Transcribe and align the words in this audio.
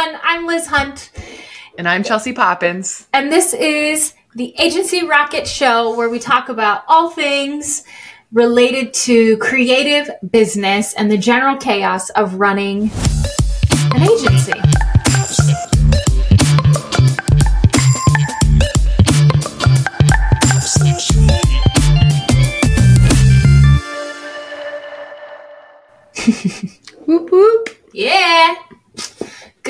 everyone. 0.00 0.20
I'm 0.24 0.46
Liz 0.46 0.66
Hunt. 0.66 1.10
And 1.76 1.88
I'm 1.88 2.02
Chelsea 2.02 2.32
Poppins. 2.32 3.06
And 3.12 3.30
this 3.30 3.52
is 3.52 4.14
the 4.34 4.54
Agency 4.58 5.06
Rocket 5.06 5.46
Show 5.46 5.96
where 5.96 6.08
we 6.08 6.18
talk 6.18 6.48
about 6.48 6.84
all 6.88 7.10
things 7.10 7.84
related 8.32 8.94
to 8.94 9.36
creative 9.38 10.10
business 10.30 10.94
and 10.94 11.10
the 11.10 11.18
general 11.18 11.56
chaos 11.56 12.10
of 12.10 12.34
running 12.34 12.90
an 13.94 14.02
agency. 14.02 14.69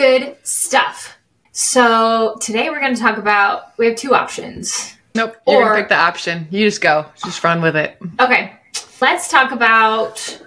Good 0.00 0.38
stuff. 0.44 1.18
So 1.52 2.38
today 2.40 2.70
we're 2.70 2.80
going 2.80 2.94
to 2.94 3.00
talk 3.02 3.18
about, 3.18 3.76
we 3.76 3.84
have 3.84 3.96
two 3.96 4.14
options. 4.14 4.96
Nope. 5.14 5.36
You're 5.46 5.62
Or- 5.62 5.76
pick 5.76 5.90
the 5.90 5.94
option. 5.94 6.48
You 6.50 6.66
just 6.66 6.80
go. 6.80 7.04
Just 7.22 7.44
run 7.44 7.60
with 7.60 7.76
it. 7.76 7.98
Okay, 8.18 8.54
let's 9.02 9.28
talk 9.28 9.52
about 9.52 10.40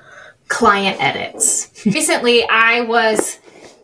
client 0.47 0.97
edits. 0.99 1.69
Recently, 1.85 2.49
I 2.49 2.81
was 2.81 3.37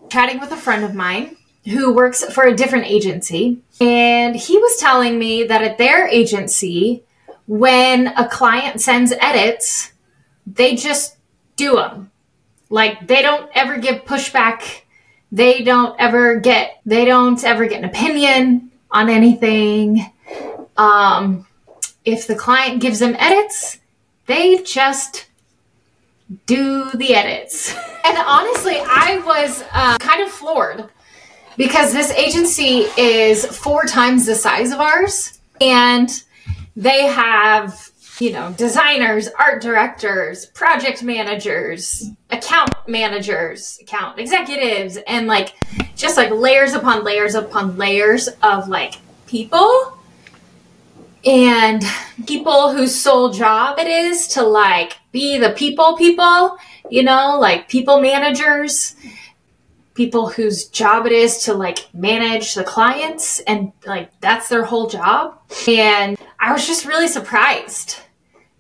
chatting 0.10 0.40
with 0.40 0.52
a 0.52 0.58
friend 0.58 0.84
of 0.84 0.96
mine 0.96 1.38
who 1.66 1.94
works 1.94 2.24
for 2.34 2.46
a 2.46 2.56
different 2.56 2.86
agency, 2.88 3.62
and 3.80 4.36
he 4.36 4.58
was 4.58 4.78
telling 4.78 5.20
me 5.20 5.44
that 5.44 5.62
at 5.62 5.78
their 5.78 6.08
agency, 6.08 7.04
when 7.46 8.08
a 8.08 8.28
client 8.28 8.82
sends 8.82 9.12
edits, 9.12 9.92
they 10.48 10.74
just 10.74 11.18
do 11.58 11.76
them. 11.76 12.10
Like 12.72 13.08
they 13.08 13.22
don't 13.22 13.52
ever 13.54 13.78
give 13.78 14.04
pushback. 14.06 14.82
They 15.32 15.64
don't 15.64 15.96
ever 16.00 16.40
get 16.40 16.82
they 16.86 17.06
don't 17.06 17.44
ever 17.44 17.68
get 17.68 17.80
an 17.80 17.86
opinion 17.86 18.72
on 18.92 19.10
anything. 19.10 20.12
Um, 20.78 21.46
if 22.06 22.26
the 22.26 22.36
client 22.36 22.82
gives 22.82 23.00
them 23.00 23.16
edits, 23.20 23.80
they 24.26 24.64
just 24.64 25.28
do 26.46 26.90
the 26.92 27.16
edits. 27.16 27.76
And 28.02 28.18
honestly, 28.26 28.78
I 28.80 29.22
was 29.26 29.64
uh, 29.74 29.98
kind 30.00 30.24
of 30.24 30.30
floored 30.30 30.90
because 31.58 31.92
this 31.92 32.10
agency 32.12 32.88
is 32.98 33.46
four 33.46 33.84
times 33.84 34.26
the 34.26 34.36
size 34.36 34.72
of 34.72 34.80
ours, 34.80 35.40
and 35.60 36.10
they 36.78 37.06
have 37.08 37.89
you 38.20 38.32
know 38.32 38.54
designers, 38.58 39.30
art 39.40 39.62
directors, 39.62 40.46
project 40.48 41.02
managers, 41.02 42.12
account 42.30 42.72
managers, 42.88 43.80
account 43.82 44.20
executives, 44.20 44.98
and 45.08 45.26
like 45.28 45.56
just 45.96 46.18
like 46.18 46.30
layers 46.32 46.74
upon 46.74 47.04
layers 47.04 47.36
upon 47.36 47.78
layers 47.78 48.28
of 48.44 48.68
like 48.68 48.96
people. 49.26 49.96
And 51.26 51.84
people 52.26 52.72
whose 52.72 52.96
sole 52.96 53.32
job 53.32 53.78
it 53.78 53.88
is 53.88 54.30
to 54.30 54.44
like 54.44 54.98
be 55.12 55.38
the 55.38 55.50
people 55.50 55.98
people 55.98 56.58
you 56.90 57.04
know 57.04 57.38
like 57.40 57.70
people 57.70 58.02
managers. 58.02 58.96
People 59.96 60.30
whose 60.30 60.66
job 60.70 61.06
it 61.06 61.12
is 61.12 61.40
to 61.40 61.54
like 61.54 61.94
manage 61.94 62.54
the 62.54 62.64
clients 62.64 63.42
and 63.42 63.74
like 63.86 64.18
that's 64.22 64.48
their 64.48 64.64
whole 64.64 64.90
job. 64.90 65.38
And 65.68 66.18
i 66.40 66.54
was 66.54 66.66
just 66.66 66.86
really 66.86 67.10
surprised 67.10 67.98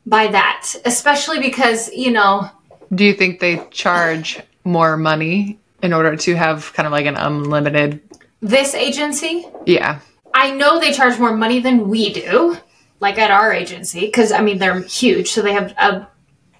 by 0.09 0.27
that 0.27 0.75
especially 0.85 1.39
because 1.39 1.89
you 1.93 2.11
know 2.11 2.49
Do 2.93 3.05
you 3.05 3.13
think 3.13 3.39
they 3.39 3.65
charge 3.71 4.39
more 4.63 4.97
money 4.97 5.59
in 5.81 5.93
order 5.93 6.15
to 6.15 6.35
have 6.35 6.73
kind 6.73 6.87
of 6.87 6.91
like 6.91 7.05
an 7.05 7.15
unlimited? 7.15 8.01
this 8.41 8.73
agency 8.73 9.45
Yeah. 9.65 9.99
I 10.33 10.51
know 10.51 10.79
they 10.79 10.93
charge 10.93 11.19
more 11.19 11.35
money 11.35 11.59
than 11.59 11.89
we 11.89 12.13
do, 12.13 12.55
like 12.99 13.17
at 13.17 13.31
our 13.31 13.51
agency, 13.51 14.01
because 14.01 14.31
I 14.31 14.41
mean 14.41 14.57
they're 14.59 14.81
huge, 14.81 15.31
so 15.31 15.41
they 15.41 15.53
have 15.53 15.71
a, 15.77 16.07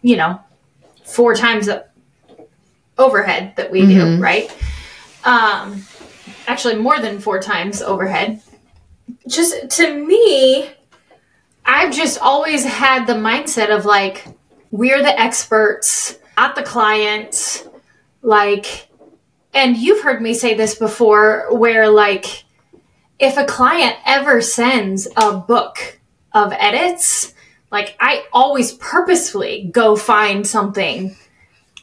you 0.02 0.18
know, 0.18 0.42
four 1.06 1.36
times 1.36 1.68
the 1.68 1.86
overhead 2.98 3.54
that 3.58 3.72
we 3.72 3.86
do, 3.86 4.20
right? 4.20 4.52
Um, 5.24 5.86
actually 6.48 6.76
more 6.78 7.00
than 7.00 7.20
four 7.20 7.40
times 7.40 7.82
overhead. 7.82 8.42
Just 9.28 9.70
to 9.78 10.06
me, 10.06 10.72
I've 11.72 11.94
just 11.94 12.18
always 12.20 12.66
had 12.66 13.06
the 13.06 13.14
mindset 13.14 13.70
of 13.70 13.86
like 13.86 14.26
we're 14.72 15.04
the 15.04 15.20
experts, 15.20 16.18
not 16.36 16.56
the 16.56 16.64
client, 16.64 17.70
like. 18.24 18.88
And 19.54 19.78
you've 19.78 20.02
heard 20.02 20.20
me 20.20 20.34
say 20.34 20.56
this 20.56 20.76
before, 20.76 21.48
where 21.56 21.88
like 21.88 22.44
if 23.20 23.38
a 23.38 23.46
client 23.46 23.98
ever 24.04 24.42
sends 24.42 25.08
a 25.16 25.38
book 25.38 26.00
of 26.34 26.54
edits, 26.54 27.36
like 27.72 27.96
I 28.00 28.26
always 28.34 28.74
purposefully 28.74 29.70
go 29.72 29.96
find 29.96 30.46
something 30.48 31.16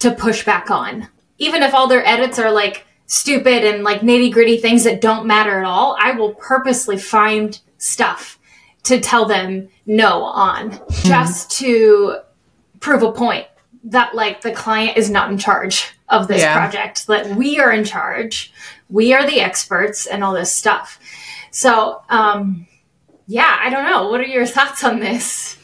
to 0.01 0.11
push 0.11 0.45
back 0.45 0.69
on. 0.69 1.09
Even 1.39 1.63
if 1.63 1.75
all 1.75 1.87
their 1.87 2.05
edits 2.05 2.41
are 2.41 2.51
like 2.51 2.85
stupid 3.07 3.65
and 3.65 3.85
like 3.85 4.01
nitty 4.01 4.33
gritty 4.33 4.59
things 4.59 4.83
that 4.83 5.01
don't 5.01 5.29
matter 5.29 5.61
at 5.61 5.65
all, 5.65 5.97
I 6.01 6.11
will 6.11 6.35
purposely 6.35 6.99
find 6.99 7.61
stuff 7.79 8.36
to 8.87 9.01
tell 9.01 9.25
them 9.27 9.69
no 9.87 10.23
on 10.23 10.79
just 11.05 11.51
to 11.59 12.17
prove 12.81 13.03
a 13.03 13.13
point 13.13 13.47
that 13.85 14.15
like 14.15 14.41
the 14.41 14.53
client 14.53 14.97
is 14.97 15.11
not 15.11 15.31
in 15.31 15.39
charge 15.39 15.93
of 16.09 16.29
this 16.29 16.43
Yeah. 16.43 16.55
project, 16.57 17.07
that 17.09 17.27
we 17.37 17.59
are 17.59 17.73
in 17.73 17.85
charge, 17.85 18.53
we 18.89 19.13
are 19.13 19.27
the 19.27 19.41
experts 19.41 20.07
and 20.07 20.23
all 20.23 20.33
this 20.35 20.53
stuff. 20.53 20.99
So, 21.51 22.03
um, 22.11 22.67
yeah, 23.27 23.59
I 23.61 23.71
don't 23.71 23.85
know. 23.91 24.09
What 24.09 24.21
are 24.21 24.25
your 24.27 24.47
thoughts 24.47 24.85
on 24.85 25.01
this? 25.01 25.57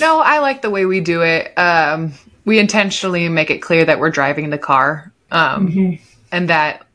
No, 0.00 0.18
I 0.18 0.40
like 0.40 0.62
the 0.62 0.70
way 0.70 0.84
we 0.84 1.00
do 1.00 1.22
it. 1.22 1.56
Um, 1.56 2.12
we 2.44 2.58
intentionally 2.58 3.28
make 3.28 3.50
it 3.50 3.58
clear 3.58 3.84
that 3.84 3.98
we're 4.00 4.10
driving 4.10 4.50
the 4.50 4.58
car, 4.58 5.12
um, 5.30 5.98
and 6.32 6.48
that 6.50 6.86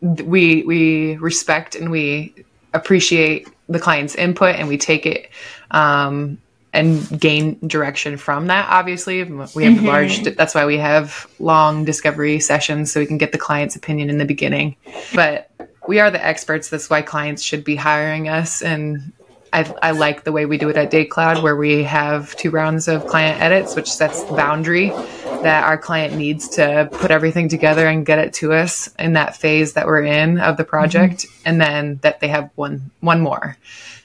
we 0.00 0.62
we 0.62 1.16
respect 1.16 1.74
and 1.74 1.90
we 1.90 2.34
appreciate 2.72 3.48
the 3.68 3.78
client's 3.78 4.14
input, 4.14 4.56
and 4.56 4.68
we 4.68 4.78
take 4.78 5.06
it 5.06 5.30
um, 5.70 6.38
and 6.72 7.20
gain 7.20 7.58
direction 7.66 8.16
from 8.16 8.46
that. 8.46 8.68
Obviously, 8.70 9.24
we 9.24 9.64
have 9.64 9.82
large. 9.82 10.22
That's 10.22 10.54
why 10.54 10.66
we 10.66 10.78
have 10.78 11.26
long 11.38 11.84
discovery 11.84 12.40
sessions, 12.40 12.92
so 12.92 13.00
we 13.00 13.06
can 13.06 13.18
get 13.18 13.32
the 13.32 13.38
client's 13.38 13.76
opinion 13.76 14.10
in 14.10 14.18
the 14.18 14.24
beginning. 14.24 14.76
But 15.14 15.50
we 15.86 16.00
are 16.00 16.10
the 16.10 16.24
experts. 16.24 16.68
That's 16.68 16.90
why 16.90 17.02
clients 17.02 17.42
should 17.42 17.64
be 17.64 17.76
hiring 17.76 18.28
us, 18.28 18.62
and 18.62 19.12
I, 19.52 19.74
I 19.82 19.90
like 19.92 20.24
the 20.24 20.32
way 20.32 20.46
we 20.46 20.58
do 20.58 20.68
it 20.68 20.76
at 20.76 20.90
DayCloud, 20.90 21.42
where 21.42 21.56
we 21.56 21.82
have 21.84 22.34
two 22.36 22.50
rounds 22.50 22.88
of 22.88 23.06
client 23.06 23.40
edits, 23.40 23.74
which 23.74 23.90
sets 23.90 24.22
the 24.24 24.34
boundary 24.34 24.88
that 25.42 25.64
our 25.64 25.78
client 25.78 26.16
needs 26.16 26.48
to 26.50 26.88
put 26.90 27.10
everything 27.10 27.48
together 27.48 27.86
and 27.86 28.04
get 28.04 28.18
it 28.18 28.32
to 28.34 28.52
us 28.52 28.92
in 28.98 29.12
that 29.12 29.36
phase 29.36 29.74
that 29.74 29.86
we're 29.86 30.02
in 30.02 30.38
of 30.38 30.56
the 30.56 30.64
project, 30.64 31.20
mm-hmm. 31.20 31.42
and 31.46 31.60
then 31.60 31.98
that 32.02 32.20
they 32.20 32.28
have 32.28 32.50
one 32.54 32.90
one 33.00 33.20
more. 33.20 33.56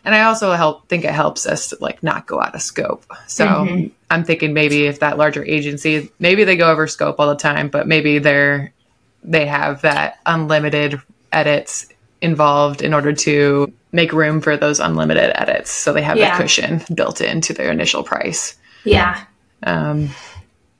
And 0.05 0.13
I 0.13 0.23
also 0.23 0.51
help 0.51 0.87
think 0.89 1.05
it 1.05 1.11
helps 1.11 1.45
us 1.45 1.69
to 1.69 1.77
like 1.79 2.03
not 2.03 2.27
go 2.27 2.41
out 2.41 2.55
of 2.55 2.61
scope. 2.61 3.05
So 3.27 3.45
mm-hmm. 3.45 3.87
I'm 4.11 4.23
thinking 4.25 4.53
maybe 4.53 4.85
if 4.85 4.99
that 4.99 5.17
larger 5.17 5.43
agency, 5.43 6.11
maybe 6.19 6.43
they 6.43 6.57
go 6.57 6.69
over 6.69 6.87
scope 6.87 7.19
all 7.19 7.29
the 7.29 7.35
time, 7.35 7.69
but 7.69 7.87
maybe 7.87 8.19
they're 8.19 8.73
they 9.23 9.45
have 9.45 9.81
that 9.81 10.19
unlimited 10.25 11.01
edits 11.31 11.87
involved 12.23 12.81
in 12.81 12.93
order 12.93 13.13
to 13.13 13.71
make 13.91 14.11
room 14.13 14.41
for 14.41 14.57
those 14.57 14.79
unlimited 14.79 15.31
edits. 15.35 15.69
So 15.71 15.93
they 15.93 16.01
have 16.01 16.17
Yeah. 16.17 16.35
a 16.35 16.41
cushion 16.41 16.81
built 16.95 17.21
into 17.21 17.53
their 17.53 17.69
initial 17.71 18.03
price. 18.03 18.55
Yeah. 18.83 19.19
Um, 19.63 20.09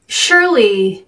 Surely, 0.07 1.05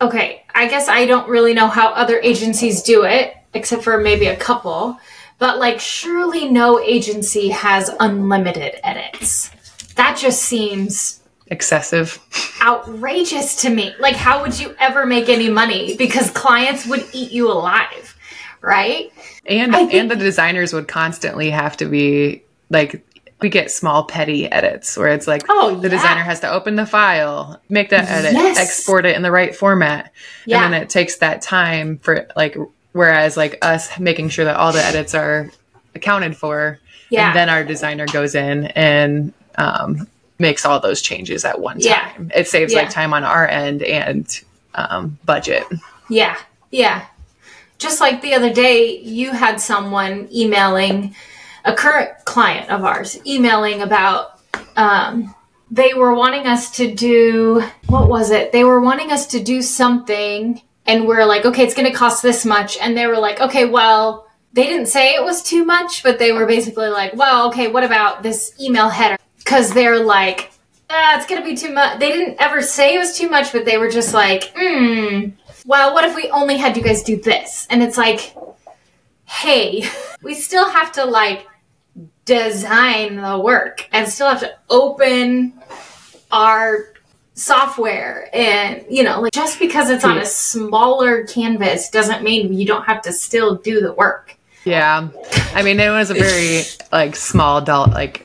okay, 0.00 0.44
I 0.54 0.68
guess 0.68 0.88
I 0.88 1.06
don't 1.06 1.28
really 1.28 1.54
know 1.54 1.68
how 1.68 1.88
other 1.88 2.20
agencies 2.20 2.82
do 2.82 3.04
it, 3.04 3.34
except 3.54 3.82
for 3.82 3.98
maybe 3.98 4.26
a 4.26 4.36
couple, 4.36 4.98
but 5.38 5.58
like, 5.58 5.80
surely 5.80 6.48
no 6.48 6.80
agency 6.80 7.48
has 7.48 7.90
unlimited 8.00 8.74
edits. 8.84 9.50
That 9.96 10.16
just 10.16 10.42
seems 10.42 11.20
excessive. 11.48 12.18
outrageous 12.62 13.56
to 13.62 13.70
me. 13.70 13.94
Like, 13.98 14.16
how 14.16 14.42
would 14.42 14.58
you 14.60 14.74
ever 14.78 15.06
make 15.06 15.28
any 15.28 15.48
money? 15.48 15.96
Because 15.96 16.30
clients 16.30 16.86
would 16.86 17.04
eat 17.12 17.32
you 17.32 17.50
alive, 17.50 18.14
right? 18.60 19.10
And 19.46 19.72
think- 19.72 19.94
and 19.94 20.10
the 20.10 20.16
designers 20.16 20.72
would 20.72 20.88
constantly 20.88 21.50
have 21.50 21.76
to 21.78 21.86
be 21.86 22.42
like 22.70 23.02
we 23.40 23.48
get 23.48 23.70
small 23.70 24.02
petty 24.02 24.50
edits 24.50 24.96
where 24.96 25.08
it's 25.08 25.28
like 25.28 25.44
Oh, 25.48 25.76
the 25.76 25.88
yeah. 25.88 25.94
designer 25.94 26.22
has 26.22 26.40
to 26.40 26.50
open 26.50 26.74
the 26.74 26.84
file, 26.86 27.60
make 27.68 27.90
that 27.90 28.10
edit, 28.10 28.32
Yes. 28.32 28.58
export 28.58 29.06
it 29.06 29.14
in 29.14 29.22
the 29.22 29.30
right 29.30 29.54
format. 29.54 30.12
Yeah. 30.44 30.64
And 30.64 30.74
then 30.74 30.82
it 30.82 30.90
takes 30.90 31.18
that 31.18 31.40
time 31.40 31.98
for 31.98 32.26
like 32.34 32.56
whereas 32.92 33.36
like 33.36 33.64
us 33.64 33.96
making 34.00 34.30
sure 34.30 34.44
that 34.44 34.56
all 34.56 34.72
the 34.72 34.82
edits 34.84 35.14
are 35.14 35.50
accounted 35.94 36.36
for 36.36 36.80
Yeah. 37.10 37.28
and 37.28 37.36
then 37.36 37.48
our 37.48 37.62
designer 37.62 38.06
goes 38.06 38.34
in 38.34 38.64
and 38.66 39.32
um, 39.56 40.08
makes 40.40 40.64
all 40.66 40.80
those 40.80 41.00
changes 41.00 41.44
at 41.44 41.60
one 41.60 41.78
time. 41.80 42.30
Yeah. 42.30 42.38
It 42.40 42.48
saves 42.48 42.72
Yeah. 42.72 42.80
like 42.82 42.90
time 42.90 43.14
on 43.14 43.22
our 43.22 43.46
end 43.46 43.82
and 43.84 44.26
um, 44.74 45.16
budget. 45.24 45.64
Yeah, 46.08 46.36
yeah. 46.72 47.04
Just 47.78 48.00
like 48.00 48.20
the 48.20 48.34
other 48.34 48.52
day, 48.52 48.98
you 48.98 49.30
had 49.30 49.60
someone 49.60 50.28
emailing 50.32 51.14
a 51.64 51.72
current 51.72 52.10
client 52.24 52.70
of 52.70 52.84
ours, 52.84 53.18
emailing 53.26 53.82
about, 53.82 54.40
um, 54.76 55.34
they 55.70 55.94
were 55.94 56.14
wanting 56.14 56.46
us 56.46 56.70
to 56.76 56.92
do, 56.92 57.62
what 57.86 58.08
was 58.08 58.30
it? 58.30 58.52
They 58.52 58.64
were 58.64 58.80
wanting 58.80 59.12
us 59.12 59.26
to 59.28 59.42
do 59.42 59.62
something, 59.62 60.60
and 60.86 61.06
we're 61.06 61.26
like, 61.26 61.44
okay, 61.44 61.64
it's 61.64 61.74
going 61.74 61.90
to 61.90 61.96
cost 61.96 62.22
this 62.22 62.44
much. 62.44 62.78
And 62.78 62.96
they 62.96 63.06
were 63.06 63.18
like, 63.18 63.40
okay, 63.40 63.66
well, 63.66 64.26
they 64.54 64.64
didn't 64.64 64.86
say 64.86 65.14
it 65.14 65.22
was 65.22 65.42
too 65.42 65.64
much, 65.64 66.02
but 66.02 66.18
they 66.18 66.32
were 66.32 66.46
basically 66.46 66.88
like, 66.88 67.14
well, 67.14 67.48
okay, 67.48 67.68
what 67.68 67.84
about 67.84 68.22
this 68.22 68.54
email 68.60 68.88
header? 68.88 69.18
Because 69.36 69.72
they're 69.72 70.02
like, 70.02 70.50
ah, 70.88 71.18
it's 71.18 71.26
going 71.26 71.40
to 71.40 71.46
be 71.46 71.56
too 71.56 71.72
much. 71.72 72.00
They 72.00 72.10
didn't 72.10 72.40
ever 72.40 72.62
say 72.62 72.94
it 72.94 72.98
was 72.98 73.16
too 73.16 73.28
much, 73.28 73.52
but 73.52 73.66
they 73.66 73.76
were 73.76 73.90
just 73.90 74.14
like, 74.14 74.50
hmm, 74.56 75.28
well, 75.68 75.92
what 75.92 76.02
if 76.04 76.16
we 76.16 76.30
only 76.30 76.56
had 76.56 76.78
you 76.78 76.82
guys 76.82 77.02
do 77.02 77.20
this? 77.20 77.66
And 77.68 77.82
it's 77.82 77.98
like, 77.98 78.34
hey, 79.26 79.84
we 80.22 80.34
still 80.34 80.68
have 80.68 80.92
to 80.92 81.04
like 81.04 81.46
design 82.24 83.16
the 83.16 83.38
work 83.38 83.86
and 83.92 84.08
still 84.08 84.28
have 84.28 84.40
to 84.40 84.52
open 84.70 85.52
our 86.32 86.92
software 87.34 88.28
and 88.32 88.84
you 88.90 89.04
know 89.04 89.20
like 89.20 89.32
just 89.32 89.60
because 89.60 89.90
it's 89.90 90.04
on 90.04 90.18
a 90.18 90.26
smaller 90.26 91.24
canvas 91.24 91.88
doesn't 91.88 92.24
mean 92.24 92.52
you 92.52 92.66
don't 92.66 92.82
have 92.82 93.00
to 93.00 93.12
still 93.12 93.54
do 93.54 93.80
the 93.80 93.92
work. 93.92 94.36
Yeah. 94.64 95.08
I 95.54 95.62
mean 95.62 95.78
it 95.78 95.88
was 95.90 96.10
a 96.10 96.14
very 96.14 96.62
like 96.92 97.14
small 97.14 97.60
dollar 97.60 97.92
like 97.92 98.24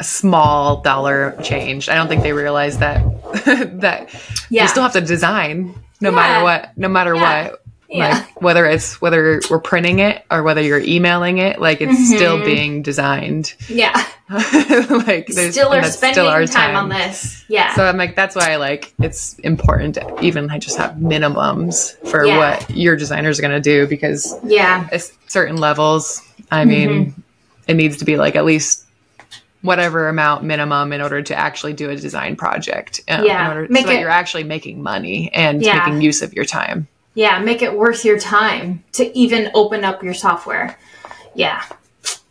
small 0.00 0.80
dollar 0.82 1.36
change. 1.42 1.88
I 1.88 1.96
don't 1.96 2.08
think 2.08 2.22
they 2.22 2.32
realized 2.32 2.78
that 2.80 3.02
that 3.80 4.14
yeah. 4.48 4.62
you 4.62 4.68
still 4.68 4.84
have 4.84 4.92
to 4.92 5.00
design 5.00 5.74
no 6.00 6.10
yeah. 6.10 6.16
matter 6.16 6.44
what 6.44 6.78
no 6.78 6.88
matter 6.88 7.14
yeah. 7.14 7.48
what 7.48 7.62
yeah. 7.88 8.10
Like 8.10 8.42
whether 8.42 8.66
it's 8.66 9.00
whether 9.00 9.40
we're 9.50 9.60
printing 9.60 10.00
it 10.00 10.22
or 10.30 10.42
whether 10.42 10.60
you're 10.60 10.80
emailing 10.80 11.38
it, 11.38 11.58
like 11.58 11.80
it's 11.80 11.94
mm-hmm. 11.94 12.16
still 12.16 12.44
being 12.44 12.82
designed. 12.82 13.54
Yeah. 13.68 13.94
like 14.28 15.30
still 15.30 15.72
are 15.72 15.82
spending 15.84 16.14
still 16.14 16.28
our 16.28 16.46
time, 16.46 16.74
time 16.74 16.76
on 16.76 16.88
this. 16.90 17.46
Yeah. 17.48 17.74
So 17.74 17.84
I'm 17.84 17.96
like, 17.96 18.14
that's 18.14 18.36
why 18.36 18.52
I 18.52 18.56
like 18.56 18.92
it's 18.98 19.38
important 19.38 19.94
to 19.94 20.20
even 20.20 20.50
just 20.60 20.76
have 20.76 20.96
minimums 20.96 21.96
for 22.06 22.26
yeah. 22.26 22.36
what 22.36 22.70
your 22.70 22.94
designers 22.94 23.38
are 23.38 23.42
gonna 23.42 23.58
do 23.58 23.86
because 23.86 24.38
yeah, 24.44 24.86
it's 24.92 25.16
certain 25.26 25.56
levels. 25.56 26.22
I 26.50 26.66
mean, 26.66 26.88
mm-hmm. 26.88 27.20
it 27.68 27.74
needs 27.74 27.96
to 27.98 28.04
be 28.04 28.18
like 28.18 28.36
at 28.36 28.44
least 28.44 28.84
whatever 29.62 30.08
amount 30.08 30.44
minimum 30.44 30.92
in 30.92 31.00
order 31.00 31.22
to 31.22 31.34
actually 31.34 31.72
do 31.72 31.90
a 31.90 31.96
design 31.96 32.36
project. 32.36 33.00
Um, 33.08 33.24
yeah. 33.24 33.50
In 33.50 33.56
order, 33.56 33.72
Make 33.72 33.86
so 33.86 33.90
it, 33.90 33.94
that 33.94 34.00
you're 34.00 34.10
actually 34.10 34.44
making 34.44 34.82
money 34.82 35.32
and 35.32 35.62
yeah. 35.62 35.78
making 35.78 36.00
use 36.00 36.22
of 36.22 36.32
your 36.32 36.44
time. 36.44 36.86
Yeah, 37.14 37.40
make 37.40 37.62
it 37.62 37.76
worth 37.76 38.04
your 38.04 38.18
time 38.18 38.84
to 38.92 39.16
even 39.18 39.50
open 39.54 39.84
up 39.84 40.02
your 40.02 40.14
software. 40.14 40.78
Yeah. 41.34 41.64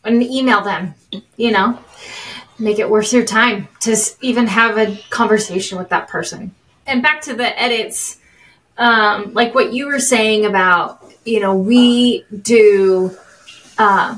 And 0.05 0.23
email 0.23 0.61
them, 0.61 0.95
you 1.35 1.51
know, 1.51 1.77
make 2.57 2.79
it 2.79 2.89
worth 2.89 3.11
your 3.11 3.25
time 3.25 3.67
to 3.81 3.97
even 4.21 4.47
have 4.47 4.77
a 4.77 4.97
conversation 5.09 5.77
with 5.77 5.89
that 5.89 6.07
person. 6.07 6.55
And 6.85 7.03
back 7.03 7.21
to 7.23 7.33
the 7.33 7.61
edits, 7.61 8.17
um, 8.77 9.33
like 9.33 9.53
what 9.53 9.73
you 9.73 9.87
were 9.87 9.99
saying 9.99 10.45
about, 10.45 11.03
you 11.25 11.41
know, 11.41 11.57
we 11.57 12.23
do 12.41 13.17
uh, 13.77 14.17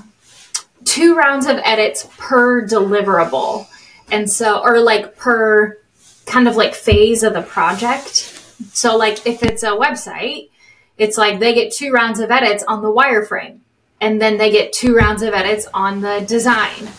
two 0.85 1.15
rounds 1.15 1.45
of 1.45 1.57
edits 1.63 2.07
per 2.17 2.65
deliverable. 2.65 3.67
And 4.11 4.29
so, 4.29 4.61
or 4.63 4.79
like 4.79 5.15
per 5.15 5.77
kind 6.25 6.47
of 6.47 6.55
like 6.55 6.73
phase 6.73 7.23
of 7.23 7.33
the 7.33 7.41
project. 7.41 8.35
So, 8.73 8.97
like 8.97 9.25
if 9.25 9.43
it's 9.43 9.63
a 9.63 9.69
website, 9.69 10.49
it's 10.97 11.17
like 11.17 11.39
they 11.39 11.53
get 11.53 11.71
two 11.71 11.91
rounds 11.91 12.19
of 12.19 12.31
edits 12.31 12.63
on 12.67 12.81
the 12.81 12.89
wireframe 12.89 13.59
and 14.01 14.21
then 14.21 14.37
they 14.37 14.51
get 14.51 14.73
two 14.73 14.95
rounds 14.95 15.21
of 15.21 15.33
edits 15.33 15.67
on 15.73 16.01
the 16.01 16.23
design, 16.27 16.89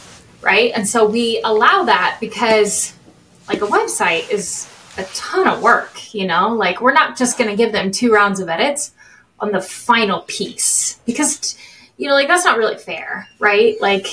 right? 0.42 0.72
And 0.74 0.88
so 0.88 1.06
we 1.06 1.40
allow 1.44 1.84
that 1.84 2.18
because 2.20 2.94
like 3.48 3.62
a 3.62 3.66
website 3.66 4.30
is 4.30 4.68
a 4.98 5.04
ton 5.14 5.48
of 5.48 5.62
work, 5.62 6.14
you 6.14 6.26
know? 6.26 6.54
Like 6.54 6.80
we're 6.80 6.92
not 6.92 7.16
just 7.16 7.38
going 7.38 7.50
to 7.50 7.56
give 7.56 7.72
them 7.72 7.90
two 7.90 8.12
rounds 8.12 8.40
of 8.40 8.48
edits 8.48 8.92
on 9.38 9.52
the 9.52 9.60
final 9.60 10.20
piece 10.22 10.98
because 11.06 11.56
you 12.00 12.08
know, 12.08 12.14
like 12.14 12.28
that's 12.28 12.46
not 12.46 12.56
really 12.56 12.78
fair, 12.78 13.28
right? 13.38 13.78
Like 13.78 14.06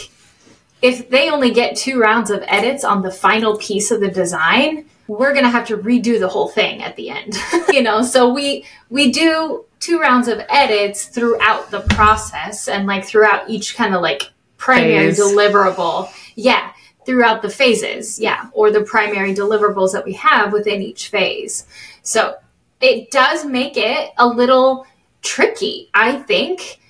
if 0.82 1.10
they 1.10 1.30
only 1.30 1.52
get 1.52 1.78
two 1.78 2.02
rounds 2.02 2.30
of 2.30 2.44
edits 2.46 2.84
on 2.84 3.02
the 3.02 3.10
final 3.10 3.56
piece 3.56 3.92
of 3.92 4.02
the 4.02 4.10
design, 4.10 4.90
we're 5.08 5.32
going 5.32 5.46
to 5.46 5.50
have 5.50 5.66
to 5.68 5.78
redo 5.78 6.20
the 6.20 6.28
whole 6.28 6.50
thing 6.50 6.84
at 6.84 6.98
the 6.98 7.10
end. 7.10 7.38
you 7.70 7.82
know, 7.82 8.04
so 8.04 8.34
we 8.34 8.66
we 8.90 9.14
do 9.14 9.64
two 9.80 10.02
rounds 10.02 10.28
of 10.28 10.42
edits 10.50 11.06
throughout 11.06 11.72
the 11.72 11.80
process 11.80 12.68
and 12.68 12.88
like 12.88 13.06
throughout 13.06 13.50
each 13.50 13.78
kind 13.78 13.96
of 13.96 14.02
like 14.02 14.34
primary 14.58 15.14
Phase. 15.14 15.20
deliverable. 15.22 16.12
Yeah, 16.36 16.74
throughout 17.06 17.42
the 17.42 17.50
phases. 17.50 18.20
Yeah, 18.20 18.50
or 18.52 18.70
the 18.70 18.82
primary 18.82 19.34
deliverables 19.34 19.94
that 19.94 20.04
we 20.04 20.12
have 20.14 20.52
within 20.52 20.82
each 20.82 21.08
phase. 21.08 21.66
So 22.02 22.36
it 22.82 23.12
does 23.12 23.46
make 23.46 23.78
it 23.78 24.12
a 24.18 24.28
little 24.28 24.86
tricky, 25.22 25.90
I 25.94 26.18
think, 26.18 26.82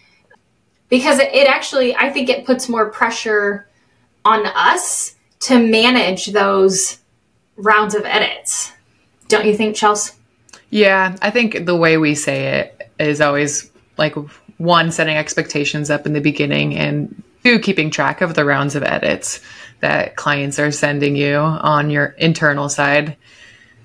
because 0.89 1.19
it 1.19 1.47
actually, 1.47 1.95
I 1.95 2.09
think 2.09 2.29
it 2.29 2.45
puts 2.45 2.69
more 2.69 2.89
pressure 2.89 3.67
on 4.23 4.45
us 4.45 5.15
to 5.39 5.59
manage 5.59 6.27
those 6.27 6.99
rounds 7.55 7.95
of 7.95 8.05
edits. 8.05 8.71
Don't 9.27 9.45
you 9.45 9.55
think, 9.55 9.75
Chelsea? 9.75 10.13
Yeah, 10.69 11.15
I 11.21 11.31
think 11.31 11.65
the 11.65 11.75
way 11.75 11.97
we 11.97 12.15
say 12.15 12.59
it 12.59 12.91
is 12.99 13.21
always 13.21 13.71
like 13.97 14.15
one, 14.57 14.91
setting 14.91 15.15
expectations 15.15 15.89
up 15.89 16.05
in 16.05 16.13
the 16.13 16.21
beginning, 16.21 16.75
and 16.75 17.23
two, 17.43 17.59
keeping 17.59 17.89
track 17.89 18.21
of 18.21 18.33
the 18.33 18.45
rounds 18.45 18.75
of 18.75 18.83
edits 18.83 19.41
that 19.79 20.15
clients 20.15 20.59
are 20.59 20.71
sending 20.71 21.15
you 21.15 21.35
on 21.37 21.89
your 21.89 22.07
internal 22.17 22.69
side. 22.69 23.15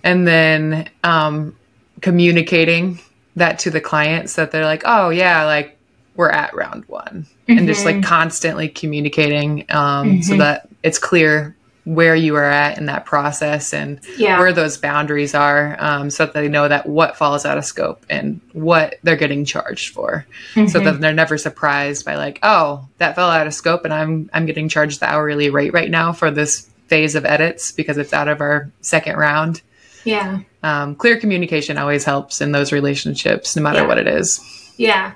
And 0.03 0.27
then 0.27 0.89
um, 1.05 1.57
communicating 2.01 2.99
that 3.37 3.61
to 3.61 3.71
the 3.71 3.81
clients 3.81 4.35
that 4.35 4.51
they're 4.51 4.65
like, 4.65 4.83
oh, 4.85 5.11
yeah, 5.11 5.45
like 5.45 5.79
we're 6.17 6.31
at 6.31 6.55
round 6.55 6.85
one. 6.87 7.27
Mm-hmm. 7.49 7.59
And 7.59 7.67
just 7.67 7.85
like 7.85 7.97
mm-hmm. 7.97 8.05
constantly 8.05 8.69
communicating 8.69 9.67
um, 9.71 10.09
mm-hmm. 10.09 10.21
so 10.23 10.37
that 10.37 10.69
it's 10.83 10.99
clear 10.99 11.57
where 11.85 12.15
you 12.15 12.37
are 12.37 12.45
at 12.45 12.79
in 12.79 12.87
that 12.87 13.05
process 13.05 13.75
and 13.75 14.01
yeah. 14.17 14.39
where 14.39 14.53
those 14.53 14.77
boundaries 14.77 15.35
are 15.35 15.77
um, 15.81 16.11
so 16.11 16.25
that 16.25 16.35
they 16.35 16.47
know 16.47 16.69
that 16.69 16.89
what 16.89 17.17
falls 17.17 17.45
out 17.45 17.59
of 17.59 17.65
scope 17.65 18.07
and 18.09 18.41
what 18.53 18.97
they're 19.03 19.17
getting 19.17 19.45
charged 19.45 19.93
for 19.93 20.25
mm-hmm. 20.55 20.69
so 20.69 20.79
that 20.79 21.01
they're 21.01 21.13
never 21.13 21.37
surprised 21.37 22.05
by 22.05 22.15
like 22.15 22.39
oh 22.45 22.87
that 22.99 23.17
fell 23.17 23.29
out 23.29 23.49
of 23.49 23.55
scope 23.55 23.85
and 23.85 23.93
i'm 23.93 24.31
i'm 24.33 24.47
getting 24.47 24.69
charged 24.69 25.01
the 25.01 25.11
hourly 25.11 25.51
rate 25.51 25.73
right 25.73 25.91
now 25.91 26.13
for 26.13 26.31
this 26.31 26.71
phase 26.87 27.17
of 27.17 27.25
edits 27.25 27.73
because 27.73 27.99
it's 27.99 28.13
out 28.13 28.29
of 28.29 28.41
our 28.41 28.71
second 28.81 29.17
round 29.17 29.61
yeah 30.05 30.41
um, 30.63 30.95
clear 30.95 31.19
communication 31.19 31.79
always 31.79 32.05
helps 32.05 32.41
in 32.41 32.53
those 32.53 32.71
relationships 32.71 33.57
no 33.57 33.63
matter 33.63 33.81
yeah. 33.81 33.87
what 33.89 33.99
it 33.99 34.07
is 34.07 34.41
yeah 34.77 35.15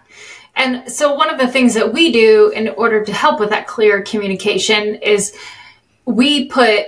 and 0.56 0.90
so 0.90 1.14
one 1.14 1.28
of 1.30 1.38
the 1.38 1.48
things 1.48 1.74
that 1.74 1.92
we 1.92 2.10
do 2.10 2.50
in 2.50 2.68
order 2.70 3.04
to 3.04 3.12
help 3.12 3.38
with 3.38 3.50
that 3.50 3.66
clear 3.66 4.02
communication 4.02 4.96
is 4.96 5.36
we 6.06 6.46
put 6.46 6.86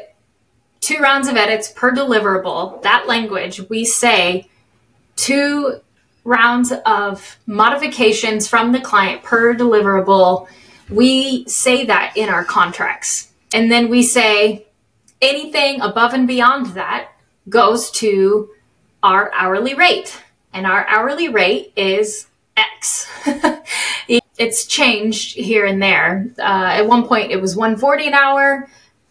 two 0.80 0.98
rounds 0.98 1.28
of 1.28 1.37
edits 1.37 1.70
per 1.70 1.92
deliverable. 1.92 2.80
That 2.82 3.06
language, 3.06 3.68
we 3.68 3.84
say 3.84 4.48
two 5.16 5.80
rounds 6.25 6.72
of 6.87 7.38
modifications 7.46 8.48
from 8.48 8.72
the 8.72 8.80
client 8.80 9.22
per 9.22 9.54
deliverable. 9.54 10.48
We 10.88 11.46
say 11.46 11.84
that 11.87 12.16
in 12.16 12.30
our 12.30 12.44
contracts. 12.44 13.30
And 13.52 13.70
then 13.70 13.88
we 13.90 14.02
say 14.02 14.66
anything 15.20 15.82
above 15.82 16.14
and 16.14 16.26
beyond 16.26 16.66
that 16.68 17.10
goes 17.48 17.90
to 17.90 18.50
our 19.02 19.30
hourly 19.34 19.75
rate. 19.75 20.22
And 20.54 20.66
our 20.66 20.87
hourly 20.87 21.28
rate 21.28 21.72
is 21.76 22.28
X. 22.56 23.08
it's 24.38 24.66
changed 24.66 25.37
here 25.37 25.66
and 25.66 25.83
there. 25.83 26.26
Uh, 26.38 26.71
at 26.73 26.87
one 26.87 27.07
point, 27.07 27.33
it 27.33 27.40
was 27.40 27.57
140 27.57 28.07
an 28.07 28.14
hour. 28.14 28.68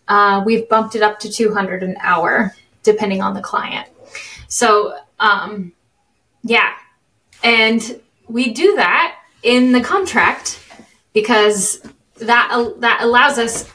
Uh, 0.08 0.42
we've 0.46 0.68
bumped 0.70 0.96
it 0.96 1.04
up 1.04 1.20
to 1.20 1.30
200 1.30 1.84
an 1.84 1.98
hour, 2.00 2.56
depending 2.84 3.22
on 3.22 3.34
the 3.34 3.42
client. 3.42 3.88
So, 4.48 4.98
um, 5.20 5.74
yeah. 6.44 6.74
And 7.44 8.02
we 8.28 8.54
do 8.54 8.76
that 8.78 9.20
in 9.44 9.74
the 9.74 9.82
contract 9.82 10.60
because 11.14 11.82
that, 12.16 12.74
that 12.80 13.00
allows 13.02 13.38
us 13.38 13.70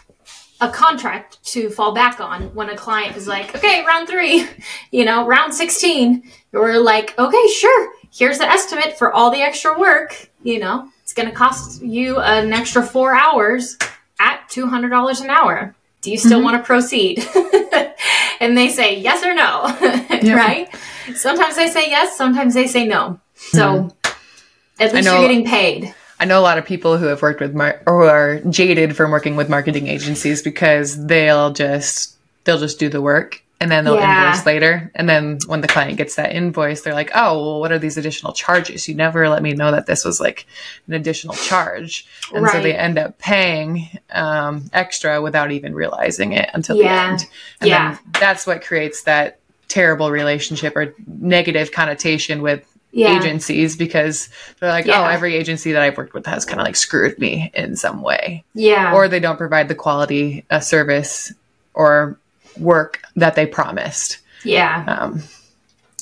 a 0.63 0.71
contract 0.71 1.43
to 1.45 1.69
fall 1.69 1.93
back 1.93 2.21
on 2.21 2.55
when 2.55 2.71
a 2.71 2.77
client 2.77 3.17
is 3.17 3.27
like, 3.27 3.55
okay, 3.55 3.85
round 3.85 4.09
three, 4.09 4.47
you 4.91 5.05
know, 5.05 5.27
round 5.27 5.53
16. 5.53 6.23
We're 6.53 6.79
like, 6.79 7.19
okay, 7.19 7.49
sure. 7.49 7.93
Here's 8.11 8.39
the 8.39 8.47
estimate 8.49 8.97
for 8.97 9.13
all 9.13 9.31
the 9.31 9.43
extra 9.43 9.79
work. 9.79 10.31
You 10.43 10.61
know, 10.61 10.89
it's 11.13 11.21
going 11.21 11.29
to 11.29 11.35
cost 11.35 11.83
you 11.83 12.21
an 12.21 12.55
extra 12.55 12.83
four 12.83 13.15
hours 13.15 13.77
at 14.19 14.49
$200 14.49 15.21
an 15.21 15.29
hour 15.29 15.75
do 16.01 16.11
you 16.11 16.19
still 16.19 16.39
mm-hmm. 16.39 16.45
want 16.45 16.57
to 16.57 16.63
proceed? 16.65 17.25
and 18.41 18.59
they 18.59 18.71
say 18.71 18.99
yes 18.99 19.23
or 19.23 19.35
no, 19.35 19.67
yep. 20.11 20.37
right? 20.37 20.69
Sometimes 21.15 21.55
they 21.55 21.69
say 21.69 21.89
yes, 21.91 22.17
sometimes 22.17 22.55
they 22.55 22.67
say 22.67 22.87
no. 22.87 23.21
So, 23.37 23.61
mm-hmm. 23.61 24.83
At 24.83 24.93
least 24.95 25.05
know- 25.05 25.21
you're 25.21 25.29
getting 25.29 25.45
paid. 25.45 25.95
I 26.19 26.25
know 26.25 26.41
a 26.41 26.43
lot 26.43 26.59
of 26.59 26.65
people 26.65 26.99
who 26.99 27.07
have 27.07 27.23
worked 27.23 27.41
with 27.41 27.55
mar- 27.55 27.81
or 27.87 28.09
are 28.09 28.41
jaded 28.41 28.97
from 28.97 29.13
working 29.13 29.37
with 29.37 29.49
marketing 29.49 29.87
agencies 29.87 30.43
because 30.43 31.07
they'll 31.07 31.53
just 31.53 32.17
they'll 32.45 32.59
just 32.59 32.79
do 32.81 32.89
the 32.89 33.03
work 33.03 33.42
and 33.63 33.71
then 33.71 33.85
they'll 33.85 33.95
Yeah. 33.95 34.27
invoice 34.27 34.45
later. 34.45 34.91
And 34.97 35.09
then 35.09 35.39
when 35.47 35.61
the 35.61 35.69
client 35.69 35.97
gets 35.97 36.17
that 36.17 36.33
invoice, 36.33 36.81
they're 36.83 36.95
like, 36.95 37.13
"Oh, 37.15 37.39
well, 37.41 37.61
what 37.61 37.71
are 37.71 37.79
these 37.79 37.97
additional 37.97 38.33
charges? 38.33 38.89
You 38.89 38.95
never 38.97 39.29
let 39.29 39.41
me 39.41 39.53
know 39.53 39.71
that 39.71 39.87
this 39.87 40.05
was 40.05 40.21
like 40.21 40.47
an 40.89 40.95
additional 40.95 41.35
charge." 41.37 42.05
And 42.35 42.47
so 42.49 42.61
they 42.61 42.75
end 42.75 42.99
up 42.99 43.19
paying 43.19 43.89
um, 44.11 44.69
extra 44.73 45.23
without 45.23 45.53
even 45.53 45.75
realizing 45.75 46.33
it 46.33 46.51
until 46.55 46.77
Yeah. 46.77 46.83
the 46.83 47.11
end. 47.13 47.27
And 47.61 47.71
Yeah. 47.71 47.97
that's 48.19 48.47
what 48.47 48.65
creates 48.65 49.05
that 49.05 49.39
terrible 49.69 50.11
relationship 50.11 50.77
or 50.77 50.93
negative 51.07 51.71
connotation 51.73 52.43
with 52.43 52.63
Yeah. 52.91 53.17
agencies 53.17 53.77
because 53.77 54.29
they're 54.61 54.69
like, 54.71 54.85
Yeah. 54.87 55.03
oh, 55.03 55.09
every 55.09 55.35
agency 55.37 55.73
that 55.73 55.81
I've 55.83 55.97
worked 55.97 56.13
with 56.15 56.27
has 56.27 56.45
kind 56.45 56.61
of 56.61 56.67
like 56.67 56.77
screwed 56.77 57.19
me 57.19 57.51
in 57.55 57.77
some 57.77 58.03
way, 58.03 58.45
Yeah. 58.55 58.93
or 58.93 59.07
they 59.09 59.21
don't 59.21 59.39
provide 59.39 59.69
the 59.69 59.75
quality 59.75 60.45
uh, 60.51 60.61
service 60.61 61.33
or 61.75 62.19
work 62.59 63.01
that 63.17 63.35
they 63.35 63.47
promised. 63.47 64.19
yeah. 64.45 64.85
Um, 64.87 65.23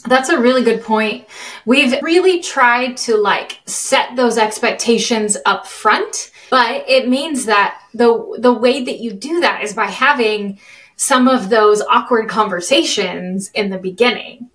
That's 0.07 0.31
a 0.31 0.41
really 0.41 0.63
good 0.63 0.83
point. 0.83 1.27
We've 1.67 2.01
really 2.01 2.41
tried 2.41 2.97
to 2.99 3.17
like 3.17 3.59
set 3.67 4.17
those 4.17 4.39
expectations 4.39 5.37
up 5.45 5.67
front, 5.67 6.31
but 6.51 6.89
it 6.89 7.09
means 7.09 7.45
that 7.45 7.81
the 7.93 8.37
the 8.39 8.53
way 8.53 8.83
that 8.83 9.01
you 9.01 9.13
do 9.13 9.41
that 9.41 9.63
is 9.63 9.75
by 9.75 9.87
having 9.87 10.59
some 10.97 11.29
of 11.29 11.49
those 11.51 11.83
awkward 11.83 12.29
conversations 12.29 13.51
in 13.55 13.71
the 13.71 13.79
beginning. 13.79 14.49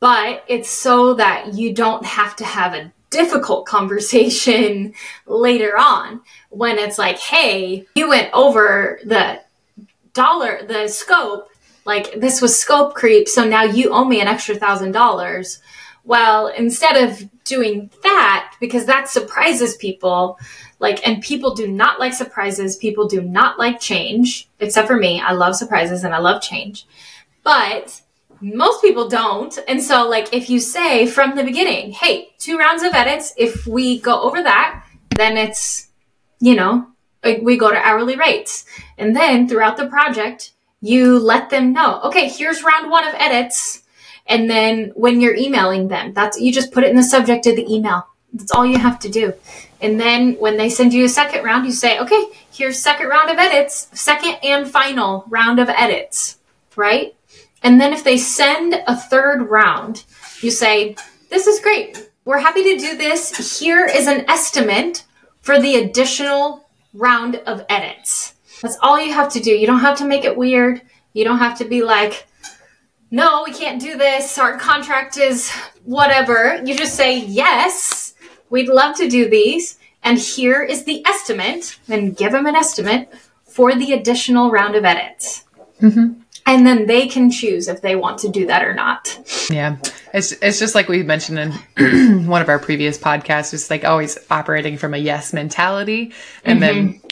But 0.00 0.44
it's 0.48 0.70
so 0.70 1.14
that 1.14 1.54
you 1.54 1.72
don't 1.74 2.04
have 2.04 2.36
to 2.36 2.44
have 2.44 2.74
a 2.74 2.92
difficult 3.10 3.66
conversation 3.66 4.94
later 5.26 5.76
on 5.78 6.20
when 6.50 6.78
it's 6.78 6.98
like, 6.98 7.18
"Hey, 7.18 7.86
you 7.94 8.08
went 8.08 8.32
over 8.32 9.00
the 9.04 9.40
dollar 10.18 10.66
the 10.66 10.88
scope 10.88 11.48
like 11.84 12.20
this 12.20 12.42
was 12.42 12.58
scope 12.58 12.94
creep 12.94 13.28
so 13.28 13.44
now 13.44 13.62
you 13.62 13.90
owe 13.90 14.04
me 14.04 14.20
an 14.20 14.28
extra 14.28 14.56
thousand 14.56 14.92
dollars. 14.92 15.60
Well 16.04 16.48
instead 16.48 16.96
of 17.04 17.28
doing 17.44 17.90
that 18.02 18.54
because 18.60 18.84
that 18.86 19.08
surprises 19.08 19.76
people 19.76 20.38
like 20.80 21.06
and 21.06 21.22
people 21.22 21.54
do 21.54 21.66
not 21.68 22.00
like 22.00 22.14
surprises 22.14 22.76
people 22.76 23.06
do 23.06 23.22
not 23.22 23.58
like 23.58 23.78
change 23.80 24.48
except 24.60 24.88
for 24.88 24.96
me 24.96 25.20
i 25.20 25.32
love 25.32 25.54
surprises 25.56 26.04
and 26.04 26.14
i 26.14 26.18
love 26.18 26.42
change. 26.42 26.86
But 27.44 28.02
most 28.40 28.82
people 28.82 29.08
don't 29.08 29.56
and 29.68 29.80
so 29.82 30.08
like 30.08 30.34
if 30.34 30.50
you 30.50 30.58
say 30.60 31.06
from 31.06 31.36
the 31.36 31.44
beginning 31.44 31.92
hey 31.92 32.28
two 32.38 32.58
rounds 32.58 32.82
of 32.82 32.92
edits 32.92 33.32
if 33.36 33.66
we 33.66 34.00
go 34.00 34.20
over 34.22 34.42
that 34.42 34.84
then 35.16 35.36
it's 35.36 35.88
you 36.40 36.54
know 36.54 36.86
we 37.42 37.56
go 37.56 37.70
to 37.70 37.86
hourly 37.86 38.16
rates 38.16 38.64
and 38.98 39.14
then 39.14 39.48
throughout 39.48 39.76
the 39.76 39.86
project 39.86 40.52
you 40.80 41.18
let 41.18 41.50
them 41.50 41.72
know 41.72 42.00
okay 42.02 42.28
here's 42.28 42.62
round 42.62 42.90
one 42.90 43.06
of 43.06 43.14
edits. 43.14 43.82
And 44.26 44.50
then 44.50 44.92
when 44.94 45.20
you're 45.20 45.34
emailing 45.34 45.88
them 45.88 46.12
that's 46.12 46.40
you 46.40 46.52
just 46.52 46.72
put 46.72 46.84
it 46.84 46.90
in 46.90 46.96
the 46.96 47.02
subject 47.02 47.46
of 47.46 47.56
the 47.56 47.72
email. 47.72 48.06
That's 48.32 48.52
all 48.52 48.66
you 48.66 48.78
have 48.78 48.98
to 49.00 49.08
do. 49.08 49.32
And 49.80 49.98
then 49.98 50.34
when 50.34 50.56
they 50.56 50.68
send 50.68 50.92
you 50.92 51.04
a 51.04 51.08
second 51.08 51.44
round 51.44 51.64
you 51.64 51.72
say 51.72 51.98
okay 51.98 52.24
here's 52.52 52.78
second 52.78 53.08
round 53.08 53.30
of 53.30 53.38
edits 53.38 53.88
second 53.98 54.36
and 54.42 54.70
final 54.70 55.24
round 55.28 55.58
of 55.58 55.68
edits 55.70 56.38
right? 56.76 57.14
And 57.62 57.80
then 57.80 57.92
if 57.92 58.04
they 58.04 58.18
send 58.18 58.74
a 58.86 58.96
third 58.96 59.48
round 59.48 60.04
you 60.40 60.50
say 60.50 60.96
this 61.30 61.46
is 61.46 61.60
great. 61.60 62.10
We're 62.24 62.38
happy 62.38 62.62
to 62.62 62.78
do 62.78 62.96
this. 62.96 63.58
Here 63.58 63.86
is 63.86 64.06
an 64.06 64.28
estimate 64.28 65.04
for 65.40 65.60
the 65.60 65.76
additional 65.76 66.68
round 66.94 67.36
of 67.36 67.64
edits. 67.68 68.34
That's 68.60 68.76
all 68.82 69.00
you 69.00 69.12
have 69.12 69.32
to 69.32 69.40
do. 69.40 69.50
You 69.50 69.66
don't 69.66 69.80
have 69.80 69.98
to 69.98 70.04
make 70.04 70.24
it 70.24 70.36
weird. 70.36 70.82
You 71.12 71.24
don't 71.24 71.38
have 71.38 71.58
to 71.58 71.64
be 71.64 71.82
like, 71.82 72.26
no, 73.10 73.42
we 73.44 73.52
can't 73.52 73.80
do 73.80 73.96
this. 73.96 74.38
Our 74.38 74.58
contract 74.58 75.16
is 75.16 75.50
whatever. 75.84 76.60
You 76.64 76.76
just 76.76 76.94
say, 76.94 77.18
yes, 77.18 78.14
we'd 78.50 78.68
love 78.68 78.96
to 78.96 79.08
do 79.08 79.28
these. 79.28 79.78
And 80.02 80.18
here 80.18 80.62
is 80.62 80.84
the 80.84 81.04
estimate. 81.06 81.78
And 81.88 82.16
give 82.16 82.32
them 82.32 82.46
an 82.46 82.54
estimate 82.54 83.12
for 83.44 83.74
the 83.74 83.92
additional 83.92 84.50
round 84.50 84.76
of 84.76 84.84
edits. 84.84 85.44
Mm-hmm. 85.80 86.20
And 86.46 86.66
then 86.66 86.86
they 86.86 87.06
can 87.06 87.30
choose 87.30 87.68
if 87.68 87.82
they 87.82 87.94
want 87.94 88.18
to 88.20 88.28
do 88.28 88.46
that 88.46 88.64
or 88.64 88.72
not. 88.72 89.18
yeah, 89.50 89.76
it's 90.14 90.32
it's 90.32 90.58
just 90.58 90.74
like 90.74 90.88
we 90.88 91.02
mentioned 91.02 91.54
in 91.76 92.26
one 92.26 92.40
of 92.40 92.48
our 92.48 92.58
previous 92.58 92.96
podcasts. 92.96 93.52
It's 93.52 93.68
like 93.68 93.84
always 93.84 94.18
operating 94.30 94.78
from 94.78 94.94
a 94.94 94.96
yes 94.96 95.34
mentality, 95.34 96.12
and 96.44 96.62
then 96.62 96.94
mm-hmm. 96.94 97.06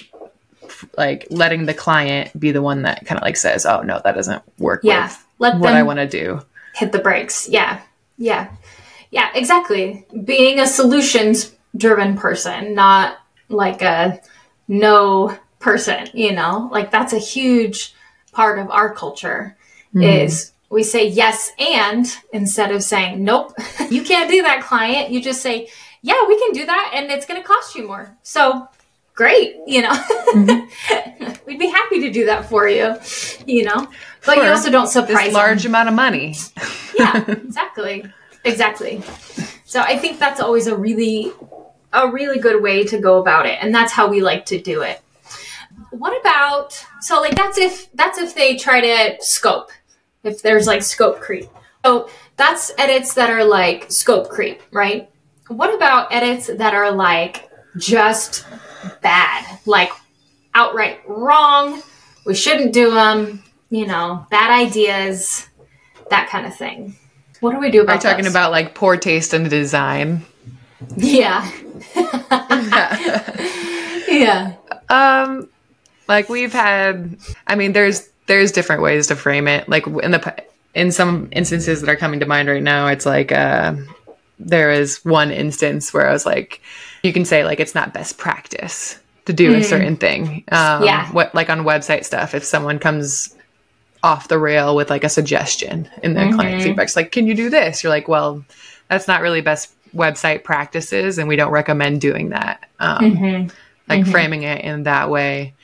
Like 0.97 1.26
letting 1.30 1.66
the 1.66 1.75
client 1.75 2.38
be 2.38 2.52
the 2.52 2.62
one 2.62 2.83
that 2.83 3.06
kind 3.06 3.18
of 3.18 3.25
like 3.25 3.37
says, 3.37 3.66
"Oh 3.66 3.83
no, 3.83 4.00
that 4.04 4.14
doesn't 4.14 4.42
work 4.59 4.80
Yeah. 4.83 5.14
Let 5.38 5.59
what 5.59 5.75
I 5.75 5.83
want 5.83 5.99
to 5.99 6.06
do." 6.06 6.40
hit 6.76 6.92
the 6.92 6.99
brakes. 6.99 7.49
Yeah. 7.49 7.80
Yeah. 8.18 8.50
Yeah, 9.11 9.30
exactly. 9.35 10.04
Being 10.25 10.61
a 10.61 10.66
solutions 10.66 11.54
driven 11.75 12.16
person, 12.16 12.75
not 12.75 13.16
like 13.49 13.80
a 13.80 14.21
no 14.68 15.37
person, 15.59 16.09
you 16.12 16.33
know? 16.33 16.68
Like 16.71 16.90
that's 16.90 17.14
a 17.14 17.18
huge 17.18 17.95
part 18.33 18.59
of 18.59 18.71
our 18.71 18.95
culture 18.95 19.56
mm-hmm. 19.95 20.02
is 20.02 20.52
we 20.68 20.83
say 20.83 21.09
yes 21.09 21.50
and 21.59 22.06
instead 22.33 22.73
of 22.73 22.83
saying 22.83 23.25
nope, 23.25 23.54
you 23.90 24.02
can't 24.02 24.30
do 24.30 24.42
that 24.42 24.62
client, 24.62 25.11
you 25.11 25.23
just 25.23 25.40
say, 25.40 25.68
"Yeah, 26.02 26.26
we 26.28 26.38
can 26.38 26.52
do 26.52 26.66
that 26.66 26.90
and 26.95 27.11
it's 27.11 27.25
going 27.25 27.40
to 27.40 27.47
cost 27.47 27.75
you 27.75 27.87
more." 27.87 28.14
So, 28.23 28.68
great, 29.16 29.56
you 29.66 29.82
know. 29.82 29.90
Mm-hmm. 29.90 31.32
We'd 31.46 31.58
be 31.58 31.68
happy 31.68 32.00
to 32.02 32.11
do 32.11 32.26
that 32.26 32.49
for 32.49 32.68
you, 32.68 32.94
you 33.46 33.64
know. 33.64 33.88
But 34.25 34.37
you 34.37 34.44
also 34.44 34.70
don't 34.70 34.87
surprise 34.88 35.16
This 35.16 35.25
them 35.26 35.32
large 35.35 35.66
amount 35.66 35.88
of 35.88 35.94
money. 35.96 36.35
yeah 36.99 37.25
exactly 37.28 38.04
exactly 38.44 39.02
so 39.64 39.80
i 39.80 39.99
think 39.99 40.18
that's 40.18 40.40
always 40.40 40.66
a 40.68 40.76
really 40.76 41.32
a 41.92 42.08
really 42.11 42.38
good 42.38 42.62
way 42.62 42.85
to 42.85 42.99
go 42.99 43.18
about 43.20 43.44
it 43.46 43.58
and 43.61 43.75
that's 43.75 43.92
how 43.92 44.06
we 44.08 44.20
like 44.20 44.46
to 44.46 44.61
do 44.61 44.82
it 44.82 45.00
what 45.90 46.18
about 46.20 46.73
so 47.00 47.20
like 47.20 47.35
that's 47.35 47.58
if 47.58 47.90
that's 47.94 48.18
if 48.18 48.35
they 48.35 48.56
try 48.56 48.80
to 48.80 49.16
scope 49.20 49.70
if 50.23 50.42
there's 50.42 50.66
like 50.66 50.82
scope 50.82 51.20
creep 51.20 51.49
so 51.85 52.08
that's 52.37 52.73
edits 52.78 53.14
that 53.14 53.30
are 53.30 53.44
like 53.44 53.90
scope 53.90 54.28
creep 54.28 54.62
right 54.73 55.11
what 55.49 55.75
about 55.75 56.12
edits 56.12 56.46
that 56.46 56.73
are 56.75 56.92
like 56.92 57.50
just 57.76 58.46
bad 59.02 59.59
like 59.66 59.90
outright 60.55 61.00
wrong 61.07 61.83
we 62.25 62.35
shouldn't 62.35 62.73
do 62.73 62.90
them 62.93 63.43
you 63.71 63.87
know 63.87 64.26
bad 64.31 64.50
ideas 64.50 65.49
that 66.11 66.28
kind 66.28 66.47
of 66.47 66.55
thing 66.57 66.97
what 67.40 67.52
do 67.52 67.59
we 67.59 67.71
do 67.71 67.83
about 67.83 67.97
Are 67.99 68.11
talking 68.11 68.25
those? 68.25 68.33
about 68.33 68.50
like 68.52 68.75
poor 68.75 68.97
taste 68.97 69.35
in 69.35 69.49
design? 69.49 70.25
yeah 70.97 71.50
yeah 74.09 74.55
Um, 74.88 75.49
like 76.09 76.28
we've 76.28 76.52
had. 76.52 77.16
I 77.47 77.55
mean, 77.57 77.73
there's 77.73 78.09
there's 78.26 78.52
different 78.52 78.83
ways 78.83 79.09
to 79.09 79.16
frame 79.16 79.49
it. 79.49 79.69
Like 79.69 79.87
in 79.87 80.12
the 80.12 80.45
in 80.75 80.93
some 80.93 81.28
instances 81.33 81.81
that 81.81 81.90
are 81.90 81.97
coming 81.97 82.21
to 82.21 82.26
mind 82.26 82.49
right 82.49 82.62
now, 82.62 82.87
it's 82.87 83.05
like 83.07 83.33
uh, 83.33 83.75
there 84.38 84.71
is 84.71 85.05
one 85.05 85.31
instance 85.31 85.93
where 85.93 86.09
I 86.09 86.12
was 86.12 86.26
like, 86.26 86.61
you 87.02 87.12
can 87.12 87.25
say 87.25 87.45
like 87.45 87.61
it's 87.61 87.75
not 87.75 87.95
best 87.95 88.19
practice 88.19 88.99
to 89.26 89.33
do 89.33 89.52
a 89.52 89.57
hmm. 89.57 89.62
certain 89.62 89.97
thing. 89.97 90.45
Um, 90.52 90.85
Yeah. 90.85 91.11
What 91.12 91.35
like 91.35 91.50
on 91.50 91.61
website 91.61 92.05
stuff, 92.05 92.35
if 92.35 92.45
someone 92.45 92.78
comes 92.78 93.35
off 94.02 94.28
the 94.28 94.38
rail 94.38 94.76
with 94.76 94.90
like 94.90 95.05
a 95.05 95.09
suggestion 95.09 95.88
in 96.02 96.14
the 96.14 96.21
client 96.21 96.57
mm-hmm. 96.57 96.61
feedback, 96.61 96.85
it's 96.85 96.97
like, 96.97 97.12
can 97.12 97.26
you 97.26 97.35
do 97.35 97.50
this? 97.50 97.83
You're 97.83 97.90
like, 97.90 98.09
well, 98.09 98.45
that's 98.88 99.09
not 99.09 99.21
really 99.21 99.40
best 99.40 99.73
website 99.95 100.45
practices, 100.45 101.19
and 101.19 101.26
we 101.26 101.37
don't 101.37 101.50
recommend 101.50 102.00
doing 102.00 102.28
that. 102.31 102.69
Um, 102.78 102.99
mm-hmm. 102.99 103.49
like 103.88 104.02
mm-hmm. 104.02 104.11
framing 104.11 104.43
it 104.43 104.64
in 104.64 104.85
that 104.85 105.11
way 105.11 105.55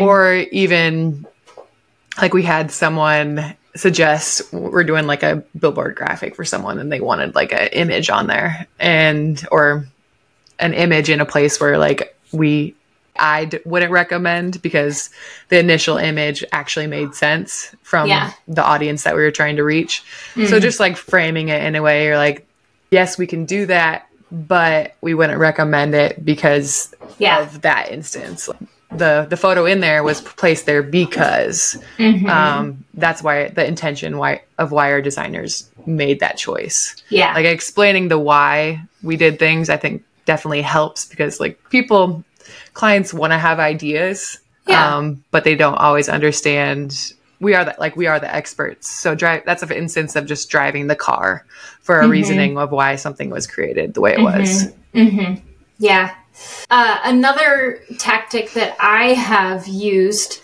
or 0.00 0.34
even 0.52 1.26
like 2.20 2.32
we 2.32 2.42
had 2.42 2.70
someone 2.70 3.56
suggest 3.76 4.52
we're 4.52 4.84
doing 4.84 5.06
like 5.06 5.22
a 5.22 5.42
billboard 5.58 5.96
graphic 5.96 6.36
for 6.36 6.44
someone 6.44 6.78
and 6.78 6.92
they 6.92 7.00
wanted 7.00 7.34
like 7.34 7.52
an 7.52 7.68
image 7.72 8.08
on 8.08 8.28
there 8.28 8.66
and 8.78 9.44
or 9.50 9.86
an 10.60 10.72
image 10.74 11.10
in 11.10 11.20
a 11.20 11.26
place 11.26 11.60
where 11.60 11.76
like 11.76 12.16
we 12.32 12.74
I 13.16 13.44
d- 13.44 13.60
wouldn't 13.64 13.92
recommend 13.92 14.60
because 14.60 15.10
the 15.48 15.58
initial 15.58 15.96
image 15.98 16.44
actually 16.52 16.88
made 16.88 17.14
sense 17.14 17.74
from 17.82 18.08
Yeah. 18.08 18.32
the 18.48 18.64
audience 18.64 19.04
that 19.04 19.14
we 19.14 19.22
were 19.22 19.30
trying 19.30 19.56
to 19.56 19.64
reach. 19.64 20.02
So 20.34 20.40
mm-hmm. 20.40 20.58
just 20.60 20.80
like 20.80 20.96
framing 20.96 21.48
it 21.48 21.62
in 21.62 21.76
a 21.76 21.82
way 21.82 22.06
you're 22.06 22.16
like, 22.16 22.46
yes, 22.90 23.16
we 23.16 23.26
can 23.28 23.44
do 23.44 23.66
that, 23.66 24.08
but 24.32 24.96
we 25.00 25.14
wouldn't 25.14 25.38
recommend 25.38 25.94
it 25.94 26.24
because 26.24 26.92
Yeah. 27.18 27.40
of 27.40 27.62
that 27.62 27.92
instance. 27.92 28.48
The 28.96 29.26
the 29.28 29.36
photo 29.36 29.64
in 29.66 29.80
there 29.80 30.02
was 30.02 30.20
placed 30.20 30.66
there 30.66 30.82
because 30.82 31.76
Mm-hmm. 31.98 32.28
um, 32.28 32.84
that's 32.94 33.22
why 33.22 33.48
the 33.48 33.66
intention 33.66 34.18
why 34.18 34.42
of 34.58 34.72
why 34.72 34.92
our 34.92 35.02
designers 35.02 35.68
made 35.86 36.20
that 36.20 36.36
choice. 36.36 36.96
yeah 37.08 37.34
Like 37.34 37.46
explaining 37.46 38.08
the 38.08 38.18
why 38.18 38.80
we 39.02 39.16
did 39.16 39.38
things, 39.38 39.68
I 39.68 39.76
think 39.76 40.02
definitely 40.24 40.62
helps 40.62 41.04
because 41.04 41.40
like 41.40 41.58
people 41.70 42.24
clients 42.72 43.12
want 43.12 43.32
to 43.32 43.38
have 43.38 43.58
ideas 43.60 44.38
Yeah. 44.66 44.96
um, 44.96 45.22
but 45.30 45.44
they 45.44 45.54
don't 45.56 45.74
always 45.76 46.08
understand 46.08 47.12
we 47.40 47.54
are 47.54 47.64
the, 47.66 47.74
like 47.78 47.94
we 47.96 48.06
are 48.06 48.18
the 48.18 48.34
experts 48.34 48.88
so 48.88 49.14
drive 49.14 49.42
that's 49.44 49.62
an 49.62 49.70
instance 49.72 50.16
of 50.16 50.24
just 50.24 50.48
driving 50.48 50.86
the 50.86 50.96
car 50.96 51.44
for 51.82 52.00
a 52.00 52.08
reasoning 52.08 52.56
of 52.56 52.70
why 52.72 52.96
something 52.96 53.28
was 53.28 53.46
created 53.46 53.92
the 53.94 54.00
way 54.00 54.12
it 54.14 54.20
was 54.22 54.72
Mm-hmm. 54.94 55.34
Yeah. 55.78 56.14
Uh, 56.70 56.98
another 57.04 57.82
tactic 57.98 58.52
that 58.52 58.76
I 58.80 59.14
have 59.14 59.66
used 59.68 60.40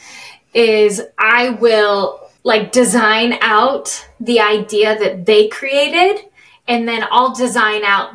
is 0.54 1.02
I 1.18 1.50
will 1.50 2.30
like 2.42 2.72
design 2.72 3.34
out 3.40 4.06
the 4.18 4.40
idea 4.40 4.98
that 4.98 5.26
they 5.26 5.48
created 5.48 6.24
and 6.66 6.86
then 6.88 7.04
I'll 7.10 7.34
design 7.34 7.84
out 7.84 8.12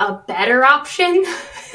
a 0.00 0.14
better 0.14 0.64
option 0.64 1.24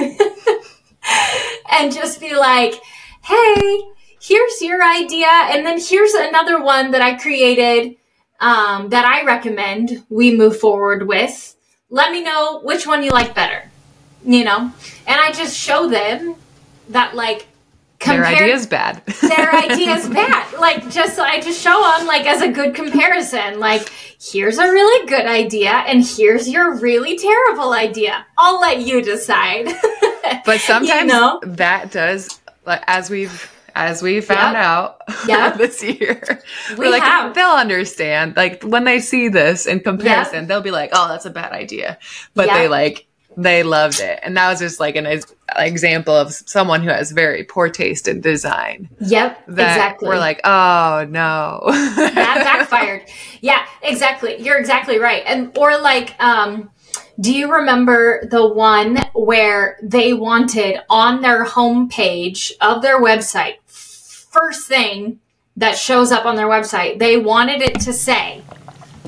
and 1.71 1.93
just 1.93 2.19
be 2.19 2.35
like, 2.35 2.75
hey, 3.23 3.81
here's 4.21 4.61
your 4.61 4.83
idea. 4.83 5.27
And 5.27 5.65
then 5.65 5.79
here's 5.79 6.13
another 6.13 6.61
one 6.61 6.91
that 6.91 7.01
I 7.01 7.17
created 7.17 7.95
um, 8.39 8.89
that 8.89 9.05
I 9.05 9.23
recommend 9.25 10.05
we 10.09 10.35
move 10.35 10.59
forward 10.59 11.07
with. 11.07 11.55
Let 11.89 12.11
me 12.11 12.23
know 12.23 12.61
which 12.61 12.87
one 12.87 13.03
you 13.03 13.11
like 13.11 13.35
better, 13.35 13.69
you 14.25 14.43
know? 14.43 14.71
And 15.07 15.19
I 15.21 15.31
just 15.31 15.57
show 15.57 15.89
them 15.89 16.35
that, 16.89 17.15
like, 17.15 17.47
their 18.05 18.15
compare- 18.17 18.35
idea 18.43 18.53
is 18.55 18.67
bad 18.67 19.01
their 19.21 19.55
idea's 19.55 20.09
bad. 20.09 20.59
Like, 20.59 20.89
just 20.89 21.15
so 21.15 21.23
I 21.23 21.39
just 21.39 21.61
show 21.61 21.71
them 21.97 22.05
like 22.05 22.25
as 22.25 22.41
a 22.41 22.49
good 22.51 22.75
comparison. 22.75 23.61
Like, 23.61 23.89
here's 24.21 24.57
a 24.57 24.63
really 24.65 25.07
good 25.07 25.25
idea, 25.25 25.69
and 25.71 26.05
here's 26.05 26.49
your 26.49 26.75
really 26.75 27.17
terrible 27.17 27.71
idea. 27.71 28.25
I'll 28.37 28.59
let 28.59 28.81
you 28.81 29.01
decide. 29.01 29.67
but 30.45 30.59
sometimes 30.59 31.09
know? 31.09 31.39
that 31.43 31.91
does 31.91 32.41
like 32.65 32.83
as 32.87 33.09
we've 33.09 33.49
as 33.75 34.01
we 34.03 34.19
found 34.21 34.55
Yep. 34.55 34.63
out 34.65 35.01
Yep. 35.27 35.57
this 35.57 35.81
year 35.83 36.41
We 36.71 36.75
we're 36.75 36.91
like 36.91 37.01
have. 37.03 37.33
they'll 37.33 37.47
understand 37.51 38.35
like 38.35 38.63
when 38.63 38.83
they 38.83 38.99
see 38.99 39.29
this 39.29 39.65
in 39.65 39.79
comparison 39.79 40.45
they'll 40.47 40.61
be 40.61 40.69
like 40.71 40.91
oh 40.93 41.07
that's 41.07 41.25
a 41.25 41.29
bad 41.31 41.53
idea 41.53 41.97
but 42.35 42.47
they 42.49 42.67
like 42.67 43.07
they 43.37 43.63
loved 43.63 43.99
it 43.99 44.19
and 44.23 44.35
that 44.37 44.49
was 44.49 44.59
just 44.59 44.79
like 44.79 44.95
an 44.95 45.05
ex- 45.05 45.33
example 45.57 46.15
of 46.15 46.33
someone 46.33 46.81
who 46.81 46.89
has 46.89 47.11
very 47.11 47.43
poor 47.43 47.69
taste 47.69 48.07
in 48.07 48.21
design 48.21 48.89
yep, 48.99 49.41
exactly. 49.47 50.07
we're 50.07 50.17
like 50.17 50.41
oh 50.43 51.05
no 51.09 51.61
that 51.67 52.43
backfired. 52.43 53.03
Yeah, 53.41 53.65
exactly. 53.81 54.41
You're 54.41 54.57
exactly 54.57 54.99
right. 54.99 55.21
And 55.25 55.57
or 55.57 55.77
like, 55.77 56.15
um, 56.23 56.71
do 57.19 57.35
you 57.35 57.51
remember 57.51 58.25
the 58.31 58.47
one 58.47 58.99
where 59.13 59.77
they 59.83 60.13
wanted 60.13 60.79
on 60.89 61.21
their 61.21 61.43
homepage 61.43 62.53
of 62.61 62.81
their 62.81 63.01
website, 63.01 63.55
first 63.67 64.67
thing 64.67 65.19
that 65.57 65.77
shows 65.77 66.11
up 66.11 66.25
on 66.25 66.37
their 66.37 66.47
website, 66.47 66.99
they 66.99 67.17
wanted 67.17 67.61
it 67.61 67.81
to 67.81 67.91
say, 67.91 68.41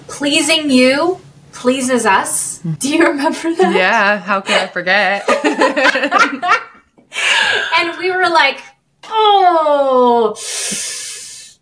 pleasing 0.07 0.69
you 0.69 1.21
pleases 1.55 2.05
us. 2.05 2.59
Do 2.59 2.89
you 2.89 3.05
remember 3.05 3.55
that? 3.55 3.73
yeah 3.75 4.17
how 4.19 4.41
can 4.41 4.63
i 4.63 4.67
forget 4.67 5.23
And 7.77 7.97
we 7.97 8.11
were 8.11 8.27
like, 8.29 8.61
oh, 9.05 10.35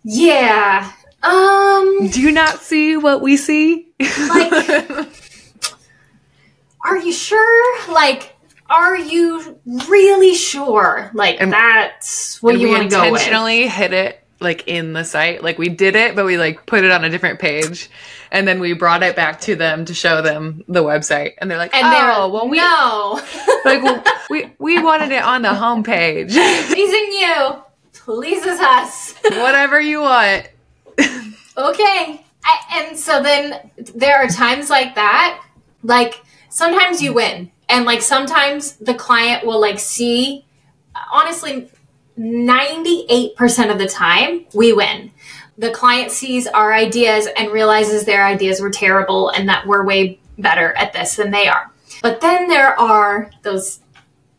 yeah. 0.03 0.91
Um, 1.21 2.07
do 2.09 2.19
you 2.21 2.31
not 2.31 2.59
see 2.59 2.97
what 2.97 3.21
we 3.21 3.38
see 3.38 3.93
like 4.01 4.51
are 6.85 6.97
you 6.97 7.13
sure 7.13 7.93
like 7.93 8.35
are 8.69 8.97
you 8.97 9.57
really 9.88 10.35
sure 10.35 11.12
like 11.13 11.38
And- 11.39 11.53
that's 11.53 12.41
what 12.43 12.59
you 12.59 12.67
want 12.69 12.89
to 12.89 12.95
go 12.95 13.01
with 13.03 13.21
intentionally 13.21 13.67
hit 13.69 13.93
it 13.93 14.22
like 14.43 14.67
in 14.67 14.93
the 14.93 15.03
site. 15.03 15.43
Like 15.43 15.58
we 15.58 15.69
did 15.69 15.95
it, 15.95 16.15
but 16.15 16.25
we 16.25 16.38
like 16.38 16.65
put 16.65 16.84
it 16.84 16.91
on 16.91 17.03
a 17.03 17.10
different 17.10 17.39
page, 17.39 17.89
and 18.32 18.47
then 18.47 18.60
we 18.60 18.73
brought 18.73 19.03
it 19.03 19.15
back 19.15 19.41
to 19.41 19.56
them 19.56 19.86
to 19.86 19.93
show 19.93 20.21
them 20.21 20.63
the 20.67 20.84
website, 20.84 21.34
and 21.39 21.49
they're 21.49 21.58
like, 21.58 21.73
and 21.75 21.86
"Oh, 21.88 22.29
well, 22.29 22.47
we 22.47 22.58
no. 22.58 23.21
like 23.65 23.82
well, 23.82 24.03
we 24.29 24.53
we 24.60 24.82
wanted 24.82 25.12
it 25.12 25.23
on 25.23 25.41
the 25.41 25.49
homepage. 25.49 26.34
pleasing 26.67 27.13
you. 27.13 27.63
Pleases 27.93 28.60
us. 28.60 29.13
Whatever 29.23 29.79
you 29.79 30.01
want." 30.01 30.49
okay. 31.58 32.25
I, 32.45 32.88
and 32.89 32.99
so 32.99 33.23
then 33.23 33.71
there 33.95 34.17
are 34.17 34.27
times 34.27 34.69
like 34.69 34.95
that. 34.95 35.41
Like 35.82 36.21
sometimes 36.49 37.01
you 37.01 37.13
win. 37.13 37.51
And 37.69 37.86
like 37.86 38.01
sometimes 38.01 38.75
the 38.75 38.93
client 38.93 39.45
will 39.45 39.60
like 39.60 39.79
see 39.79 40.45
honestly 41.12 41.69
98% 42.17 43.71
of 43.71 43.78
the 43.78 43.88
time 43.88 44.45
we 44.54 44.73
win. 44.73 45.12
The 45.58 45.71
client 45.71 46.12
sees 46.12 46.47
our 46.47 46.73
ideas 46.73 47.28
and 47.38 47.52
realizes 47.52 48.06
their 48.06 48.26
ideas 48.26 48.60
were 48.60 48.69
terrible 48.69 49.30
and 49.30 49.49
that 49.49 49.67
we're 49.67 49.86
way 49.86 50.19
better 50.38 50.73
at 50.73 50.93
this 50.93 51.15
than 51.15 51.32
they 51.32 51.47
are. 51.47 51.71
But 52.02 52.21
then 52.21 52.47
there 52.47 52.80
are 52.80 53.32
those 53.43 53.80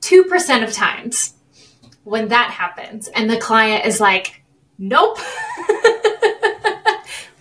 2% 0.00 0.64
of 0.64 0.72
times 0.72 1.34
when 2.02 2.28
that 2.28 2.50
happens 2.50 3.08
and 3.08 3.30
the 3.30 3.38
client 3.38 3.86
is 3.86 4.00
like 4.00 4.42
nope. 4.78 5.18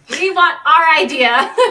We 0.09 0.31
want 0.31 0.57
our 0.65 1.03
idea. 1.03 1.53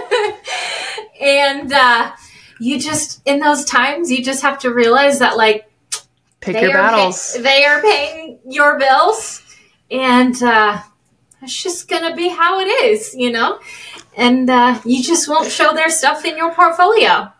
And 1.20 1.72
uh, 1.72 2.12
you 2.58 2.80
just 2.80 3.22
in 3.24 3.38
those 3.38 3.64
times 3.64 4.10
you 4.10 4.24
just 4.24 4.42
have 4.42 4.58
to 4.60 4.74
realize 4.74 5.20
that 5.20 5.36
like 5.36 5.70
Pick 6.42 6.54
they 6.54 6.62
your 6.62 6.78
are 6.78 6.88
pay- 6.90 6.96
battles. 6.96 7.36
they 7.40 7.64
are 7.64 7.80
paying 7.80 8.38
your 8.44 8.78
bills 8.78 9.42
and 9.90 10.40
uh, 10.42 10.80
it's 11.40 11.62
just 11.62 11.88
gonna 11.88 12.14
be 12.14 12.28
how 12.28 12.58
it 12.60 12.64
is 12.84 13.14
you 13.14 13.30
know 13.32 13.58
and 14.16 14.50
uh, 14.50 14.78
you 14.84 15.02
just 15.02 15.28
won't 15.28 15.50
show 15.50 15.72
their 15.72 15.88
stuff 15.88 16.24
in 16.24 16.36
your 16.36 16.52
portfolio 16.52 17.32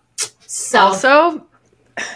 so 0.47 0.79
also, 0.79 1.47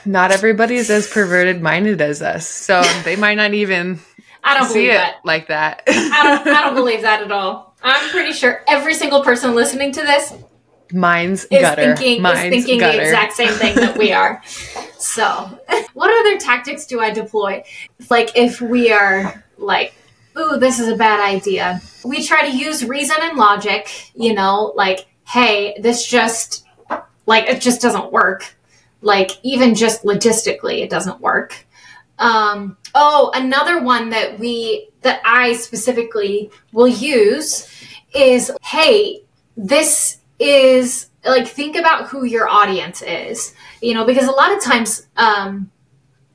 not 0.05 0.31
everybody's 0.31 0.89
as 0.91 1.09
perverted 1.09 1.61
minded 1.63 2.01
as 2.01 2.23
us, 2.23 2.49
so 2.49 2.83
they 3.05 3.17
might 3.17 3.35
not 3.37 3.53
even 3.55 3.99
i 4.45 4.57
don't 4.57 4.69
see 4.69 4.87
it 4.89 4.95
that 4.95 5.17
like 5.25 5.49
that. 5.49 5.83
I 5.89 6.43
don't, 6.45 6.55
I 6.55 6.63
don't 6.63 6.75
believe 6.83 7.03
that 7.03 7.21
at 7.23 7.33
all 7.33 7.75
i'm 7.83 8.09
pretty 8.11 8.33
sure 8.33 8.63
every 8.69 8.95
single 8.95 9.23
person 9.25 9.55
listening 9.55 9.91
to 9.93 10.03
this 10.03 10.33
Mine's 10.93 11.43
is 11.47 11.63
gutter. 11.63 11.97
thinking 11.97 12.23
Mine's 12.23 12.39
is 12.45 12.65
thinking 12.65 12.79
gutter. 12.79 12.99
the 12.99 13.03
exact 13.03 13.33
same 13.33 13.53
thing 13.55 13.75
that 13.75 13.99
we 13.99 14.13
are. 14.21 14.41
So, 15.17 15.59
what 15.95 16.11
other 16.11 16.39
tactics 16.39 16.85
do 16.85 17.01
I 17.01 17.11
deploy? 17.11 17.65
Like 18.11 18.33
if 18.37 18.61
we 18.61 18.93
are 18.93 19.43
like, 19.57 19.95
"Ooh, 20.39 20.59
this 20.59 20.79
is 20.79 20.89
a 20.89 20.97
bad 20.97 21.21
idea." 21.21 21.81
We 22.05 22.23
try 22.23 22.43
to 22.43 22.55
use 22.55 22.85
reason 22.85 23.17
and 23.23 23.39
logic, 23.39 24.13
you 24.15 24.35
know, 24.35 24.75
like, 24.77 25.07
"Hey, 25.27 25.75
this 25.81 26.07
just 26.07 26.67
like 27.25 27.49
it 27.49 27.63
just 27.63 27.81
doesn't 27.81 28.13
work." 28.13 28.57
Like 29.01 29.31
even 29.43 29.75
just 29.75 30.05
logistically, 30.05 30.83
it 30.83 30.91
doesn't 30.91 31.23
work. 31.23 31.67
Um, 32.19 32.77
oh, 32.95 33.31
another 33.35 33.81
one 33.81 34.11
that 34.11 34.39
we 34.39 34.91
that 35.01 35.23
I 35.25 35.55
specifically 35.55 36.51
will 36.75 36.89
use 36.89 37.71
is, 38.15 38.53
"Hey, 38.61 39.23
this 39.57 40.19
is 40.39 41.09
like 41.25 41.47
think 41.47 41.77
about 41.77 42.09
who 42.09 42.25
your 42.25 42.49
audience 42.49 43.03
is 43.03 43.55
you 43.81 43.95
know 43.95 44.05
because 44.05 44.27
a 44.27 44.33
lot 44.33 44.53
of 44.55 44.63
times 44.63 45.07
um 45.17 45.71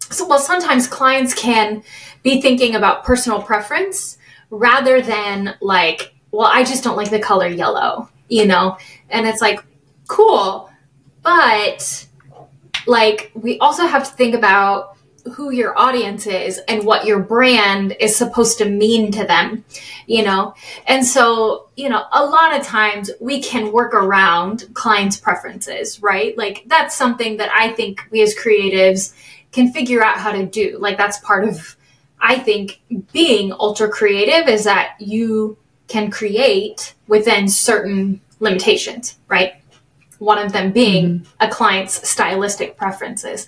so 0.10 0.28
well 0.28 0.40
sometimes 0.40 0.88
clients 0.88 1.34
can 1.34 1.84
be 2.24 2.42
thinking 2.42 2.76
about 2.76 3.04
personal 3.04 3.42
preference 3.42 4.18
rather 4.50 5.02
than 5.02 5.56
like 5.62 6.14
well 6.32 6.50
i 6.52 6.64
just 6.64 6.84
don't 6.84 6.98
like 6.98 7.10
the 7.10 7.20
color 7.20 7.48
yellow 7.48 8.10
you 8.32 8.46
know? 8.46 8.78
And 9.10 9.28
it's 9.28 9.42
like 9.42 9.64
cool 10.08 10.70
but 11.22 12.08
like 12.88 13.32
we 13.36 13.60
also 13.60 13.86
have 13.86 14.10
to 14.10 14.16
think 14.16 14.34
about 14.34 14.98
who 15.34 15.52
your 15.52 15.78
audience 15.78 16.26
is 16.28 16.60
and 16.68 16.86
what 16.86 17.06
your 17.06 17.20
brand 17.20 17.96
is 18.00 18.16
supposed 18.16 18.58
to 18.58 18.66
mean 18.66 19.12
to 19.12 19.26
them 19.26 19.64
you 20.08 20.24
know? 20.24 20.54
And 20.88 21.06
so 21.06 21.70
you 21.76 21.90
know 21.90 22.04
a 22.12 22.26
lot 22.26 22.56
of 22.58 22.66
times 22.66 23.12
we 23.20 23.42
can 23.42 23.72
work 23.72 23.94
around 23.94 24.66
clients 24.74 25.18
preferences 25.18 26.02
right? 26.02 26.38
Like 26.38 26.64
that's 26.68 26.96
something 26.96 27.38
that 27.38 27.52
i 27.54 27.70
think 27.70 28.02
we 28.12 28.22
as 28.22 28.36
creatives 28.36 29.14
can 29.52 29.72
figure 29.72 30.04
out 30.04 30.18
how 30.18 30.32
to 30.32 30.46
do. 30.46 30.78
Like 30.80 30.98
that's 30.98 31.20
part 31.20 31.48
of 31.48 31.76
i 32.20 32.38
think 32.38 32.82
being 33.12 33.52
ultra 33.54 33.90
creative 33.90 34.48
is 34.48 34.64
that 34.66 34.96
you 35.00 35.58
can 35.88 36.10
create 36.12 36.94
within 37.08 37.48
certain 37.48 38.22
limitations 38.40 39.18
right? 39.28 39.56
One 40.20 40.38
of 40.38 40.54
them 40.54 40.72
being 40.72 41.22
mm-hmm. 41.22 41.34
a 41.40 41.50
client's 41.50 42.08
stylistic 42.08 42.78
preferences 42.78 43.48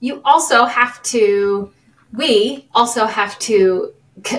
you 0.00 0.20
also 0.24 0.64
have 0.64 1.02
to 1.02 1.72
we 2.12 2.66
also 2.74 3.06
have 3.06 3.38
to 3.38 3.92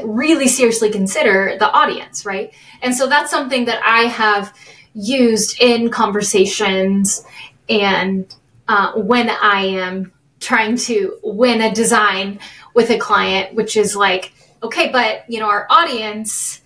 really 0.03 0.47
seriously 0.47 0.91
consider 0.91 1.55
the 1.57 1.69
audience 1.71 2.25
right? 2.25 2.53
And 2.81 2.93
so 2.95 3.07
that's 3.07 3.31
something 3.31 3.65
that 3.65 3.81
i 3.85 4.01
have 4.01 4.53
used 4.93 5.61
in 5.61 5.89
conversations 5.89 7.25
and 7.69 8.33
uh, 8.67 8.93
when 8.93 9.29
I 9.29 9.65
am 9.65 10.11
trying 10.39 10.77
to 10.77 11.17
win 11.23 11.61
a 11.61 11.73
design 11.73 12.39
with 12.73 12.89
a 12.89 12.97
client, 12.97 13.53
which 13.53 13.77
is 13.77 13.95
like, 13.95 14.33
okay, 14.63 14.89
but 14.89 15.29
you 15.29 15.39
know, 15.39 15.47
our 15.47 15.67
audience, 15.69 16.61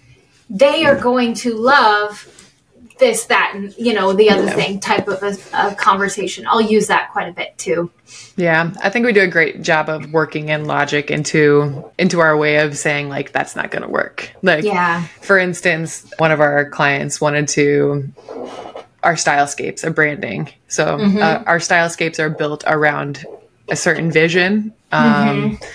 they 0.49 0.85
are 0.85 0.95
going 0.95 1.33
to 1.33 1.55
love 1.55 2.27
this, 2.97 3.25
that, 3.25 3.51
and 3.53 3.75
you 3.77 3.93
know, 3.93 4.13
the 4.13 4.29
other 4.29 4.45
yeah. 4.45 4.53
thing 4.53 4.79
type 4.79 5.07
of 5.07 5.21
a, 5.23 5.37
a, 5.53 5.75
conversation. 5.75 6.45
I'll 6.47 6.61
use 6.61 6.87
that 6.87 7.11
quite 7.11 7.27
a 7.27 7.33
bit 7.33 7.57
too. 7.57 7.91
Yeah, 8.37 8.71
I 8.81 8.89
think 8.89 9.05
we 9.05 9.13
do 9.13 9.21
a 9.21 9.27
great 9.27 9.61
job 9.61 9.89
of 9.89 10.11
working 10.13 10.49
in 10.49 10.65
logic 10.65 11.11
into 11.11 11.91
into 11.97 12.19
our 12.19 12.37
way 12.37 12.57
of 12.57 12.77
saying 12.77 13.09
like 13.09 13.31
that's 13.31 13.55
not 13.55 13.71
going 13.71 13.81
to 13.81 13.89
work. 13.89 14.31
Like, 14.41 14.63
yeah. 14.63 15.05
For 15.21 15.37
instance, 15.37 16.09
one 16.17 16.31
of 16.31 16.39
our 16.39 16.69
clients 16.69 17.19
wanted 17.19 17.47
to 17.49 18.13
our 19.05 19.13
stylescapes, 19.13 19.83
a 19.83 19.91
branding. 19.91 20.49
So 20.67 20.97
mm-hmm. 20.97 21.21
uh, 21.21 21.43
our 21.45 21.59
stylescapes 21.59 22.19
are 22.19 22.29
built 22.29 22.63
around 22.65 23.23
a 23.69 23.75
certain 23.75 24.11
vision, 24.11 24.73
um, 24.91 25.03
mm-hmm. 25.03 25.65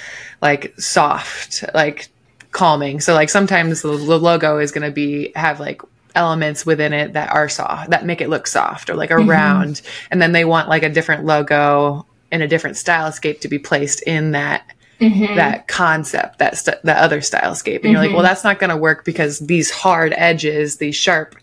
like 0.42 0.74
soft, 0.78 1.64
like 1.72 2.08
calming. 2.50 3.00
So 3.00 3.14
like 3.14 3.30
sometimes 3.30 3.82
the, 3.82 3.90
the 3.90 4.18
logo 4.18 4.58
is 4.58 4.72
going 4.72 4.86
to 4.86 4.90
be 4.90 5.32
have 5.36 5.60
like 5.60 5.82
elements 6.14 6.66
within 6.66 6.92
it 6.92 7.12
that 7.12 7.30
are 7.30 7.48
soft 7.48 7.90
that 7.90 8.04
make 8.04 8.20
it 8.20 8.28
look 8.28 8.46
soft 8.46 8.90
or 8.90 8.94
like 8.94 9.10
around 9.10 9.76
mm-hmm. 9.76 10.08
and 10.10 10.20
then 10.20 10.32
they 10.32 10.44
want 10.44 10.68
like 10.68 10.82
a 10.82 10.88
different 10.88 11.24
logo 11.24 12.06
in 12.32 12.42
a 12.42 12.48
different 12.48 12.76
stylescape 12.76 13.40
to 13.40 13.48
be 13.48 13.58
placed 13.58 14.02
in 14.02 14.32
that 14.32 14.64
mm-hmm. 15.00 15.34
that 15.36 15.68
concept 15.68 16.38
that 16.38 16.56
st- 16.56 16.82
that 16.82 16.98
other 16.98 17.20
stylescape 17.20 17.76
and 17.76 17.84
mm-hmm. 17.84 17.92
you're 17.92 18.00
like 18.00 18.10
well 18.10 18.18
mm-hmm. 18.18 18.26
that's 18.26 18.44
not 18.44 18.58
going 18.58 18.70
to 18.70 18.76
work 18.76 19.04
because 19.04 19.38
these 19.40 19.70
hard 19.70 20.12
edges 20.16 20.76
these 20.78 20.96
sharp 20.96 21.36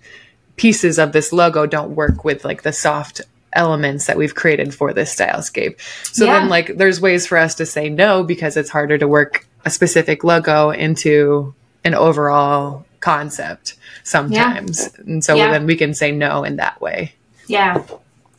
pieces 0.55 0.97
of 0.99 1.11
this 1.11 1.31
logo 1.31 1.65
don't 1.65 1.95
work 1.95 2.23
with 2.23 2.43
like 2.43 2.63
the 2.63 2.73
soft 2.73 3.21
elements 3.53 4.07
that 4.07 4.17
we've 4.17 4.35
created 4.35 4.73
for 4.73 4.93
this 4.93 5.15
stylescape 5.15 5.79
so 6.13 6.25
yeah. 6.25 6.39
then 6.39 6.49
like 6.49 6.75
there's 6.77 6.99
ways 6.99 7.25
for 7.25 7.37
us 7.37 7.55
to 7.55 7.65
say 7.65 7.89
no 7.89 8.23
because 8.23 8.57
it's 8.57 8.69
harder 8.69 8.97
to 8.97 9.07
work 9.07 9.47
a 9.65 9.69
specific 9.69 10.23
logo 10.23 10.69
into 10.71 11.53
an 11.83 11.93
overall 11.93 12.85
concept 12.99 13.75
sometimes. 14.03 14.89
Yeah. 14.95 15.03
And 15.05 15.23
so 15.23 15.35
yeah. 15.35 15.51
then 15.51 15.65
we 15.65 15.75
can 15.75 15.93
say 15.93 16.11
no 16.11 16.43
in 16.43 16.57
that 16.57 16.79
way. 16.81 17.13
Yeah. 17.47 17.83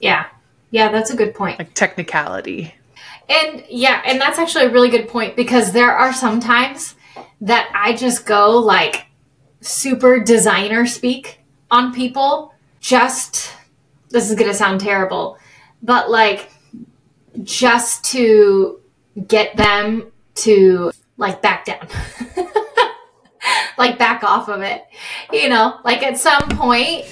Yeah. 0.00 0.26
Yeah, 0.70 0.90
that's 0.90 1.10
a 1.10 1.16
good 1.16 1.34
point. 1.34 1.58
Like 1.58 1.74
technicality. 1.74 2.74
And 3.28 3.64
yeah, 3.68 4.02
and 4.04 4.20
that's 4.20 4.38
actually 4.38 4.66
a 4.66 4.70
really 4.70 4.88
good 4.88 5.08
point 5.08 5.36
because 5.36 5.72
there 5.72 5.90
are 5.90 6.12
some 6.12 6.40
times 6.40 6.94
that 7.40 7.70
I 7.74 7.94
just 7.94 8.26
go 8.26 8.58
like 8.58 9.06
super 9.60 10.20
designer 10.20 10.86
speak 10.86 11.40
on 11.70 11.92
people 11.92 12.54
just 12.80 13.52
this 14.10 14.30
is 14.30 14.36
going 14.36 14.50
to 14.50 14.56
sound 14.56 14.80
terrible, 14.80 15.38
but 15.82 16.10
like 16.10 16.50
just 17.42 18.04
to 18.04 18.80
get 19.26 19.56
them 19.56 20.10
to 20.36 20.90
like 21.16 21.42
back 21.42 21.64
down. 21.64 21.86
like 23.78 23.98
back 23.98 24.24
off 24.24 24.48
of 24.48 24.60
it. 24.62 24.86
You 25.32 25.48
know, 25.48 25.78
like 25.84 26.02
at 26.02 26.18
some 26.18 26.48
point, 26.50 27.06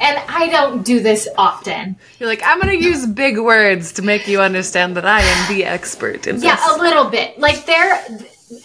and 0.00 0.18
I 0.28 0.48
don't 0.48 0.84
do 0.84 1.00
this 1.00 1.28
often. 1.36 1.96
You're 2.18 2.28
like, 2.28 2.42
I'm 2.44 2.60
to 2.60 2.76
use 2.76 3.06
big 3.06 3.38
words 3.38 3.92
to 3.94 4.02
make 4.02 4.28
you 4.28 4.40
understand 4.40 4.96
that 4.96 5.06
I 5.06 5.20
am 5.20 5.54
the 5.54 5.64
expert 5.64 6.26
in 6.26 6.36
this. 6.36 6.44
Yeah, 6.44 6.76
a 6.76 6.78
little 6.78 7.08
bit. 7.10 7.38
Like 7.38 7.66
there, 7.66 8.04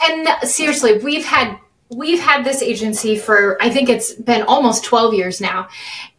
and 0.03 0.27
seriously, 0.47 0.99
we've 0.99 1.25
had 1.25 1.57
we've 1.89 2.19
had 2.19 2.43
this 2.43 2.61
agency 2.61 3.17
for 3.17 3.61
I 3.61 3.69
think 3.69 3.89
it's 3.89 4.13
been 4.13 4.43
almost 4.43 4.83
12 4.83 5.13
years 5.13 5.41
now, 5.41 5.69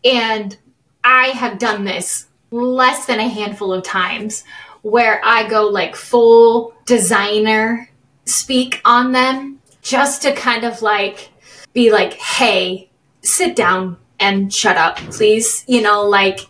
and 0.05 0.57
I 1.03 1.29
have 1.29 1.59
done 1.59 1.85
this 1.85 2.27
less 2.51 3.07
than 3.07 3.19
a 3.19 3.29
handful 3.29 3.73
of 3.73 3.83
times 3.83 4.45
where 4.83 5.21
I 5.25 5.49
go 5.49 5.67
like 5.67 5.97
full 5.97 6.75
designer 6.87 7.89
speak 8.27 8.81
on 8.85 9.13
them 9.13 9.54
just 9.85 10.23
to 10.23 10.33
kind 10.33 10.65
of 10.65 10.83
like 10.83 11.31
be 11.73 11.93
like, 11.93 12.15
hey, 12.15 12.91
sit 13.23 13.55
down 13.55 13.99
and 14.19 14.53
shut 14.53 14.77
up, 14.77 14.97
please. 14.97 15.65
You 15.69 15.83
know, 15.83 16.03
like 16.09 16.41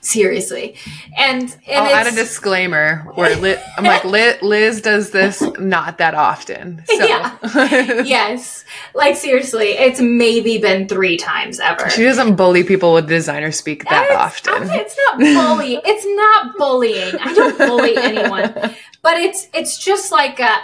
seriously. 0.00 0.76
And, 1.18 1.42
and 1.66 1.84
I'll 1.84 1.94
add 1.94 2.06
a 2.06 2.14
disclaimer 2.14 3.10
where 3.14 3.36
Liz, 3.36 3.58
I'm 3.76 3.84
like, 3.84 4.04
Liz, 4.04 4.40
Liz, 4.40 4.80
does 4.80 5.10
this 5.10 5.42
not 5.58 5.98
that 5.98 6.14
often. 6.14 6.82
So. 6.86 6.94
Yeah. 7.08 8.02
yes. 8.04 8.64
Like 8.94 9.16
seriously, 9.16 9.68
it's 9.68 10.00
maybe 10.00 10.58
been 10.58 10.86
three 10.86 11.16
times 11.16 11.58
ever. 11.58 11.88
She 11.90 12.04
doesn't 12.04 12.36
bully 12.36 12.64
people 12.64 12.92
with 12.92 13.08
designer 13.08 13.50
speak 13.50 13.84
that 13.88 14.06
it's, 14.08 14.16
often. 14.16 14.64
Okay, 14.64 14.80
it's 14.80 14.96
not 14.96 15.18
bully. 15.18 15.80
it's 15.84 16.06
not 16.06 16.56
bullying. 16.58 17.14
I 17.18 17.34
don't 17.34 17.58
bully 17.58 17.96
anyone. 17.96 18.74
But 19.00 19.16
it's 19.18 19.48
it's 19.54 19.78
just 19.78 20.10
like 20.10 20.40
a 20.40 20.56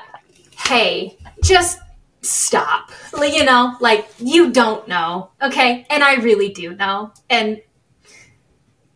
hey, 0.67 1.17
just 1.43 1.79
stop. 2.25 2.91
You 3.17 3.45
know, 3.45 3.77
like 3.81 4.09
you 4.19 4.51
don't 4.51 4.87
know, 4.89 5.31
okay? 5.43 5.87
And 5.91 6.03
I 6.03 6.17
really 6.17 6.51
do 6.51 6.75
know. 6.75 7.13
And 7.31 7.61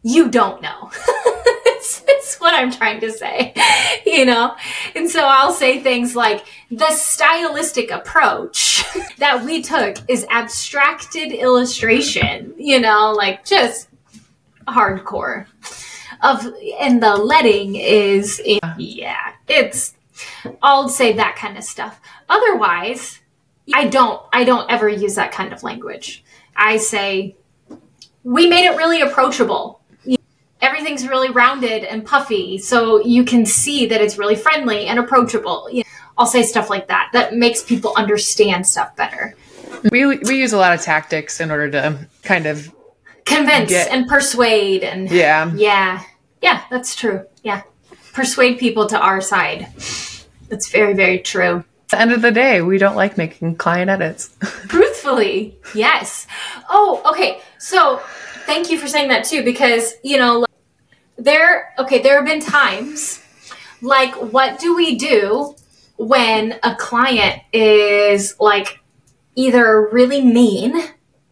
you 0.03 0.31
don't 0.31 0.63
know. 0.63 0.91
it's, 1.67 2.03
it's 2.09 2.41
what 2.41 2.55
I'm 2.55 2.71
trying 2.71 3.01
to 3.01 3.13
say, 3.13 3.55
you 4.07 4.25
know? 4.25 4.55
And 4.95 5.09
so 5.11 5.25
I'll 5.25 5.53
say 5.53 5.81
things 5.81 6.17
like 6.17 6.45
the 6.71 6.91
stylistic 6.93 7.91
approach 7.91 8.85
that 9.19 9.45
we 9.45 9.63
took 9.63 9.99
is 10.09 10.27
abstracted 10.31 11.33
illustration, 11.33 12.55
you 12.57 12.81
know, 12.81 13.13
like 13.13 13.45
just 13.45 13.89
hardcore. 14.67 15.47
Of 16.21 16.45
and 16.81 17.01
the 17.01 17.15
letting 17.17 17.77
is 17.77 18.43
yeah, 18.77 19.35
it's 19.47 19.95
I'll 20.63 20.89
say 20.89 21.13
that 21.13 21.37
kind 21.37 21.57
of 21.57 21.63
stuff. 21.63 22.01
Otherwise, 22.29 23.21
I 23.73 23.89
don't 23.89 24.23
I 24.33 24.45
don't 24.45 24.71
ever 24.71 24.89
use 24.89 25.15
that 25.17 25.33
kind 25.33 25.53
of 25.53 25.63
language. 25.63 26.25
I 26.57 26.77
say 26.77 27.37
we 28.25 28.49
made 28.49 28.67
it 28.67 28.77
really 28.77 29.01
approachable. 29.01 29.81
Everything's 30.61 31.07
really 31.07 31.31
rounded 31.31 31.85
and 31.85 32.05
puffy, 32.05 32.59
so 32.59 33.01
you 33.05 33.25
can 33.25 33.47
see 33.47 33.87
that 33.87 34.01
it's 34.01 34.19
really 34.19 34.35
friendly 34.35 34.87
and 34.87 34.99
approachable. 34.99 35.69
I'll 36.17 36.27
say 36.27 36.43
stuff 36.43 36.69
like 36.69 36.89
that 36.89 37.11
that 37.13 37.35
makes 37.35 37.63
people 37.63 37.93
understand 37.97 38.67
stuff 38.67 38.97
better. 38.97 39.37
We 39.93 40.07
we 40.07 40.39
use 40.39 40.53
a 40.53 40.59
lot 40.59 40.75
of 40.75 40.81
tactics 40.81 41.41
in 41.41 41.51
order 41.51 41.71
to 41.71 42.09
kind 42.23 42.47
of 42.47 42.75
convince 43.25 43.71
get... 43.71 43.91
and 43.91 44.09
persuade 44.09 44.83
and 44.83 45.11
yeah 45.11 45.53
yeah 45.55 46.03
yeah 46.41 46.65
that's 46.71 46.97
true 46.97 47.27
yeah 47.43 47.63
persuade 48.15 48.59
people 48.59 48.87
to 48.89 48.99
our 48.99 49.21
side. 49.21 49.69
That's 50.49 50.69
very 50.71 50.95
very 50.95 51.21
true. 51.21 51.65
At 51.91 51.97
the 51.97 52.01
end 52.03 52.13
of 52.13 52.21
the 52.21 52.31
day, 52.31 52.61
we 52.61 52.77
don't 52.77 52.97
like 52.97 53.17
making 53.17 53.57
client 53.57 53.89
edits. 53.89 54.37
Truthfully, 54.69 55.57
yes. 55.75 56.27
Oh, 56.69 57.01
okay. 57.07 57.41
So 57.57 58.03
thank 58.45 58.71
you 58.71 58.79
for 58.79 58.89
saying 58.89 59.09
that 59.09 59.25
too, 59.25 59.43
because 59.43 59.95
you 60.03 60.19
know, 60.19 60.45
there. 61.17 61.73
Okay, 61.79 62.03
there 62.03 62.17
have 62.17 62.27
been 62.27 62.41
times 62.41 63.25
like, 63.81 64.15
what 64.17 64.59
do 64.59 64.77
we 64.77 64.97
do 64.97 65.55
when 65.97 66.59
a 66.63 66.75
client 66.77 67.41
is 67.55 68.39
like 68.39 68.81
either 69.35 69.89
really 69.91 70.23
mean 70.23 70.75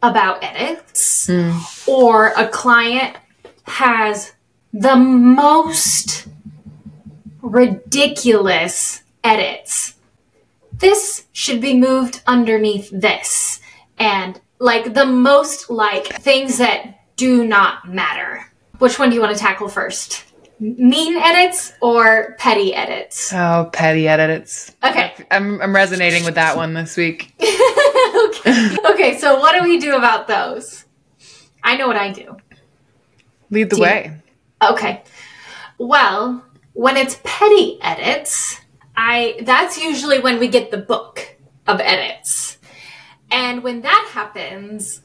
about 0.03 0.43
edits, 0.43 1.27
mm. 1.27 1.89
or 1.89 2.29
a 2.29 2.49
client 2.49 3.15
has 3.65 4.33
the 4.73 4.97
most 4.97 6.29
ridiculous 7.43 9.03
edits 9.23 9.96
this 10.79 11.27
should 11.33 11.61
be 11.61 11.75
moved 11.75 12.23
underneath 12.27 12.91
this. 12.91 13.61
And 13.99 14.41
like 14.59 14.95
the 14.95 15.07
most 15.07 15.71
like 15.71 16.07
things 16.07 16.59
that 16.59 17.17
do 17.17 17.47
not 17.47 17.89
matter. 17.89 18.45
Which 18.79 18.99
one 18.99 19.09
do 19.09 19.15
you 19.15 19.23
want 19.23 19.35
to 19.35 19.41
tackle 19.41 19.69
first? 19.69 20.25
Mean 20.59 21.17
edits 21.17 21.73
or 21.83 22.35
petty 22.39 22.75
edits? 22.75 23.33
Oh, 23.33 23.69
petty 23.73 24.09
edits. 24.09 24.75
Okay. 24.83 25.15
I'm, 25.31 25.61
I'm 25.61 25.75
resonating 25.75 26.25
with 26.25 26.35
that 26.37 26.57
one 26.57 26.73
this 26.73 26.97
week. 26.97 27.35
okay. 27.41 28.77
okay, 28.91 29.19
so 29.19 29.39
what 29.39 29.59
do 29.59 29.69
we 29.69 29.79
do 29.79 29.97
about 29.97 30.29
those? 30.29 30.85
I 31.63 31.77
know 31.77 31.87
what 31.87 31.97
I 31.97 32.11
do. 32.11 32.37
Lead 33.51 33.71
the 33.71 33.77
do 33.77 33.83
way. 33.83 34.21
You? 34.63 34.69
Okay. 34.71 35.03
Well, 35.79 36.43
when 36.73 36.97
it's 36.97 37.21
petty 37.23 37.79
edits, 37.83 38.61
I 38.97 39.39
that's 39.43 39.79
usually 39.79 40.21
when 40.21 40.39
we 40.39 40.49
get 40.49 40.71
the 40.71 40.79
book 40.79 41.37
of 41.67 41.81
edits. 41.81 42.59
And 43.31 43.63
when 43.63 43.83
that 43.83 44.11
happens, 44.13 45.03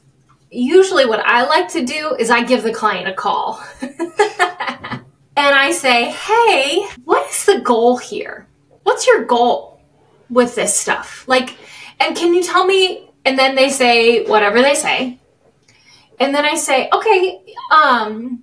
usually 0.50 1.06
what 1.06 1.20
I 1.20 1.44
like 1.46 1.68
to 1.72 1.84
do 1.84 2.14
is 2.18 2.30
I 2.30 2.44
give 2.44 2.62
the 2.62 2.72
client 2.72 3.08
a 3.08 3.12
call. 3.12 3.62
and 3.80 3.92
I 5.36 5.72
say, 5.72 6.10
"Hey, 6.10 6.86
what 7.04 7.28
is 7.30 7.44
the 7.44 7.60
goal 7.60 7.98
here? 7.98 8.46
What's 8.84 9.06
your 9.06 9.24
goal 9.24 9.80
with 10.30 10.54
this 10.54 10.78
stuff? 10.78 11.24
Like 11.28 11.56
and 12.00 12.16
can 12.16 12.34
you 12.34 12.42
tell 12.42 12.66
me?" 12.66 13.10
And 13.24 13.38
then 13.38 13.54
they 13.54 13.70
say 13.70 14.24
whatever 14.24 14.62
they 14.62 14.74
say. 14.74 15.18
And 16.18 16.34
then 16.34 16.44
I 16.44 16.54
say, 16.54 16.88
"Okay, 16.92 17.42
um 17.70 18.42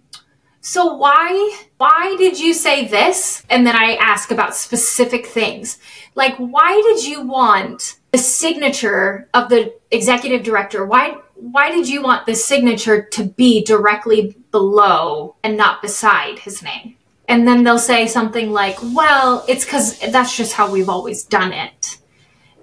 so 0.70 0.94
why 0.94 1.58
why 1.78 2.16
did 2.20 2.40
you 2.40 2.54
say 2.54 2.88
this? 2.88 3.44
And 3.50 3.66
then 3.66 3.76
I 3.76 3.96
ask 3.96 4.30
about 4.30 4.56
specific 4.56 5.26
things. 5.26 5.80
Like 6.14 6.36
why 6.38 6.80
did 6.86 7.04
you 7.04 7.24
want 7.24 7.98
the 8.12 8.20
signature 8.20 9.28
of 9.34 9.50
the 9.50 9.74
executive 9.90 10.44
director? 10.44 10.86
Why 10.86 11.18
why 11.34 11.72
did 11.72 11.90
you 11.90 12.04
want 12.04 12.28
the 12.28 12.36
signature 12.36 13.02
to 13.02 13.24
be 13.24 13.64
directly 13.64 14.36
below 14.52 15.38
and 15.44 15.58
not 15.58 15.82
beside 15.82 16.38
his 16.38 16.62
name? 16.62 16.98
And 17.28 17.48
then 17.48 17.64
they'll 17.64 17.80
say 17.80 18.06
something 18.06 18.52
like, 18.52 18.78
"Well, 18.94 19.44
it's 19.48 19.66
cuz 19.66 19.98
that's 19.98 20.38
just 20.38 20.54
how 20.54 20.70
we've 20.70 20.94
always 20.98 21.24
done 21.24 21.52
it." 21.52 21.98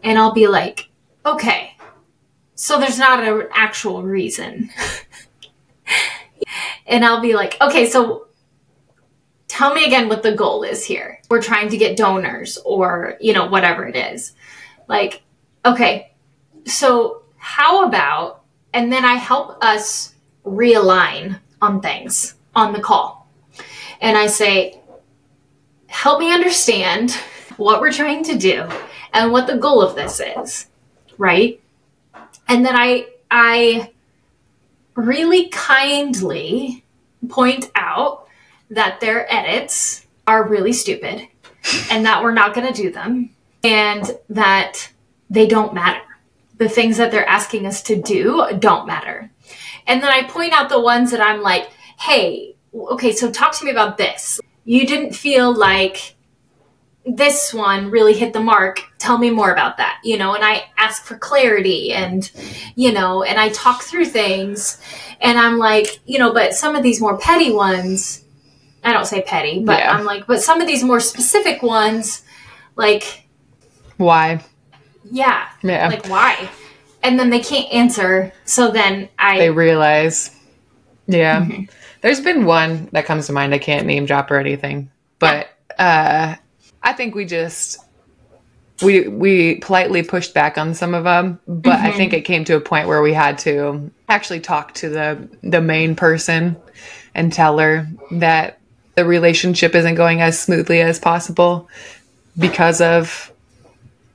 And 0.05 0.17
I'll 0.17 0.33
be 0.45 0.47
like, 0.47 0.91
"Okay. 1.25 1.73
So 2.55 2.79
there's 2.79 3.01
not 3.01 3.25
an 3.25 3.49
actual 3.53 4.05
reason." 4.05 4.71
and 6.87 7.05
I'll 7.05 7.21
be 7.21 7.35
like, 7.35 7.61
"Okay, 7.61 7.89
so 7.89 8.27
tell 9.49 9.75
me 9.75 9.85
again 9.85 10.09
what 10.09 10.23
the 10.23 10.35
goal 10.35 10.63
is 10.63 10.85
here. 10.85 11.21
We're 11.29 11.43
trying 11.43 11.69
to 11.71 11.77
get 11.77 11.97
donors 11.97 12.59
or, 12.65 13.17
you 13.21 13.33
know, 13.33 13.47
whatever 13.47 13.87
it 13.87 13.97
is." 13.97 14.33
Like, 14.89 15.23
okay, 15.65 16.13
so 16.65 17.23
how 17.37 17.87
about, 17.87 18.43
and 18.73 18.93
then 18.93 19.05
I 19.05 19.15
help 19.15 19.63
us 19.63 20.15
realign 20.45 21.39
on 21.61 21.81
things 21.81 22.35
on 22.55 22.73
the 22.73 22.81
call. 22.81 23.29
And 24.01 24.17
I 24.17 24.27
say, 24.27 24.81
help 25.87 26.21
me 26.21 26.33
understand 26.33 27.13
what 27.57 27.81
we're 27.81 27.93
trying 27.93 28.23
to 28.25 28.37
do 28.37 28.69
and 29.13 29.33
what 29.33 29.47
the 29.47 29.57
goal 29.57 29.81
of 29.81 29.95
this 29.95 30.21
is, 30.21 30.67
right? 31.19 31.61
And 32.49 32.65
then 32.65 32.77
I, 32.77 33.07
I 33.31 33.93
really 34.97 35.49
kindly 35.49 36.85
point 37.29 37.71
out 37.75 38.27
that 38.71 39.01
their 39.01 39.33
edits 39.33 40.07
are 40.27 40.49
really 40.49 40.73
stupid 40.73 41.29
and 41.91 42.05
that 42.07 42.23
we're 42.23 42.33
not 42.33 42.55
going 42.55 42.67
to 42.73 42.83
do 42.83 42.91
them 42.91 43.31
and 43.63 44.19
that 44.29 44.91
they 45.31 45.47
don't 45.47 45.75
matter. 45.75 46.03
The 46.59 46.69
things 46.69 46.97
that 46.97 47.11
they're 47.11 47.29
asking 47.29 47.67
us 47.67 47.83
to 47.85 48.01
do 48.01 48.47
don't 48.59 48.87
matter. 48.87 49.31
And 49.87 50.03
then 50.03 50.11
I 50.11 50.25
point 50.25 50.53
out 50.53 50.69
the 50.69 50.81
ones 50.81 51.11
that 51.11 51.21
I'm 51.21 51.43
like, 51.43 51.71
hey, 51.99 52.57
okay, 52.75 53.13
so 53.13 53.31
talk 53.31 53.55
to 53.59 53.65
me 53.65 53.71
about 53.71 53.99
this. 53.99 54.41
You 54.65 54.87
didn't 54.87 55.15
feel 55.15 55.55
like 55.55 56.16
this 57.07 57.55
one 57.55 57.91
really 57.91 58.15
hit 58.15 58.33
the 58.33 58.41
mark. 58.41 58.83
Tell 58.99 59.17
me 59.17 59.31
more 59.31 59.53
about 59.53 59.77
that, 59.77 60.01
you 60.03 60.19
know, 60.19 60.35
and 60.35 60.45
I 60.45 60.65
ask 60.77 61.05
for 61.05 61.17
clarity 61.17 61.93
and, 61.93 62.29
you 62.75 62.93
know, 62.93 63.23
and 63.23 63.39
I 63.39 63.51
talk 63.51 63.83
through 63.83 64.07
things 64.07 64.81
and 65.21 65.39
I'm 65.39 65.57
like, 65.59 66.01
you 66.05 66.19
know, 66.19 66.33
but 66.33 66.55
some 66.55 66.75
of 66.75 66.83
these 66.83 67.01
more 67.01 67.17
petty 67.19 67.53
ones, 67.53 68.25
I 68.83 68.93
don't 68.93 69.07
say 69.07 69.23
petty, 69.23 69.63
but 69.65 69.79
Yeah. 69.79 69.93
I'm 69.93 70.05
like, 70.05 70.27
but 70.27 70.43
some 70.43 70.61
of 70.61 70.67
these 70.67 70.83
more 70.83 70.99
specific 71.01 71.63
ones, 71.63 72.23
like, 72.75 73.29
Why? 73.99 74.45
yeah, 75.11 75.47
Yeah. 75.63 75.89
like 75.89 76.09
why? 76.09 76.49
And 77.05 77.19
then 77.21 77.31
they 77.31 77.41
can't 77.41 77.73
answer. 77.73 78.33
So 78.47 78.73
then 78.73 79.09
I, 79.17 79.39
they 79.39 79.51
realize. 79.51 80.33
Yeah. 81.07 81.43
Mm-hmm. 81.43 81.63
There's 82.01 82.21
been 82.21 82.45
one 82.47 82.89
that 82.91 83.05
comes 83.05 83.27
to 83.29 83.33
mind. 83.33 83.55
I 83.55 83.59
can't 83.59 83.87
name 83.87 84.07
drop 84.07 84.29
or 84.33 84.39
anything, 84.41 84.91
but 85.21 85.49
uh, 85.79 86.35
I 86.87 86.93
think 86.93 87.15
we 87.15 87.25
just 87.27 87.79
we 88.83 89.09
we 89.09 89.57
politely 89.57 90.03
pushed 90.03 90.33
back 90.35 90.57
on 90.57 90.75
some 90.75 90.95
of 90.95 91.05
them, 91.05 91.41
but 91.47 91.77
Mm-hmm. 91.77 91.87
I 91.87 91.93
think 91.93 92.13
it 92.13 92.23
came 92.23 92.45
to 92.45 92.57
a 92.57 92.61
point 92.61 92.89
where 92.89 93.03
we 93.03 93.13
had 93.13 93.39
to 93.41 93.91
actually 94.09 94.41
talk 94.41 94.73
to 94.75 94.89
the 94.89 95.29
the 95.43 95.61
main 95.61 95.97
person 95.97 96.57
and 97.15 97.33
tell 97.33 97.59
her 97.59 97.89
that 98.13 98.59
the 98.95 99.05
relationship 99.05 99.75
isn't 99.75 99.95
going 99.95 100.21
as 100.23 100.39
smoothly 100.39 100.81
as 100.81 100.99
possible 100.99 101.69
because 102.39 102.81
of 102.81 103.33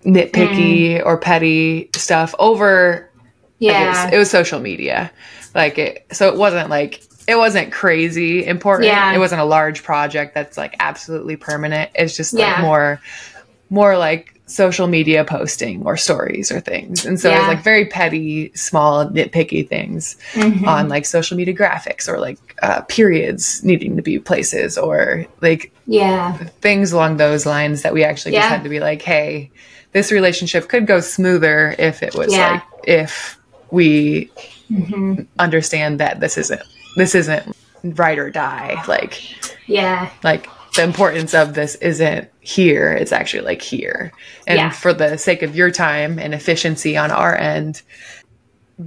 nitpicky 0.06 0.98
Mm. 1.00 1.06
or 1.06 1.18
petty 1.18 1.90
stuff 1.96 2.34
over 2.40 3.08
yeah. 3.60 4.10
It 4.12 4.18
was 4.18 4.32
social 4.32 4.60
media. 4.60 5.12
Like 5.54 5.78
it 5.78 6.08
so 6.12 6.30
it 6.30 6.36
wasn't 6.38 6.70
like 6.70 7.04
it 7.32 7.38
wasn't 7.38 7.72
crazy 7.72 8.46
important. 8.46 8.88
Yeah. 8.88 9.14
It 9.14 9.18
wasn't 9.20 9.42
a 9.42 9.46
large 9.46 9.84
project 9.84 10.36
that's 10.36 10.58
like 10.58 10.76
absolutely 10.80 11.36
permanent. 11.38 11.92
It's 11.96 12.16
just 12.16 12.34
like 12.34 12.42
Yeah. 12.42 12.62
more 12.62 13.02
more 13.70 13.98
like 13.98 14.34
social 14.48 14.86
media 14.88 15.24
posting 15.24 15.82
or 15.86 15.96
stories 15.96 16.52
or 16.52 16.60
things. 16.60 17.06
And 17.06 17.18
so 17.18 17.32
it 17.32 17.38
was 17.40 17.48
like 17.48 17.64
very 17.64 17.86
petty, 17.86 18.52
small, 18.54 19.06
nitpicky 19.10 19.66
things 19.68 20.18
Mm-hmm. 20.34 20.68
on 20.68 20.90
like 20.90 21.06
social 21.06 21.38
media 21.38 21.54
graphics 21.56 22.10
or 22.10 22.20
like 22.20 22.38
uh, 22.62 22.82
periods 22.82 23.64
needing 23.64 23.96
to 23.96 24.02
be 24.02 24.20
places 24.20 24.78
or 24.78 25.26
like 25.42 25.72
yeah, 25.88 26.36
things 26.60 26.92
along 26.92 27.16
those 27.18 27.46
lines 27.46 27.82
that 27.84 27.94
we 27.94 28.04
actually 28.04 28.34
just 28.34 28.48
had 28.50 28.64
to 28.64 28.70
be 28.70 28.80
like, 28.82 29.02
hey, 29.02 29.50
this 29.94 30.12
relationship 30.12 30.68
could 30.68 30.86
go 30.86 31.00
smoother 31.00 31.74
if 31.80 32.04
it 32.04 32.14
was 32.16 32.34
Yeah. 32.34 32.52
like 32.52 32.64
if 32.84 33.40
we 33.72 34.30
Mm-hmm. 34.70 35.24
understand 35.40 36.00
that 36.00 36.20
this 36.22 36.38
isn't 36.38 36.62
this 36.96 37.16
isn't 37.16 37.56
right 37.84 38.18
or 38.20 38.30
die. 38.30 38.84
Like 38.88 39.22
yeah, 39.68 40.10
like 40.24 40.48
the 40.76 40.84
importance 40.84 41.34
of 41.34 41.54
this 41.54 41.76
isn't 41.76 42.30
here, 42.40 42.92
it's 42.94 43.12
actually 43.12 43.44
like 43.44 43.62
here. 43.62 44.12
And 44.48 44.58
Yeah. 44.58 44.70
for 44.72 44.94
the 44.94 45.18
sake 45.18 45.42
of 45.44 45.56
your 45.56 45.72
time 45.72 46.18
and 46.20 46.34
efficiency 46.34 46.96
on 46.98 47.12
our 47.12 47.36
end, 47.36 47.82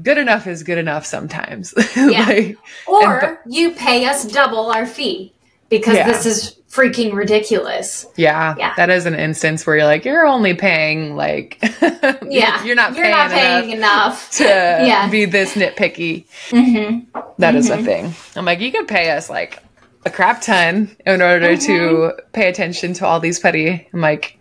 good 0.02 0.18
enough 0.18 0.46
is 0.46 0.62
good 0.62 0.78
enough 0.78 1.04
sometimes. 1.06 1.74
Yeah. 1.96 2.26
like, 2.26 2.56
or 2.86 3.18
And 3.20 3.38
you 3.54 3.72
pay 3.72 4.06
us 4.06 4.24
double 4.24 4.70
our 4.70 4.86
fee 4.86 5.32
because 5.68 5.96
Yeah. 5.96 6.06
this 6.06 6.26
is 6.26 6.56
freaking 6.74 7.14
ridiculous. 7.14 8.06
Yeah, 8.16 8.54
Yeah. 8.58 8.74
that 8.76 8.90
is 8.90 9.06
an 9.06 9.14
instance 9.14 9.64
where 9.66 9.76
you're 9.76 9.84
like, 9.84 10.04
you're 10.04 10.26
only 10.26 10.54
paying 10.54 11.14
like, 11.16 11.58
Yeah, 12.28 12.64
you're 12.64 12.74
not 12.74 12.94
you're 12.96 13.04
paying, 13.04 13.10
not 13.16 13.30
paying 13.30 13.70
enough, 13.70 13.70
enough. 13.70 14.30
to 14.38 14.44
Yeah. 14.86 15.08
be 15.08 15.24
this 15.24 15.54
nitpicky. 15.54 16.24
hmm 16.50 17.00
That 17.38 17.54
is 17.54 17.70
a 17.70 17.82
thing. 17.82 18.12
I'm 18.36 18.44
like, 18.44 18.60
you 18.60 18.72
could 18.72 18.88
pay 18.88 19.10
us 19.12 19.30
like 19.30 19.62
a 20.04 20.10
crap 20.10 20.42
ton 20.42 20.94
in 21.06 21.22
order 21.22 21.56
to 21.56 21.72
Mm-hmm. 21.72 22.30
pay 22.32 22.48
attention 22.48 22.92
to 22.94 23.06
all 23.06 23.20
these 23.20 23.38
petty. 23.38 23.88
I'm 23.92 24.00
like, 24.00 24.38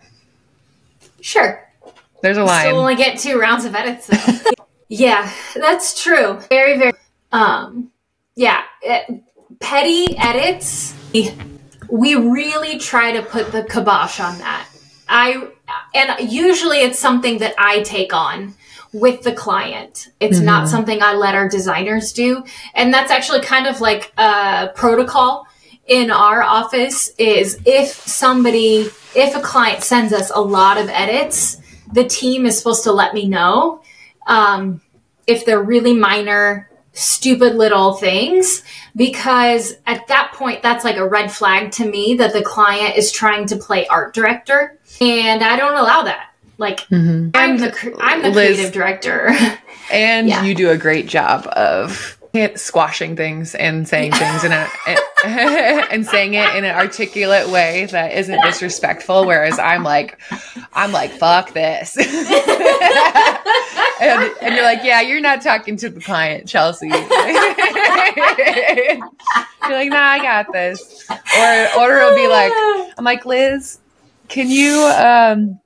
Sure. 1.21 1.63
there's 2.21 2.37
a 2.37 2.43
line. 2.43 2.65
Still 2.65 2.79
only 2.79 2.95
get 2.95 3.19
two 3.19 3.39
rounds 3.39 3.63
of 3.65 3.75
edits 3.75 4.07
though. 4.07 4.51
yeah, 4.89 5.31
that's 5.55 6.01
true. 6.01 6.39
Very, 6.49 6.77
very. 6.77 6.93
Um, 7.31 7.91
yeah, 8.35 8.61
it, 8.81 9.21
petty 9.59 10.17
edits. 10.17 10.93
We 11.89 12.15
really 12.15 12.79
try 12.79 13.11
to 13.13 13.21
put 13.21 13.51
the 13.51 13.63
kibosh 13.63 14.19
on 14.19 14.37
that. 14.39 14.67
I 15.07 15.49
and 15.93 16.31
usually 16.31 16.79
it's 16.79 16.99
something 16.99 17.39
that 17.39 17.55
I 17.57 17.81
take 17.83 18.13
on 18.13 18.55
with 18.91 19.23
the 19.23 19.33
client. 19.33 20.09
It's 20.19 20.39
not 20.39 20.67
something 20.67 21.01
I 21.01 21.13
let 21.13 21.35
our 21.35 21.49
designers 21.49 22.13
do, 22.13 22.43
and 22.73 22.93
that's 22.93 23.11
actually 23.11 23.41
kind 23.41 23.67
of 23.67 23.81
like 23.81 24.13
a 24.17 24.71
protocol 24.75 25.47
in 25.87 26.11
our 26.11 26.41
office. 26.41 27.09
Is 27.17 27.59
if 27.65 27.89
somebody, 27.89 28.89
if 29.15 29.35
a 29.35 29.41
client 29.41 29.83
sends 29.83 30.13
us 30.13 30.31
a 30.33 30.41
lot 30.41 30.77
of 30.77 30.89
edits, 30.89 31.61
the 31.91 32.05
team 32.05 32.45
is 32.45 32.57
supposed 32.57 32.83
to 32.83 32.91
let 32.91 33.13
me 33.13 33.27
know 33.27 33.81
um, 34.27 34.81
if 35.27 35.45
they're 35.45 35.61
really 35.61 35.93
minor, 35.93 36.69
stupid 36.93 37.55
little 37.55 37.93
things, 37.93 38.63
because 38.95 39.75
at 39.85 40.07
that 40.07 40.31
point, 40.33 40.61
that's 40.61 40.83
like 40.85 40.97
a 40.97 41.07
red 41.07 41.31
flag 41.31 41.71
to 41.73 41.85
me 41.85 42.15
that 42.15 42.33
the 42.33 42.43
client 42.43 42.95
is 42.95 43.11
trying 43.11 43.45
to 43.47 43.55
play 43.57 43.87
art 43.87 44.13
director, 44.13 44.77
and 45.01 45.43
I 45.43 45.55
don't 45.57 45.75
allow 45.75 46.03
that. 46.03 46.29
Like 46.57 46.81
mm-hmm. 46.87 47.31
I'm 47.33 47.57
the 47.57 47.97
I'm 47.99 48.21
the 48.21 48.29
Liz- 48.29 48.55
creative 48.55 48.71
director. 48.73 49.35
and 49.91 50.29
Yeah. 50.29 50.43
you 50.43 50.53
do 50.55 50.69
a 50.69 50.77
great 50.77 51.07
job 51.07 51.47
of 51.47 52.17
squashing 52.55 53.15
things 53.15 53.53
and 53.55 53.87
saying 53.87 54.11
things 54.11 54.43
in 54.43 54.51
a 54.51 54.67
and 55.25 56.05
saying 56.05 56.33
it 56.33 56.55
in 56.55 56.63
an 56.63 56.75
articulate 56.75 57.47
way 57.49 57.85
that 57.91 58.11
isn't 58.13 58.41
disrespectful 58.41 59.25
whereas 59.25 59.59
i'm 59.59 59.83
like 59.83 60.19
i'm 60.73 60.91
like 60.91 61.11
fuck 61.11 61.53
this. 61.53 61.97
And, 64.01 64.33
and 64.41 64.55
you're 64.55 64.65
like 64.65 64.83
yeah 64.83 64.99
you're 64.99 65.21
not 65.21 65.41
talking 65.41 65.77
to 65.77 65.89
the 65.89 66.01
client 66.01 66.45
chelsea. 66.45 66.87
You're 66.87 66.99
like 69.69 69.89
nah 69.89 69.97
i 69.97 70.19
got 70.21 70.51
this. 70.51 71.05
Or 71.09 71.67
or 71.79 71.97
it'll 71.99 72.15
be 72.15 72.27
like 72.27 72.51
i'm 72.97 73.05
like 73.05 73.25
liz 73.25 73.79
can 74.27 74.49
you 74.49 74.83
um 74.97 75.59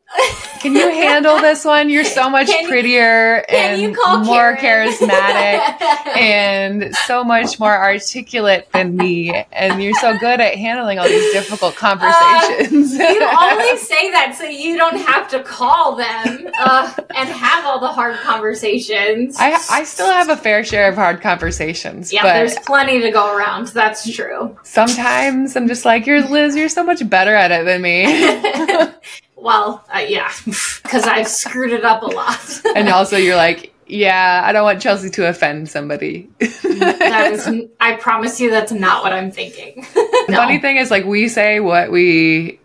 can 0.60 0.76
you 0.76 0.90
handle 0.90 1.38
this 1.40 1.64
one? 1.66 1.90
You're 1.90 2.04
so 2.04 2.30
much 2.30 2.48
Can 2.48 2.68
prettier 2.68 3.46
you 3.50 3.56
and 3.56 4.26
more 4.26 4.56
Karen?" 4.56 4.90
charismatic 4.90 5.82
and 6.18 6.96
so 7.06 7.24
much 7.24 7.60
more 7.60 7.76
articulate 7.76 8.68
than 8.74 8.96
me. 8.96 9.34
And 9.52 9.82
you're 9.82 9.94
so 9.96 10.18
good 10.18 10.40
at 10.40 10.56
handling 10.56 11.00
all 11.00 11.08
these 11.08 11.32
difficult 11.34 11.76
conversations. 11.76 12.94
you 12.94 13.22
only 13.42 13.78
say 13.78 14.12
that 14.12 14.36
so 14.38 14.46
you 14.46 14.78
don't 14.78 14.98
have 14.98 15.28
to 15.30 15.44
call 15.44 15.96
them 15.96 16.50
uh, 16.60 16.94
and 17.16 17.30
have 17.30 17.66
all 17.66 17.80
the 17.80 17.88
hard 17.88 18.16
conversations. 18.18 19.38
I, 19.40 19.60
I 19.70 19.84
still 19.84 20.12
have 20.12 20.30
a 20.30 20.38
fair 20.38 20.64
share 20.64 20.90
of 20.90 20.96
hard 20.96 21.22
conversations, 21.22 22.12
yeah, 22.12 22.24
but 22.24 22.34
there's 22.34 22.58
plenty 22.60 23.02
to 23.02 23.12
go 23.12 23.36
around. 23.36 23.68
That's 23.68 24.10
true. 24.14 24.58
sometimes 24.64 25.56
I'm 25.56 25.68
just 25.68 25.86
like, 25.86 26.06
you're 26.06 26.22
Liz, 26.22 26.56
you're 26.56 26.70
so 26.70 26.84
much 26.84 27.08
better 27.08 27.34
at 27.36 27.52
it 27.52 27.66
than 27.66 27.82
me. 27.82 28.88
well, 29.38 29.84
uh, 29.94 30.00
yeah, 30.00 30.32
because 30.46 31.06
I've 31.06 31.28
screwed 31.28 31.72
it 31.72 31.86
up 31.86 32.02
a 32.02 32.08
lot. 32.08 32.62
and 32.76 32.90
also 32.90 33.18
you're 33.18 33.36
like, 33.36 33.74
yeah, 33.88 34.42
I 34.44 34.52
don't 34.52 34.64
want 34.64 34.82
Chelsea 34.82 35.10
to 35.12 35.28
offend 35.30 35.70
somebody. 35.70 36.30
that 36.40 37.30
is, 37.34 37.48
I 37.80 37.96
promise 37.96 38.40
you, 38.42 38.50
that's 38.50 38.72
not 38.72 39.04
what 39.04 39.14
I'm 39.14 39.32
thinking. 39.32 39.86
The 39.94 40.26
No. 40.30 40.38
funny 40.38 40.60
thing 40.60 40.78
is, 40.78 40.92
like, 40.92 41.06
we 41.06 41.30
say 41.30 41.60
what 41.62 41.92
we 41.92 42.60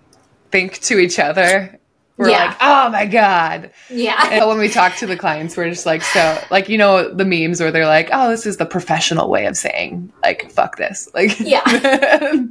think 0.50 0.80
to 0.80 0.98
each 0.98 1.18
other. 1.20 1.78
We're 2.22 2.30
Yeah. 2.30 2.44
like, 2.46 2.56
oh 2.60 2.88
my 2.90 3.06
God. 3.06 3.70
Yeah. 3.90 4.28
And 4.30 4.48
when 4.48 4.58
we 4.58 4.68
talk 4.68 4.94
to 4.96 5.06
the 5.06 5.16
clients, 5.16 5.56
we're 5.56 5.68
just 5.68 5.86
like, 5.86 6.02
so, 6.02 6.38
like, 6.50 6.68
you 6.68 6.78
know, 6.78 7.12
the 7.12 7.24
memes 7.24 7.60
where 7.60 7.70
they're 7.72 7.86
like, 7.86 8.10
oh, 8.12 8.30
this 8.30 8.46
is 8.46 8.58
the 8.58 8.66
professional 8.66 9.28
way 9.28 9.46
of 9.46 9.56
saying, 9.56 10.12
like, 10.22 10.50
fuck 10.52 10.76
this. 10.76 11.08
Like, 11.14 11.38
Yeah. 11.40 11.60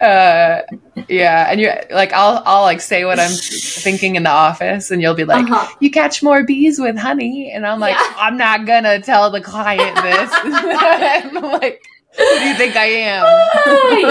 uh, 0.00 0.62
yeah. 1.08 1.46
And 1.50 1.60
you're 1.60 1.74
like, 1.90 2.12
I'll, 2.12 2.42
I'll 2.44 2.62
like 2.62 2.80
say 2.80 3.04
what 3.04 3.18
I'm 3.18 3.30
thinking 3.30 4.16
in 4.16 4.22
the 4.24 4.30
office, 4.30 4.90
and 4.90 5.00
you'll 5.02 5.14
be 5.14 5.24
like, 5.24 5.50
Uh-huh. 5.50 5.74
you 5.80 5.90
catch 5.90 6.22
more 6.22 6.44
bees 6.44 6.78
with 6.78 6.96
honey. 6.98 7.50
And 7.52 7.66
I'm 7.66 7.80
like, 7.80 7.96
Yeah. 7.96 8.14
I'm 8.16 8.36
not 8.36 8.66
gonna 8.66 9.00
tell 9.00 9.30
the 9.30 9.40
client 9.40 9.96
this. 10.02 10.30
I'm 10.42 11.34
like, 11.34 11.82
who 12.16 12.24
do 12.38 12.44
you 12.44 12.54
think 12.54 12.76
I 12.76 12.84
am? 12.84 13.24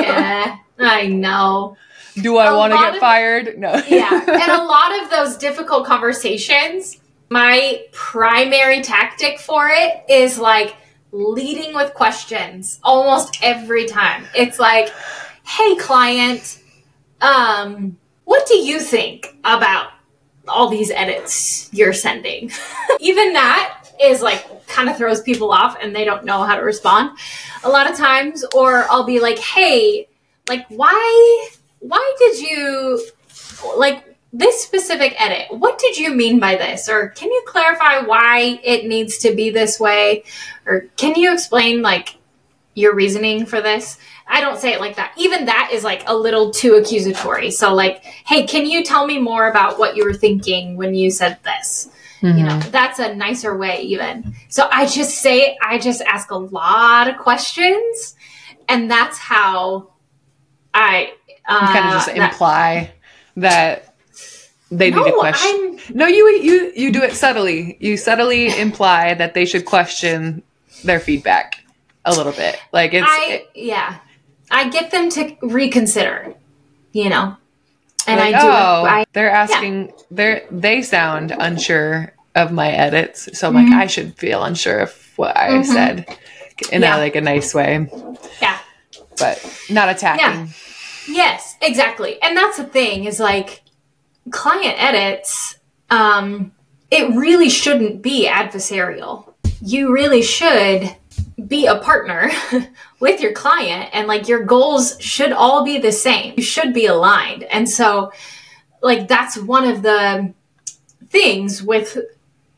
yeah, 0.03 0.57
I 0.79 1.07
know. 1.07 1.77
Do 2.21 2.37
I 2.37 2.51
want 2.53 2.73
to 2.73 2.79
get 2.79 2.95
of- 2.95 2.99
fired? 2.99 3.57
No. 3.57 3.73
Yeah. 3.87 4.23
And 4.27 4.51
a 4.51 4.63
lot 4.63 5.01
of 5.01 5.09
those 5.09 5.37
difficult 5.37 5.85
conversations, 5.85 6.99
my 7.29 7.83
primary 7.91 8.81
tactic 8.81 9.39
for 9.39 9.69
it 9.69 10.03
is 10.09 10.37
like 10.37 10.75
leading 11.11 11.73
with 11.73 11.93
questions 11.93 12.79
almost 12.83 13.37
every 13.41 13.85
time. 13.85 14.25
It's 14.35 14.59
like, 14.59 14.91
hey, 15.45 15.75
client, 15.75 16.59
um, 17.21 17.97
what 18.25 18.47
do 18.47 18.55
you 18.55 18.79
think 18.79 19.35
about 19.43 19.91
all 20.47 20.69
these 20.69 20.91
edits 20.91 21.69
you're 21.71 21.93
sending? 21.93 22.51
Even 22.99 23.33
that 23.33 23.89
is 24.01 24.21
like 24.21 24.67
kind 24.67 24.89
of 24.89 24.97
throws 24.97 25.21
people 25.21 25.51
off 25.51 25.77
and 25.81 25.95
they 25.95 26.03
don't 26.05 26.25
know 26.25 26.43
how 26.43 26.55
to 26.55 26.61
respond 26.61 27.17
a 27.63 27.69
lot 27.69 27.89
of 27.89 27.95
times. 27.97 28.43
Or 28.55 28.85
I'll 28.89 29.05
be 29.05 29.19
like, 29.19 29.39
hey, 29.39 30.07
like, 30.49 30.65
why, 30.69 31.49
why 31.83 32.15
did 32.17 32.39
you, 32.39 33.05
like, 33.77 34.17
this 34.31 34.63
specific 34.63 35.13
edit, 35.21 35.47
what 35.57 35.77
did 35.77 35.97
you 35.97 36.13
mean 36.13 36.39
by 36.39 36.55
this? 36.55 36.89
Or 36.89 37.09
can 37.09 37.29
you 37.29 37.43
clarify 37.45 37.99
why 37.99 38.59
it 38.63 38.87
needs 38.87 39.19
to 39.19 39.35
be 39.35 39.51
this 39.51 39.79
way? 39.79 40.23
Or 40.65 40.87
can 40.97 41.15
you 41.15 41.31
explain, 41.31 41.81
like, 41.81 42.17
your 42.73 42.95
reasoning 42.95 43.45
for 43.45 43.61
this? 43.61 43.99
I 44.25 44.41
don't 44.41 44.59
say 44.59 44.73
it 44.73 44.79
like 44.79 44.95
that. 44.95 45.13
Even 45.17 45.45
that 45.45 45.69
is 45.71 45.83
like 45.83 46.03
a 46.07 46.15
little 46.15 46.49
too 46.49 46.75
accusatory. 46.75 47.51
So, 47.51 47.73
like, 47.75 48.03
hey, 48.03 48.47
can 48.47 48.65
you 48.65 48.83
tell 48.83 49.05
me 49.05 49.19
more 49.19 49.47
about 49.49 49.77
what 49.77 49.95
you 49.95 50.05
were 50.05 50.13
thinking 50.13 50.77
when 50.77 50.95
you 50.95 51.11
said 51.11 51.37
this? 51.43 51.89
Mm-hmm. 52.21 52.37
You 52.37 52.45
know, 52.45 52.59
that's 52.71 52.99
a 52.99 53.13
nicer 53.13 53.55
way, 53.55 53.81
even. 53.81 54.33
So, 54.47 54.67
I 54.71 54.87
just 54.87 55.19
say, 55.19 55.57
I 55.61 55.77
just 55.77 56.01
ask 56.01 56.31
a 56.31 56.37
lot 56.37 57.09
of 57.09 57.17
questions, 57.17 58.15
and 58.69 58.89
that's 58.89 59.17
how 59.17 59.91
I 60.73 61.11
uh, 61.47 61.73
kind 61.73 61.85
of 61.87 61.93
just 61.93 62.09
imply 62.09 62.91
that 63.37 63.93
they 64.71 64.89
need 64.89 64.95
no, 64.97 65.05
a 65.05 65.19
question. 65.19 65.79
I'm 65.89 65.95
No, 65.97 66.07
you 66.07 66.27
you 66.41 66.71
you 66.75 66.91
do 66.91 67.01
it 67.03 67.13
subtly. 67.13 67.77
You 67.79 67.97
subtly 67.97 68.57
imply 68.59 69.13
that 69.13 69.33
they 69.33 69.45
should 69.45 69.65
question 69.65 70.41
their 70.83 70.99
feedback 70.99 71.63
a 72.05 72.13
little 72.13 72.31
bit. 72.33 72.59
Like 72.71 72.93
it's 72.93 73.07
I 73.07 73.45
yeah, 73.55 73.99
I 74.51 74.69
get 74.69 74.91
them 74.91 75.09
to 75.11 75.35
reconsider, 75.41 76.33
you 76.91 77.09
know, 77.09 77.37
and 78.07 78.19
like, 78.19 78.35
I 78.35 78.41
do. 78.41 78.47
oh, 78.47 78.85
I, 78.85 79.05
they're 79.13 79.31
asking. 79.31 79.91
They're 80.11 80.45
they 80.51 80.81
sound 80.81 81.31
unsure 81.37 82.13
of 82.35 82.51
my 82.51 82.71
edits, 82.71 83.37
so 83.37 83.47
I'm 83.47 83.53
like 83.53 83.67
Mhm. 83.67 83.73
I 83.79 83.87
should 83.87 84.17
feel 84.17 84.43
unsure 84.43 84.79
of 84.79 84.93
what 85.17 85.37
I 85.37 85.49
Mhm. 85.49 85.65
said 85.65 86.17
in 86.71 86.81
Yeah. 86.81 86.97
a 86.97 86.99
like 86.99 87.15
a 87.15 87.21
nice 87.21 87.53
way, 87.53 87.87
yeah, 88.41 88.57
but 89.19 89.39
not 89.69 89.89
attacking. 89.89 90.51
Yes, 91.07 91.57
exactly, 91.61 92.21
and 92.21 92.35
that's 92.35 92.57
the 92.57 92.65
thing 92.65 93.05
is 93.05 93.19
like 93.19 93.63
client 94.31 94.75
edits. 94.77 95.57
Um, 95.89 96.51
it 96.89 97.15
really 97.15 97.49
shouldn't 97.49 98.01
be 98.01 98.27
adversarial. 98.27 99.33
You 99.61 99.93
really 99.93 100.21
should 100.21 100.95
be 101.47 101.65
a 101.65 101.77
partner 101.79 102.31
with 102.99 103.21
your 103.21 103.33
client 103.33 103.89
and 103.93 104.07
like 104.07 104.27
your 104.27 104.43
goals 104.43 104.95
should 104.99 105.31
all 105.31 105.65
be 105.65 105.79
the 105.79 105.91
same. 105.91 106.33
You 106.37 106.43
should 106.43 106.73
be 106.73 106.85
aligned. 106.85 107.43
And 107.43 107.69
so 107.69 108.11
like 108.81 109.07
that's 109.07 109.37
one 109.37 109.67
of 109.67 109.81
the 109.81 110.33
things 111.09 111.63
with 111.63 111.97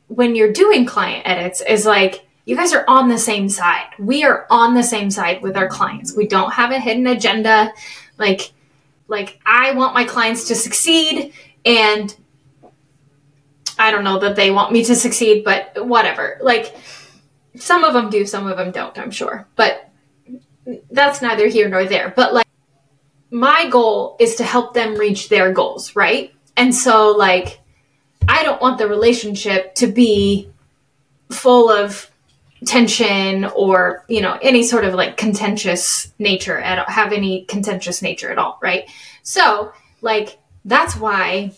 when 0.07 0.35
you're 0.35 0.51
doing 0.51 0.85
client 0.85 1.23
edits 1.25 1.61
is 1.61 1.85
like 1.85 2.25
you 2.45 2.55
guys 2.55 2.73
are 2.73 2.85
on 2.87 3.09
the 3.09 3.17
same 3.17 3.49
side. 3.49 3.87
We 3.97 4.23
are 4.23 4.45
on 4.49 4.75
the 4.75 4.83
same 4.83 5.09
side 5.09 5.41
with 5.41 5.57
our 5.57 5.67
clients. 5.67 6.15
We 6.15 6.27
don't 6.27 6.53
have 6.53 6.71
a 6.71 6.79
hidden 6.79 7.07
agenda. 7.07 7.73
Like 8.17 8.53
like 9.07 9.39
I 9.45 9.73
want 9.73 9.93
my 9.93 10.03
clients 10.03 10.47
to 10.47 10.55
succeed 10.55 11.33
and 11.65 12.15
I 13.77 13.91
don't 13.91 14.03
know 14.03 14.19
that 14.19 14.35
they 14.35 14.51
want 14.51 14.71
me 14.71 14.83
to 14.85 14.95
succeed, 14.95 15.43
but 15.43 15.85
whatever. 15.85 16.37
Like 16.41 16.75
some 17.55 17.83
of 17.83 17.93
them 17.93 18.09
do, 18.09 18.25
some 18.25 18.47
of 18.47 18.57
them 18.57 18.71
don't, 18.71 18.97
I'm 18.97 19.11
sure. 19.11 19.47
But 19.55 19.89
that's 20.89 21.21
neither 21.21 21.47
here 21.47 21.69
nor 21.69 21.85
there. 21.85 22.13
But 22.15 22.33
like 22.33 22.47
my 23.31 23.69
goal 23.69 24.15
is 24.19 24.35
to 24.35 24.43
help 24.43 24.73
them 24.73 24.95
reach 24.95 25.29
their 25.29 25.51
goals, 25.51 25.95
right? 25.95 26.33
And 26.55 26.73
so 26.73 27.11
like 27.11 27.59
I 28.27 28.43
don't 28.43 28.61
want 28.61 28.77
the 28.77 28.87
relationship 28.87 29.75
to 29.75 29.87
be 29.87 30.49
full 31.31 31.69
of 31.69 32.09
tension 32.65 33.45
or, 33.45 34.05
you 34.07 34.21
know, 34.21 34.37
any 34.41 34.63
sort 34.63 34.85
of 34.85 34.93
like 34.93 35.17
contentious 35.17 36.11
nature 36.19 36.57
at 36.57 36.89
have 36.89 37.11
any 37.11 37.45
contentious 37.45 38.01
nature 38.01 38.31
at 38.31 38.37
all, 38.37 38.59
right? 38.61 38.89
So, 39.23 39.73
like 40.01 40.37
that's 40.63 40.95
why 40.95 41.51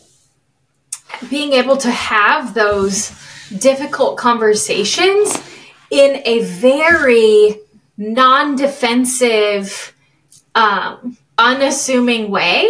being 1.29 1.53
able 1.53 1.77
to 1.77 1.91
have 1.91 2.53
those 2.53 3.11
difficult 3.57 4.17
conversations 4.17 5.41
in 5.89 6.21
a 6.25 6.43
very 6.43 7.59
non-defensive 7.97 9.93
um, 10.55 11.17
unassuming 11.37 12.29
way 12.29 12.69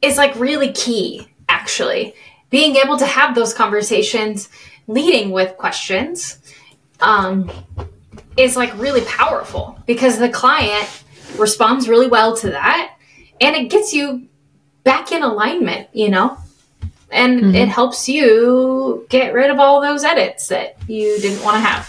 is 0.00 0.16
like 0.16 0.34
really 0.36 0.72
key 0.72 1.28
actually 1.48 2.14
being 2.50 2.76
able 2.76 2.96
to 2.96 3.06
have 3.06 3.34
those 3.34 3.52
conversations 3.52 4.48
leading 4.86 5.30
with 5.30 5.56
questions 5.56 6.38
um, 7.00 7.50
is 8.36 8.56
like 8.56 8.76
really 8.78 9.02
powerful 9.04 9.78
because 9.86 10.18
the 10.18 10.28
client 10.28 10.88
responds 11.38 11.88
really 11.88 12.08
well 12.08 12.36
to 12.36 12.50
that 12.50 12.96
and 13.40 13.54
it 13.56 13.68
gets 13.70 13.92
you 13.92 14.26
back 14.84 15.10
in 15.12 15.22
alignment 15.22 15.88
you 15.92 16.08
know 16.08 16.36
and 17.10 17.40
Mhm. 17.40 17.54
it 17.54 17.68
helps 17.68 18.08
you 18.08 19.06
get 19.10 19.32
rid 19.34 19.50
of 19.50 19.58
all 19.58 19.80
those 19.80 20.04
edits 20.04 20.48
that 20.48 20.76
you 20.88 21.18
didn't 21.20 21.42
want 21.44 21.56
to 21.56 21.60
have 21.60 21.86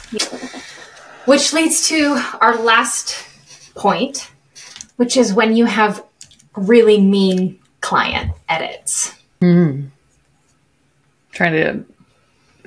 which 1.26 1.54
leads 1.54 1.88
to 1.90 2.22
our 2.42 2.58
last 2.58 3.16
point 3.76 4.30
which 4.98 5.16
is 5.18 5.34
when 5.34 5.56
you 5.56 5.66
have 5.66 6.04
really 6.56 7.00
mean 7.00 7.60
client 7.82 8.32
edits 8.50 9.14
Mm. 9.42 9.90
Trying 11.32 11.54
to 11.54 11.86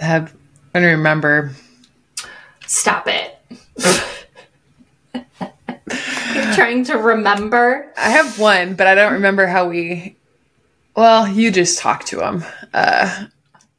have 0.04 0.32
trying 0.70 0.84
to 0.84 0.90
remember. 0.90 1.50
Stop 2.70 3.08
it. 3.08 3.36
You're 5.12 6.54
trying 6.54 6.84
to 6.84 6.98
remember. 6.98 7.92
I 7.96 8.10
have 8.10 8.38
one, 8.38 8.74
but 8.74 8.86
I 8.86 8.94
don't 8.94 9.14
remember 9.14 9.48
how 9.48 9.68
we. 9.68 10.14
Well, 10.94 11.26
you 11.26 11.50
just 11.50 11.80
talk 11.80 12.04
to 12.06 12.24
him. 12.24 12.44
Uh, 12.72 13.24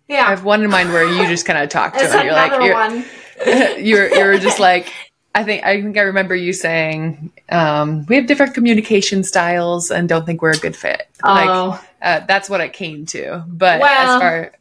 yeah, 0.09 0.25
I 0.25 0.31
have 0.31 0.43
one 0.43 0.61
in 0.61 0.69
mind 0.69 0.89
where 0.89 1.05
you 1.07 1.25
just 1.25 1.45
kind 1.45 1.63
of 1.63 1.69
talk 1.69 1.97
to 1.97 2.05
them. 2.05 2.25
You're 2.25 2.33
like, 2.33 2.51
you're, 2.61 2.73
one. 2.73 3.05
you're 3.85 4.13
you're 4.13 4.37
just 4.37 4.59
like, 4.59 4.91
I 5.33 5.45
think 5.45 5.63
I 5.63 5.81
think 5.81 5.97
I 5.97 6.01
remember 6.01 6.35
you 6.35 6.51
saying 6.51 7.31
um, 7.47 8.05
we 8.09 8.17
have 8.17 8.27
different 8.27 8.53
communication 8.53 9.23
styles 9.23 9.89
and 9.89 10.09
don't 10.09 10.25
think 10.25 10.41
we're 10.41 10.51
a 10.51 10.57
good 10.57 10.75
fit. 10.75 11.07
Like 11.23 11.47
Oh. 11.49 11.81
uh, 12.01 12.19
that's 12.27 12.49
what 12.49 12.59
it 12.59 12.73
came 12.73 13.05
to. 13.07 13.45
But 13.47 13.79
Well- 13.79 14.15
as 14.17 14.21
far 14.21 14.51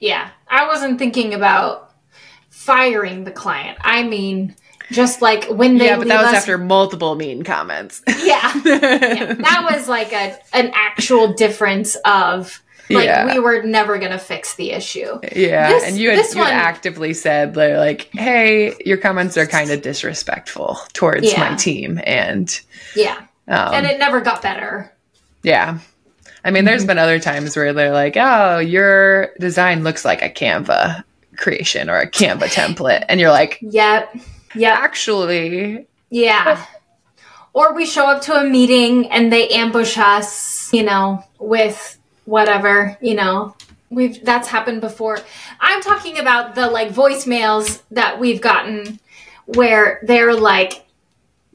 Yeah, 0.00 0.30
I 0.48 0.66
wasn't 0.66 0.98
thinking 0.98 1.32
about 1.34 1.91
firing 2.64 3.24
the 3.24 3.30
client. 3.30 3.78
I 3.80 4.02
mean, 4.02 4.54
just 4.90 5.22
like 5.22 5.46
when 5.46 5.78
they 5.78 5.86
yeah, 5.86 5.98
but 5.98 6.08
that 6.08 6.22
was 6.22 6.32
us- 6.32 6.38
after 6.38 6.58
multiple 6.58 7.14
mean 7.14 7.42
comments. 7.44 8.02
Yeah, 8.22 8.52
yeah, 8.64 9.34
that 9.34 9.68
was 9.70 9.88
like 9.88 10.12
a 10.12 10.36
an 10.52 10.70
actual 10.74 11.32
difference 11.34 11.96
of 12.04 12.62
like 12.90 13.04
Yeah. 13.06 13.32
we 13.32 13.38
were 13.40 13.62
never 13.62 13.98
gonna 13.98 14.18
fix 14.18 14.54
the 14.54 14.70
issue. 14.72 15.18
Yeah, 15.34 15.70
This- 15.70 15.84
and 15.84 15.96
you 15.98 16.10
had 16.10 16.24
you 16.34 16.42
had 16.42 16.52
actively 16.52 17.14
said 17.14 17.56
li- 17.56 17.76
like, 17.76 18.08
"Hey, 18.12 18.74
your 18.84 18.96
comments 18.98 19.36
are 19.36 19.46
kind 19.46 19.70
of 19.70 19.82
disrespectful 19.82 20.78
towards 20.92 21.32
Yeah. 21.32 21.50
my 21.50 21.56
team," 21.56 22.00
and 22.04 22.48
Yeah, 22.94 23.16
um, 23.48 23.74
and 23.74 23.86
it 23.86 23.98
never 23.98 24.20
got 24.20 24.42
better. 24.42 24.92
yeah. 25.42 25.78
I 26.44 26.50
mean, 26.50 26.60
Mm-hmm. 26.62 26.66
there's 26.66 26.84
been 26.84 26.98
other 26.98 27.20
times 27.20 27.56
where 27.56 27.72
they're 27.72 27.92
like, 27.92 28.16
"Oh, 28.16 28.58
your 28.58 29.30
design 29.38 29.84
looks 29.84 30.04
like 30.04 30.22
a 30.22 30.28
Canva 30.28 31.04
creation 31.42 31.90
or 31.90 31.98
a 31.98 32.10
Canva 32.10 32.44
template," 32.44 33.04
and 33.08 33.20
you're 33.20 33.30
like, 33.30 33.58
Yep, 33.60 34.16
yeah, 34.54 34.72
"Actually, 34.72 35.86
yeah. 36.10 36.64
Or 37.54 37.74
we 37.74 37.84
show 37.84 38.06
up 38.06 38.22
to 38.22 38.34
a 38.34 38.44
meeting 38.44 39.10
and 39.10 39.32
they 39.32 39.48
ambush 39.48 39.98
us, 39.98 40.72
you 40.72 40.82
know, 40.82 41.22
with 41.38 41.98
whatever, 42.24 42.96
you 43.00 43.14
know. 43.14 43.54
We've 43.90 44.24
that's 44.24 44.48
happened 44.48 44.80
before. 44.80 45.18
I'm 45.60 45.82
talking 45.82 46.18
about 46.18 46.54
the 46.54 46.68
like 46.68 46.90
voicemails 46.90 47.82
that 47.90 48.18
we've 48.18 48.40
gotten 48.40 49.00
where 49.44 50.00
they're 50.02 50.34
like, 50.34 50.86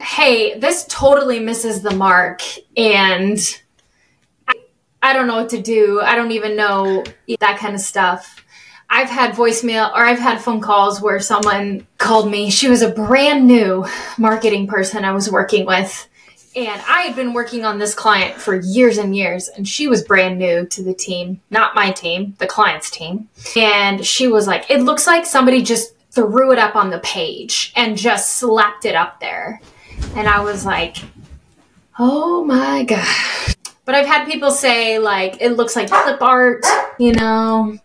"Hey, 0.00 0.56
this 0.58 0.86
totally 0.88 1.40
misses 1.40 1.82
the 1.82 1.94
mark 1.94 2.42
and 2.76 3.38
I, 4.46 4.54
I 5.02 5.12
don't 5.12 5.26
know 5.26 5.36
what 5.36 5.48
to 5.50 5.60
do. 5.60 6.00
I 6.00 6.14
don't 6.14 6.30
even 6.30 6.54
know 6.54 7.02
that 7.40 7.58
kind 7.58 7.74
of 7.74 7.80
stuff." 7.80 8.44
I've 8.90 9.10
had 9.10 9.34
voicemail 9.34 9.90
or 9.92 10.04
I've 10.04 10.18
had 10.18 10.40
phone 10.40 10.60
calls 10.60 11.00
where 11.00 11.20
someone 11.20 11.86
called 11.98 12.30
me. 12.30 12.50
She 12.50 12.68
was 12.68 12.82
a 12.82 12.90
brand 12.90 13.46
new 13.46 13.86
marketing 14.16 14.66
person 14.66 15.04
I 15.04 15.12
was 15.12 15.30
working 15.30 15.66
with. 15.66 16.08
And 16.56 16.80
I 16.88 17.02
had 17.02 17.14
been 17.14 17.34
working 17.34 17.64
on 17.64 17.78
this 17.78 17.94
client 17.94 18.40
for 18.40 18.56
years 18.56 18.98
and 18.98 19.14
years, 19.14 19.48
and 19.48 19.68
she 19.68 19.86
was 19.86 20.02
brand 20.02 20.38
new 20.38 20.66
to 20.66 20.82
the 20.82 20.94
team, 20.94 21.40
not 21.50 21.74
my 21.74 21.92
team, 21.92 22.34
the 22.38 22.46
client's 22.46 22.90
team. 22.90 23.28
And 23.54 24.04
she 24.04 24.26
was 24.26 24.46
like, 24.46 24.68
It 24.70 24.80
looks 24.80 25.06
like 25.06 25.26
somebody 25.26 25.62
just 25.62 25.94
threw 26.10 26.50
it 26.52 26.58
up 26.58 26.74
on 26.74 26.90
the 26.90 26.98
page 27.00 27.72
and 27.76 27.96
just 27.96 28.36
slapped 28.36 28.86
it 28.86 28.96
up 28.96 29.20
there. 29.20 29.60
And 30.16 30.26
I 30.26 30.40
was 30.40 30.64
like, 30.64 30.96
Oh 31.98 32.42
my 32.44 32.82
God. 32.84 33.54
But 33.84 33.94
I've 33.94 34.06
had 34.06 34.26
people 34.26 34.50
say, 34.50 34.98
like, 34.98 35.40
it 35.40 35.50
looks 35.50 35.76
like 35.76 35.90
clip 35.90 36.20
art, 36.20 36.64
you 36.98 37.12
know, 37.12 37.78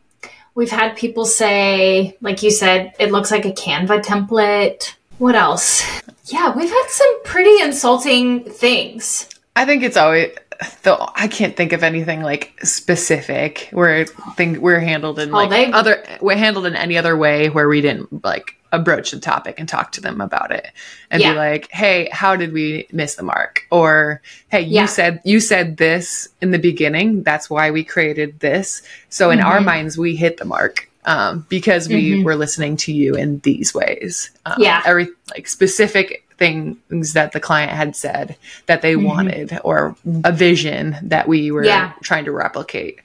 We've 0.55 0.69
had 0.69 0.95
people 0.95 1.25
say, 1.25 2.15
like 2.21 2.43
you 2.43 2.51
said, 2.51 2.93
it 2.99 3.11
looks 3.11 3.31
like 3.31 3.45
a 3.45 3.51
Canva 3.51 4.03
template. 4.03 4.93
What 5.17 5.35
else? 5.35 5.83
Yeah, 6.25 6.55
we've 6.55 6.69
had 6.69 6.87
some 6.89 7.23
pretty 7.23 7.61
insulting 7.61 8.43
things. 8.43 9.29
I 9.55 9.65
think 9.65 9.83
it's 9.83 9.97
always 9.97 10.35
though 10.83 11.09
I 11.15 11.27
can't 11.27 11.55
think 11.55 11.73
of 11.73 11.83
anything 11.83 12.21
like 12.21 12.53
specific 12.63 13.69
where 13.71 14.05
think 14.35 14.59
we're 14.59 14.79
handled 14.79 15.19
in 15.19 15.31
like 15.31 15.73
other 15.73 16.03
we're 16.21 16.35
handled 16.37 16.65
in 16.65 16.75
any 16.75 16.97
other 16.97 17.15
way 17.17 17.49
where 17.49 17.67
we 17.67 17.81
didn't 17.81 18.23
like 18.23 18.55
approach 18.71 19.11
the 19.11 19.19
topic 19.19 19.59
and 19.59 19.69
talk 19.69 19.91
to 19.93 20.01
them 20.01 20.19
about 20.19 20.51
it 20.51 20.65
and 21.11 21.21
Yeah. 21.21 21.33
be 21.33 21.37
like, 21.37 21.69
"Hey, 21.71 22.09
how 22.11 22.35
did 22.35 22.53
we 22.53 22.87
miss 22.91 23.13
the 23.15 23.21
mark?" 23.23 23.61
Or, 23.69 24.19
"Hey, 24.49 24.61
you 24.61 24.73
Yeah. 24.73 24.85
said 24.87 25.21
you 25.23 25.39
said 25.39 25.77
this 25.77 26.27
in 26.41 26.49
the 26.51 26.57
beginning. 26.57 27.21
That's 27.21 27.49
why 27.51 27.69
we 27.69 27.83
created 27.83 28.39
this." 28.39 28.81
So 29.09 29.29
in 29.29 29.39
our 29.41 29.59
Mhm. 29.59 29.65
minds, 29.65 29.97
we 29.97 30.15
hit 30.15 30.37
the 30.37 30.45
mark 30.45 30.89
um, 31.05 31.45
because 31.49 31.89
we 31.89 32.13
Mhm. 32.13 32.23
were 32.23 32.35
listening 32.35 32.77
to 32.77 32.93
you 32.93 33.13
in 33.13 33.39
these 33.43 33.73
ways. 33.75 34.31
Um, 34.45 34.55
Yeah. 34.57 34.81
every 34.85 35.09
like 35.35 35.47
specific 35.47 36.23
things 36.47 37.13
that 37.13 37.31
the 37.31 37.39
client 37.39 37.71
had 37.71 37.95
said 37.95 38.35
that 38.65 38.81
they 38.81 38.95
Mhm. 38.95 39.03
wanted 39.03 39.59
or 39.63 39.95
a 40.25 40.31
vision 40.31 40.97
that 41.01 41.27
we 41.27 41.51
were 41.51 41.63
Yeah. 41.63 41.91
trying 42.03 42.25
to 42.25 42.31
replicate. 42.31 42.99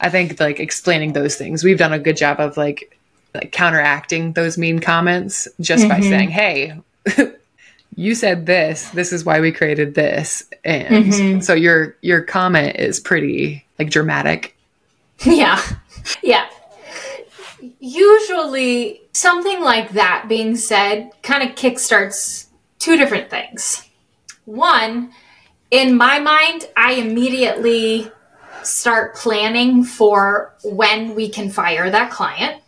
I 0.00 0.08
think 0.10 0.40
like 0.40 0.58
explaining 0.60 1.12
those 1.12 1.36
things, 1.36 1.62
we've 1.62 1.78
done 1.78 1.92
a 1.92 1.98
good 1.98 2.16
job 2.16 2.40
of 2.40 2.56
like 2.56 2.96
like 3.32 3.52
counteracting 3.52 4.32
those 4.32 4.58
mean 4.58 4.80
comments 4.80 5.46
just 5.60 5.86
by 5.88 6.00
Mhm. 6.00 6.08
saying, 6.10 6.30
"Hey, 6.30 6.74
you 7.94 8.16
said 8.16 8.44
this. 8.46 8.88
This 8.90 9.12
is 9.12 9.24
why 9.24 9.38
we 9.40 9.52
created 9.52 9.94
this." 9.94 10.42
And 10.64 11.06
Mhm. 11.12 11.44
so 11.44 11.54
your 11.54 11.94
your 12.02 12.22
comment 12.22 12.74
is 12.76 12.98
pretty 12.98 13.64
like 13.78 13.88
dramatic. 13.90 14.56
Yeah. 15.24 15.60
Yeah. 16.22 16.46
Usually, 17.78 19.00
something 19.12 19.60
like 19.60 19.90
that 19.92 20.26
being 20.28 20.56
said 20.56 21.10
kind 21.22 21.42
of 21.48 21.54
kickstarts 21.56 22.46
two 22.80 22.96
different 22.96 23.30
things. 23.30 23.88
One, 24.46 25.12
in 25.70 25.96
my 25.96 26.18
mind, 26.18 26.68
I 26.76 26.94
immediately 26.94 28.10
start 28.64 29.14
planning 29.14 29.84
for 29.84 30.56
when 30.64 31.14
we 31.14 31.28
can 31.28 31.50
fire 31.50 31.88
that 31.88 32.10
client. 32.10 32.60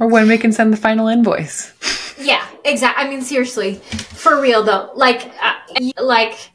Or 0.00 0.08
when 0.08 0.26
we 0.26 0.38
can 0.38 0.52
send 0.52 0.72
the 0.72 0.76
final 0.76 1.06
invoice. 1.06 1.72
Yeah, 2.18 2.44
exactly. 2.64 3.04
I 3.04 3.08
mean, 3.08 3.22
seriously, 3.22 3.74
for 3.74 4.40
real 4.40 4.64
though. 4.64 4.90
Like, 4.94 5.32
uh, 5.40 5.54
like 6.02 6.50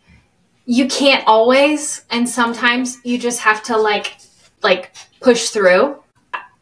you 0.66 0.88
can't 0.88 1.26
always, 1.26 2.04
and 2.10 2.28
sometimes 2.28 2.98
you 3.06 3.18
just 3.18 3.40
have 3.40 3.64
to 3.64 3.78
like, 3.78 4.18
like 4.62 4.94
push 5.22 5.50
through. 5.50 6.04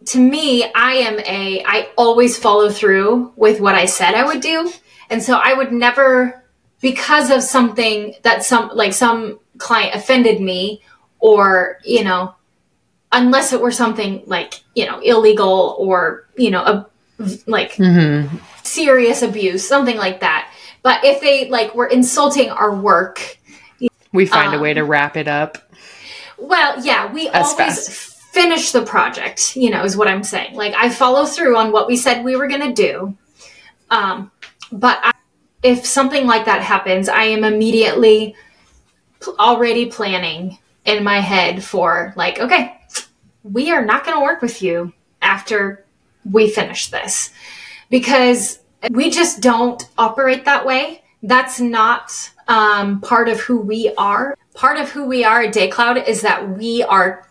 To 0.05 0.19
me, 0.19 0.71
I 0.73 0.93
am 0.93 1.19
a. 1.19 1.63
I 1.65 1.89
always 1.97 2.37
follow 2.37 2.69
through 2.69 3.33
with 3.35 3.59
what 3.59 3.75
I 3.75 3.85
said 3.85 4.13
I 4.13 4.25
would 4.25 4.41
do, 4.41 4.71
and 5.09 5.21
so 5.23 5.39
I 5.43 5.53
would 5.53 5.71
never, 5.71 6.43
because 6.81 7.29
of 7.31 7.41
something 7.43 8.15
that 8.23 8.43
some 8.43 8.71
like 8.73 8.93
some 8.93 9.39
client 9.57 9.95
offended 9.95 10.41
me, 10.41 10.81
or 11.19 11.79
you 11.83 12.03
know, 12.03 12.33
unless 13.11 13.53
it 13.53 13.61
were 13.61 13.71
something 13.71 14.23
like 14.25 14.55
you 14.75 14.85
know 14.85 14.99
illegal 14.99 15.75
or 15.79 16.25
you 16.37 16.51
know 16.51 16.61
a 16.61 16.87
like 17.47 17.73
Mm-hmm. 17.73 18.37
serious 18.63 19.21
abuse, 19.21 19.67
something 19.67 19.97
like 19.97 20.19
that. 20.19 20.51
But 20.83 21.03
if 21.03 21.19
they 21.21 21.49
like 21.49 21.73
were 21.75 21.87
insulting 21.87 22.49
our 22.49 22.75
work, 22.75 23.37
We 24.13 24.25
find 24.25 24.53
a 24.53 24.57
Um, 24.57 24.61
way 24.61 24.73
to 24.73 24.83
wrap 24.83 25.17
it 25.17 25.27
up. 25.27 25.57
well, 26.37 26.83
yeah, 26.85 27.11
we 27.11 27.27
always 27.29 27.53
fast. 27.55 27.89
finish 28.31 28.71
the 28.71 28.83
project, 28.83 29.55
you 29.55 29.69
know, 29.71 29.83
is 29.83 29.97
what 29.97 30.07
I'm 30.07 30.23
saying. 30.23 30.55
Like 30.55 30.73
I 30.77 30.89
follow 30.89 31.25
through 31.25 31.57
on 31.57 31.71
what 31.71 31.87
we 31.87 31.97
said 31.97 32.23
we 32.23 32.35
were 32.35 32.47
going 32.47 32.61
to 32.61 32.73
do. 32.73 33.17
Um, 33.89 34.31
but 34.71 34.99
I, 35.03 35.11
if 35.63 35.85
something 35.85 36.27
like 36.27 36.45
that 36.45 36.61
happens, 36.61 37.09
I 37.09 37.23
am 37.23 37.43
immediately 37.43 38.35
already 39.39 39.87
planning 39.87 40.57
in 40.85 41.03
my 41.03 41.19
head 41.19 41.63
for 41.63 42.13
like, 42.15 42.39
okay, 42.39 42.79
we 43.43 43.71
are 43.71 43.83
not 43.83 44.05
going 44.05 44.17
to 44.17 44.23
work 44.23 44.41
with 44.41 44.61
you 44.61 44.93
after 45.21 45.85
we 46.29 46.49
finish 46.49 46.89
this 46.89 47.31
because 47.89 48.59
we 48.91 49.09
just 49.09 49.41
don't 49.41 49.87
operate 49.97 50.45
that 50.45 50.65
way. 50.65 51.03
That's 51.23 51.59
not 51.59 52.11
um, 52.47 53.01
part 53.01 53.29
of 53.29 53.39
who 53.39 53.59
we 53.59 53.93
are. 53.97 54.37
Part 54.53 54.77
of 54.77 54.89
who 54.89 55.05
we 55.05 55.23
are 55.23 55.41
at 55.43 55.53
DayCloud 55.53 56.07
is 56.07 56.21
that 56.21 56.49
we 56.57 56.83
are 56.83 57.27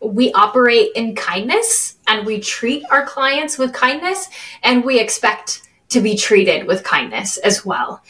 we 0.00 0.30
operate 0.32 0.90
in 0.94 1.14
kindness 1.16 1.96
and 2.06 2.24
we 2.24 2.38
treat 2.38 2.84
our 2.88 3.04
clients 3.04 3.58
with 3.58 3.72
kindness 3.72 4.28
and 4.62 4.84
we 4.84 5.00
expect 5.00 5.67
to 5.90 6.00
be 6.00 6.16
treated 6.16 6.66
with 6.66 6.84
kindness 6.84 7.36
as 7.38 7.64
well. 7.64 8.02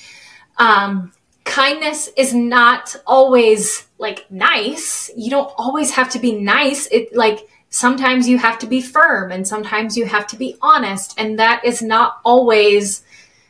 Um, 0.58 1.12
kindness 1.44 2.10
is 2.16 2.34
not 2.34 2.94
always 3.06 3.86
like 3.98 4.30
nice. 4.30 5.10
You 5.16 5.30
don't 5.30 5.52
always 5.56 5.92
have 5.92 6.10
to 6.10 6.18
be 6.18 6.32
nice. 6.32 6.86
It 6.88 7.14
like 7.14 7.40
sometimes 7.70 8.28
you 8.28 8.38
have 8.38 8.58
to 8.58 8.66
be 8.66 8.80
firm 8.80 9.30
and 9.30 9.46
sometimes 9.46 9.96
you 9.96 10.06
have 10.06 10.26
to 10.28 10.36
be 10.36 10.56
honest 10.62 11.14
and 11.18 11.38
that 11.38 11.64
is 11.64 11.82
not 11.82 12.18
always 12.24 13.02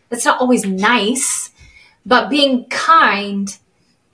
that's 0.09 0.25
not 0.25 0.41
always 0.41 0.65
nice. 0.65 1.51
But 2.07 2.31
being 2.31 2.67
kind 2.67 3.57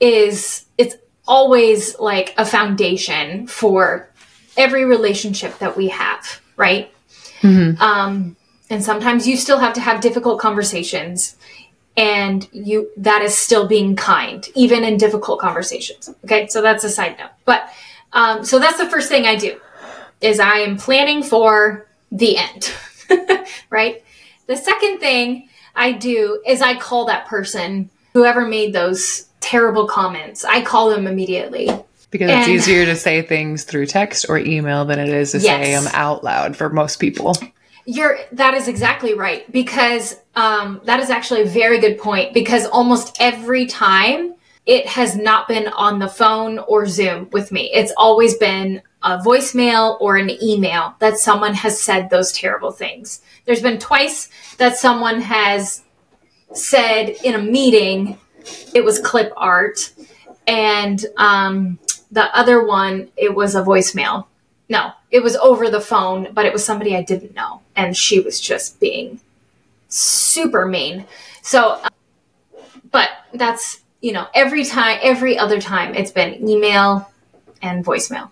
is 0.00 0.64
it's 0.78 0.96
always 1.26 1.98
like 1.98 2.34
a 2.36 2.44
foundation 2.44 3.46
for 3.46 4.10
every 4.56 4.84
relationship 4.84 5.58
that 5.58 5.76
we 5.76 5.88
have, 5.88 6.40
right? 6.56 6.92
Mhm. 7.40 7.80
Um, 7.80 8.36
and 8.70 8.82
sometimes 8.82 9.26
you 9.26 9.36
still 9.36 9.58
have 9.58 9.74
to 9.74 9.80
have 9.80 10.00
difficult 10.00 10.38
conversations, 10.40 11.36
and 11.96 12.48
you 12.52 12.90
that 12.96 13.22
is 13.22 13.36
still 13.36 13.66
being 13.66 13.96
kind, 13.96 14.48
even 14.54 14.84
in 14.84 14.96
difficult 14.96 15.40
conversations. 15.40 16.10
Okay, 16.24 16.46
so 16.48 16.62
that's 16.62 16.84
a 16.84 16.90
side 16.90 17.16
note. 17.18 17.30
But 17.44 17.68
um, 18.12 18.44
so 18.44 18.58
that's 18.58 18.78
the 18.78 18.88
first 18.88 19.08
thing 19.08 19.26
I 19.26 19.36
do 19.36 19.60
is 20.20 20.40
I 20.40 20.58
am 20.58 20.76
planning 20.76 21.22
for 21.22 21.86
the 22.10 22.38
end, 22.38 22.72
right? 23.70 24.02
The 24.46 24.56
second 24.56 24.98
thing 24.98 25.48
I 25.74 25.92
do 25.92 26.42
is 26.46 26.62
I 26.62 26.78
call 26.78 27.06
that 27.06 27.26
person, 27.26 27.90
whoever 28.12 28.46
made 28.46 28.72
those 28.72 29.26
terrible 29.40 29.86
comments, 29.86 30.44
I 30.44 30.62
call 30.62 30.90
them 30.90 31.06
immediately. 31.06 31.68
Because 32.10 32.30
it's 32.30 32.48
easier 32.48 32.84
to 32.86 32.94
say 32.94 33.22
things 33.22 33.64
through 33.64 33.86
text 33.86 34.26
or 34.28 34.38
email 34.38 34.84
than 34.84 35.00
it 35.00 35.08
is 35.08 35.32
to 35.32 35.38
yes. 35.38 35.64
say 35.64 35.72
them 35.72 35.92
out 35.92 36.22
loud 36.22 36.56
for 36.56 36.70
most 36.70 37.00
people. 37.00 37.36
You're 37.86 38.18
that 38.32 38.54
is 38.54 38.68
exactly 38.68 39.14
right 39.14 39.50
because 39.52 40.16
um, 40.34 40.80
that 40.84 41.00
is 41.00 41.10
actually 41.10 41.42
a 41.42 41.46
very 41.46 41.80
good 41.80 41.98
point 41.98 42.32
because 42.32 42.66
almost 42.66 43.16
every 43.20 43.66
time 43.66 44.34
it 44.66 44.86
has 44.86 45.16
not 45.16 45.46
been 45.46 45.68
on 45.68 45.98
the 45.98 46.08
phone 46.08 46.58
or 46.58 46.86
Zoom 46.86 47.28
with 47.32 47.52
me. 47.52 47.70
It's 47.74 47.92
always 47.98 48.34
been 48.36 48.80
a 49.02 49.18
voicemail 49.18 50.00
or 50.00 50.16
an 50.16 50.30
email 50.42 50.94
that 51.00 51.18
someone 51.18 51.52
has 51.52 51.78
said 51.78 52.08
those 52.08 52.32
terrible 52.32 52.72
things. 52.72 53.20
There's 53.44 53.60
been 53.60 53.78
twice 53.78 54.30
that 54.56 54.76
someone 54.76 55.20
has 55.20 55.82
said 56.54 57.10
in 57.22 57.34
a 57.34 57.42
meeting 57.42 58.18
it 58.74 58.84
was 58.84 58.98
clip 58.98 59.32
art, 59.36 59.92
and 60.46 61.04
um, 61.16 61.78
the 62.10 62.24
other 62.36 62.64
one 62.64 63.10
it 63.16 63.34
was 63.34 63.54
a 63.54 63.62
voicemail. 63.62 64.26
No, 64.68 64.92
it 65.10 65.22
was 65.22 65.36
over 65.36 65.70
the 65.70 65.80
phone, 65.80 66.28
but 66.32 66.46
it 66.46 66.52
was 66.52 66.64
somebody 66.64 66.96
I 66.96 67.02
didn't 67.02 67.34
know, 67.34 67.60
and 67.76 67.96
she 67.96 68.20
was 68.20 68.40
just 68.40 68.80
being 68.80 69.20
super 69.88 70.66
mean. 70.66 71.06
So, 71.42 71.80
but 72.90 73.10
that's 73.34 73.80
you 74.00 74.12
know 74.12 74.26
every 74.34 74.64
time, 74.64 74.98
every 75.02 75.38
other 75.38 75.60
time, 75.60 75.94
it's 75.94 76.10
been 76.10 76.48
email 76.48 77.10
and 77.60 77.84
voicemail. 77.84 78.30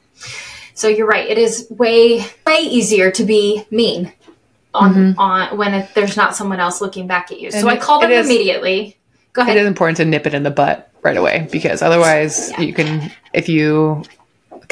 So 0.74 0.88
you're 0.88 1.06
right. 1.06 1.28
It 1.28 1.38
is 1.38 1.66
way 1.70 2.24
way 2.46 2.60
easier 2.60 3.10
to 3.12 3.24
be 3.24 3.64
mean 3.70 4.12
on 4.74 4.94
mm-hmm. 4.94 5.18
on 5.18 5.56
when 5.56 5.74
it, 5.74 5.90
there's 5.94 6.16
not 6.16 6.34
someone 6.34 6.60
else 6.60 6.80
looking 6.80 7.06
back 7.06 7.30
at 7.30 7.40
you. 7.40 7.50
And 7.52 7.60
so 7.60 7.68
I 7.68 7.76
call 7.76 8.00
them 8.00 8.10
is, 8.10 8.26
immediately. 8.26 8.96
Go 9.32 9.42
ahead. 9.42 9.56
It 9.56 9.60
is 9.60 9.66
important 9.66 9.98
to 9.98 10.04
nip 10.04 10.26
it 10.26 10.34
in 10.34 10.42
the 10.42 10.50
butt 10.50 10.90
right 11.02 11.16
away 11.16 11.48
because 11.50 11.82
otherwise 11.82 12.50
yeah. 12.52 12.60
you 12.60 12.72
can 12.72 13.10
if 13.32 13.48
you 13.48 14.02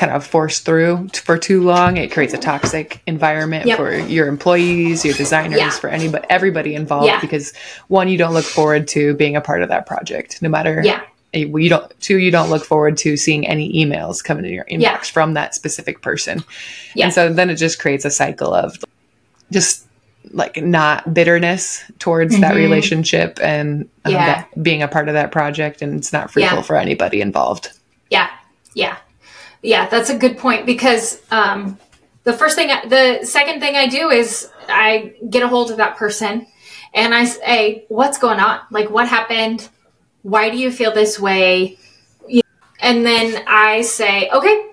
kind 0.01 0.13
of 0.13 0.27
force 0.27 0.61
through 0.61 1.07
for 1.13 1.37
too 1.37 1.63
long 1.63 1.99
it 1.99 2.11
creates 2.11 2.33
a 2.33 2.39
toxic 2.39 3.03
environment 3.07 3.67
yep. 3.67 3.77
for 3.77 3.95
your 3.95 4.29
employees 4.29 5.05
your 5.05 5.13
designers 5.13 5.59
yeah. 5.59 5.69
for 5.69 5.91
anybody 5.91 6.25
everybody 6.31 6.75
involved 6.75 7.07
yeah. 7.07 7.21
because 7.21 7.55
one 7.89 8.09
you 8.09 8.17
don't 8.17 8.33
look 8.33 8.47
forward 8.47 8.89
to 8.89 9.13
being 9.17 9.37
a 9.37 9.43
part 9.43 9.63
of 9.63 9.69
that 9.69 9.85
project 9.85 10.41
no 10.41 10.49
matter 10.49 10.81
yeah 10.83 11.03
you 11.35 11.69
don't 11.69 11.93
two 12.01 12.17
you 12.17 12.31
don't 12.31 12.49
look 12.49 12.65
forward 12.65 12.97
to 12.97 13.15
seeing 13.19 13.47
any 13.47 13.71
emails 13.75 14.25
coming 14.25 14.47
in 14.47 14.55
your 14.55 14.65
inbox 14.65 14.81
yeah. 14.81 14.97
from 15.03 15.35
that 15.35 15.55
specific 15.55 16.01
person 16.01 16.43
yeah. 16.95 17.05
and 17.05 17.13
so 17.13 17.31
then 17.31 17.51
it 17.51 17.57
just 17.57 17.79
creates 17.79 18.07
a 18.07 18.11
cycle 18.11 18.55
of 18.55 18.83
just 19.53 19.87
like 20.31 20.57
not 20.63 21.13
bitterness 21.13 21.85
towards 21.99 22.33
mm-hmm. 22.33 22.41
that 22.41 22.55
relationship 22.55 23.39
and 23.43 23.87
um, 24.07 24.13
yeah. 24.13 24.27
that 24.27 24.63
being 24.63 24.83
a 24.83 24.89
part 24.89 25.09
of 25.09 25.15
that 25.15 25.31
project 25.31 25.83
and 25.83 25.95
it's 25.95 26.11
not 26.11 26.31
fruitful 26.31 26.57
yeah. 26.57 26.63
for 26.63 26.77
anybody 26.77 27.21
involved 27.21 27.69
yeah 28.09 28.31
yeah 28.73 28.97
yeah 29.63 29.89
that's 29.89 30.11
a 30.11 30.17
good 30.17 30.39
point 30.39 30.67
because 30.67 31.21
um, 31.31 31.79
the 32.25 32.33
first 32.33 32.57
thing 32.57 32.69
the 32.89 33.25
second 33.25 33.61
thing 33.61 33.77
i 33.77 33.87
do 33.87 34.11
is 34.11 34.51
i 34.69 35.15
get 35.29 35.43
a 35.43 35.49
hold 35.49 35.71
of 35.71 35.77
that 35.77 35.97
person 35.97 36.47
and 36.95 37.15
i 37.15 37.25
say 37.25 37.85
what's 37.89 38.19
going 38.19 38.41
on 38.41 38.61
like 38.71 38.91
what 38.91 39.09
happened 39.09 39.69
why 40.23 40.51
do 40.51 40.59
you 40.59 40.71
feel 40.71 40.93
this 40.93 41.19
way? 41.19 41.79
And 42.83 43.05
then 43.05 43.43
I 43.47 43.83
say, 43.83 44.31
okay, 44.31 44.71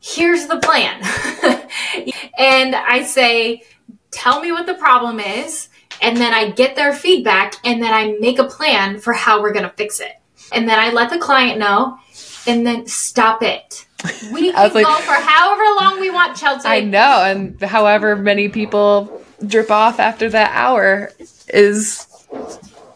here's 0.00 0.46
the 0.46 0.58
plan. 0.58 1.00
and 2.38 2.74
I 2.74 3.02
say, 3.02 3.62
tell 4.10 4.40
me 4.40 4.52
what 4.52 4.66
the 4.66 4.74
problem 4.74 5.20
is. 5.20 5.68
And 6.02 6.16
then 6.16 6.32
I 6.32 6.50
get 6.50 6.76
their 6.76 6.92
feedback 6.92 7.54
and 7.64 7.82
then 7.82 7.92
I 7.92 8.16
make 8.20 8.38
a 8.38 8.44
plan 8.44 9.00
for 9.00 9.12
how 9.12 9.42
we're 9.42 9.52
going 9.52 9.68
to 9.68 9.76
fix 9.76 10.00
it. 10.00 10.12
And 10.52 10.68
then 10.68 10.78
I 10.78 10.90
let 10.92 11.10
the 11.10 11.18
client 11.18 11.58
know 11.58 11.98
and 12.46 12.66
then 12.66 12.86
stop 12.86 13.42
it. 13.42 13.86
We 14.32 14.52
can 14.52 14.74
like, 14.74 14.86
go 14.86 14.94
for 14.96 15.12
however 15.12 15.62
long 15.78 16.00
we 16.00 16.10
want, 16.10 16.36
Chelsea. 16.36 16.68
I 16.68 16.80
know. 16.80 17.22
And 17.24 17.60
however 17.60 18.16
many 18.16 18.48
people 18.48 19.22
drip 19.46 19.70
off 19.70 19.98
after 19.98 20.28
that 20.30 20.50
hour 20.54 21.12
is 21.48 22.06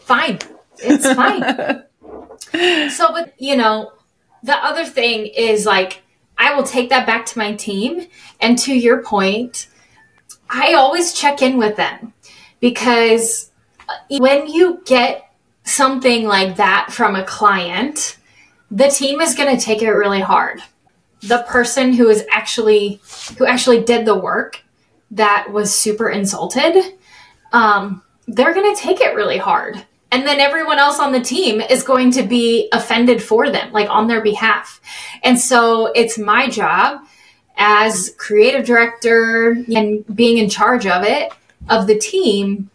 fine. 0.01 0.39
It's 0.79 1.13
fine. 1.15 2.91
so, 2.91 3.13
but 3.13 3.35
you 3.39 3.57
know, 3.57 3.93
the 4.43 4.57
other 4.57 4.85
thing 4.85 5.27
is 5.27 5.67
like, 5.67 6.03
I 6.37 6.55
will 6.55 6.65
take 6.65 6.91
that 6.91 7.07
back 7.07 7.27
to 7.27 7.39
my 7.39 7.55
team. 7.55 8.07
And 8.41 8.59
to 8.61 8.75
your 8.75 9.03
point, 9.03 9.69
I 10.51 10.75
always 10.75 11.13
check 11.13 11.43
in 11.43 11.57
with 11.57 11.77
them 11.77 12.13
because 12.61 13.51
uh, 13.89 13.95
when 14.19 14.47
you 14.47 14.83
get 14.85 15.31
something 15.65 16.27
like 16.27 16.57
that 16.57 16.89
from 16.91 17.17
a 17.17 17.25
client, 17.25 18.19
the 18.71 18.89
team 18.89 19.21
is 19.21 19.35
going 19.35 19.57
to 19.57 19.63
take 19.63 19.83
it 19.83 19.91
really 19.91 20.21
hard. 20.21 20.63
The 21.27 21.45
person 21.49 21.93
who 21.93 22.09
is 22.09 22.25
actually 22.31 23.01
who 23.39 23.47
actually 23.47 23.83
did 23.83 24.07
the 24.07 24.19
work 24.19 24.63
that 25.13 25.49
was 25.51 25.77
super 25.77 26.09
insulted, 26.09 26.95
um, 27.53 28.03
they're 28.27 28.55
going 28.55 28.75
to 28.75 28.81
take 28.81 29.01
it 29.01 29.15
really 29.15 29.39
hard. 29.39 29.85
And 30.11 30.27
then 30.27 30.39
everyone 30.39 30.79
else 30.79 31.01
on 31.01 31.13
the 31.13 31.21
team 31.21 31.61
is 31.61 31.83
going 31.83 32.13
to 32.13 32.23
be 32.23 32.69
offended 32.73 33.23
for 33.23 33.51
them 33.51 33.73
like 33.73 33.89
on 33.91 34.07
their 34.07 34.23
behalf. 34.23 34.81
And 35.25 35.39
so 35.39 35.87
it's 35.95 36.19
my 36.19 36.49
job 36.49 37.03
as 37.57 38.15
creative 38.17 38.65
director 38.65 39.57
and 39.75 40.05
being 40.15 40.39
in 40.39 40.49
charge 40.49 40.87
of 40.87 41.05
it 41.05 41.33
of 41.69 41.87
the 41.87 41.99
team 41.99 42.71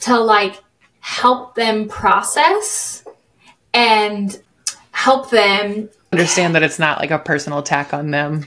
to 0.00 0.18
like 0.18 0.62
help 1.00 1.54
them 1.54 1.88
process 1.88 3.04
and 3.74 4.40
help 4.92 5.30
them 5.30 5.88
understand 6.12 6.54
that 6.54 6.62
it's 6.62 6.78
not 6.78 6.98
like 6.98 7.10
a 7.10 7.18
personal 7.18 7.58
attack 7.58 7.92
on 7.92 8.10
them 8.10 8.46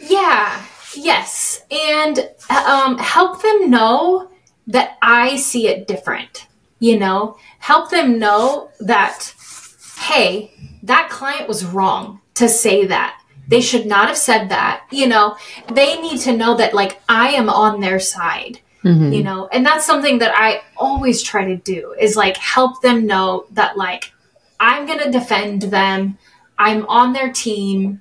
yeah 0.00 0.64
yes 0.96 1.62
and 1.70 2.30
um, 2.50 2.98
help 2.98 3.42
them 3.42 3.70
know 3.70 4.30
that 4.66 4.96
i 5.02 5.36
see 5.36 5.66
it 5.66 5.86
different 5.88 6.46
you 6.82 6.98
know, 6.98 7.36
help 7.60 7.90
them 7.90 8.18
know 8.18 8.68
that, 8.80 9.32
hey, 9.98 10.52
that 10.82 11.08
client 11.10 11.46
was 11.46 11.64
wrong 11.64 12.20
to 12.34 12.48
say 12.48 12.86
that. 12.86 13.22
They 13.46 13.60
should 13.60 13.86
not 13.86 14.08
have 14.08 14.16
said 14.16 14.48
that. 14.48 14.84
You 14.90 15.06
know, 15.06 15.36
they 15.72 16.00
need 16.00 16.18
to 16.22 16.36
know 16.36 16.56
that, 16.56 16.74
like, 16.74 17.00
I 17.08 17.34
am 17.34 17.48
on 17.48 17.78
their 17.78 18.00
side. 18.00 18.58
Mm-hmm. 18.82 19.12
You 19.12 19.22
know, 19.22 19.46
and 19.52 19.64
that's 19.64 19.86
something 19.86 20.18
that 20.18 20.34
I 20.34 20.62
always 20.76 21.22
try 21.22 21.44
to 21.44 21.56
do 21.56 21.94
is 22.00 22.16
like 22.16 22.36
help 22.36 22.82
them 22.82 23.06
know 23.06 23.46
that, 23.52 23.76
like, 23.76 24.12
I'm 24.58 24.84
going 24.84 24.98
to 24.98 25.12
defend 25.12 25.62
them. 25.62 26.18
I'm 26.62 26.86
on 26.86 27.12
their 27.12 27.32
team. 27.32 28.00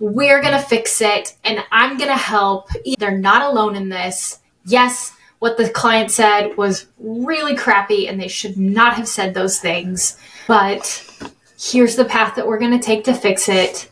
We're 0.00 0.42
going 0.42 0.54
to 0.54 0.66
fix 0.66 1.00
it 1.00 1.36
and 1.44 1.62
I'm 1.70 1.96
going 1.96 2.10
to 2.10 2.16
help. 2.16 2.68
They're 2.98 3.16
not 3.16 3.42
alone 3.42 3.76
in 3.76 3.88
this. 3.88 4.40
Yes, 4.66 5.12
what 5.38 5.56
the 5.56 5.70
client 5.70 6.10
said 6.10 6.56
was 6.56 6.86
really 6.98 7.54
crappy 7.54 8.08
and 8.08 8.20
they 8.20 8.26
should 8.26 8.56
not 8.56 8.94
have 8.94 9.06
said 9.06 9.32
those 9.32 9.60
things. 9.60 10.18
But 10.48 11.06
here's 11.56 11.94
the 11.94 12.04
path 12.04 12.34
that 12.34 12.48
we're 12.48 12.58
going 12.58 12.76
to 12.76 12.84
take 12.84 13.04
to 13.04 13.14
fix 13.14 13.48
it. 13.48 13.88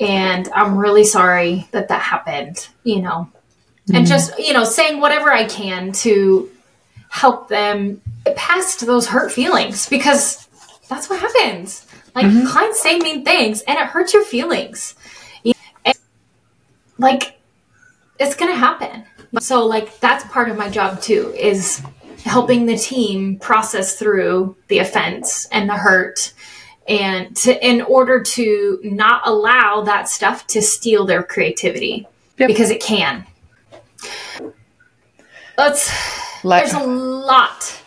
And 0.00 0.48
I'm 0.52 0.76
really 0.76 1.04
sorry 1.04 1.68
that 1.70 1.86
that 1.88 2.02
happened, 2.02 2.68
you 2.82 3.02
know. 3.02 3.30
Mm-hmm. 3.86 3.94
And 3.94 4.06
just, 4.08 4.36
you 4.36 4.52
know, 4.52 4.64
saying 4.64 5.00
whatever 5.00 5.30
I 5.30 5.44
can 5.44 5.92
to 5.92 6.50
help 7.08 7.48
them 7.48 8.02
past 8.34 8.84
those 8.84 9.06
hurt 9.06 9.30
feelings 9.30 9.88
because 9.88 10.47
that's 10.88 11.08
what 11.10 11.20
happens. 11.20 11.86
Like 12.14 12.26
mm-hmm. 12.26 12.46
clients 12.46 12.82
say 12.82 12.98
mean 12.98 13.24
things 13.24 13.62
and 13.62 13.78
it 13.78 13.86
hurts 13.86 14.14
your 14.14 14.24
feelings. 14.24 14.94
And, 15.44 15.94
like 16.98 17.38
it's 18.18 18.34
to 18.34 18.54
happen. 18.54 19.04
So 19.40 19.66
like 19.66 20.00
that's 20.00 20.24
part 20.32 20.48
of 20.48 20.56
my 20.56 20.68
job 20.68 21.00
too 21.00 21.32
is 21.36 21.82
helping 22.24 22.66
the 22.66 22.76
team 22.76 23.38
process 23.38 23.96
through 23.96 24.56
the 24.68 24.78
offense 24.78 25.46
and 25.52 25.68
the 25.68 25.76
hurt 25.76 26.32
and 26.88 27.36
to 27.36 27.66
in 27.66 27.82
order 27.82 28.22
to 28.22 28.80
not 28.82 29.22
allow 29.26 29.82
that 29.82 30.08
stuff 30.08 30.46
to 30.48 30.62
steal 30.62 31.04
their 31.04 31.22
creativity 31.22 32.06
yep. 32.38 32.48
because 32.48 32.70
it 32.70 32.82
can. 32.82 33.26
Let's 35.56 35.92
Let, 36.44 36.70
there's 36.70 36.82
a 36.82 36.86
lot 36.86 37.82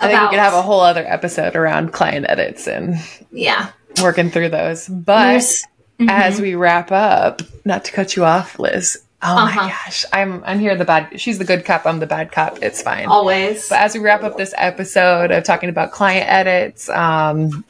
I 0.00 0.08
think 0.08 0.20
we 0.22 0.28
could 0.28 0.38
have 0.38 0.54
a 0.54 0.62
whole 0.62 0.80
other 0.80 1.04
episode 1.06 1.56
around 1.56 1.92
client 1.92 2.26
edits 2.28 2.66
and 2.66 2.96
yeah, 3.30 3.70
working 4.02 4.30
through 4.30 4.48
those. 4.48 4.88
But 4.88 5.40
mm-hmm. 5.40 6.08
as 6.08 6.40
we 6.40 6.54
wrap 6.54 6.90
up, 6.90 7.42
not 7.64 7.84
to 7.84 7.92
cut 7.92 8.16
you 8.16 8.24
off, 8.24 8.58
Liz, 8.58 8.98
Oh 9.22 9.36
uh-huh. 9.36 9.60
my 9.60 9.68
gosh. 9.68 10.04
I'm 10.12 10.42
I'm 10.44 10.58
here 10.58 10.74
the 10.76 10.86
bad 10.86 11.20
she's 11.20 11.38
the 11.38 11.44
good 11.44 11.64
cop, 11.64 11.84
I'm 11.84 11.98
the 11.98 12.06
bad 12.06 12.32
cop. 12.32 12.62
It's 12.62 12.80
fine. 12.80 13.06
Always. 13.06 13.68
But 13.68 13.80
as 13.80 13.94
we 13.94 14.00
wrap 14.00 14.22
up 14.22 14.38
this 14.38 14.54
episode 14.56 15.30
of 15.30 15.44
talking 15.44 15.68
about 15.68 15.92
client 15.92 16.26
edits, 16.28 16.88
um, 16.88 17.64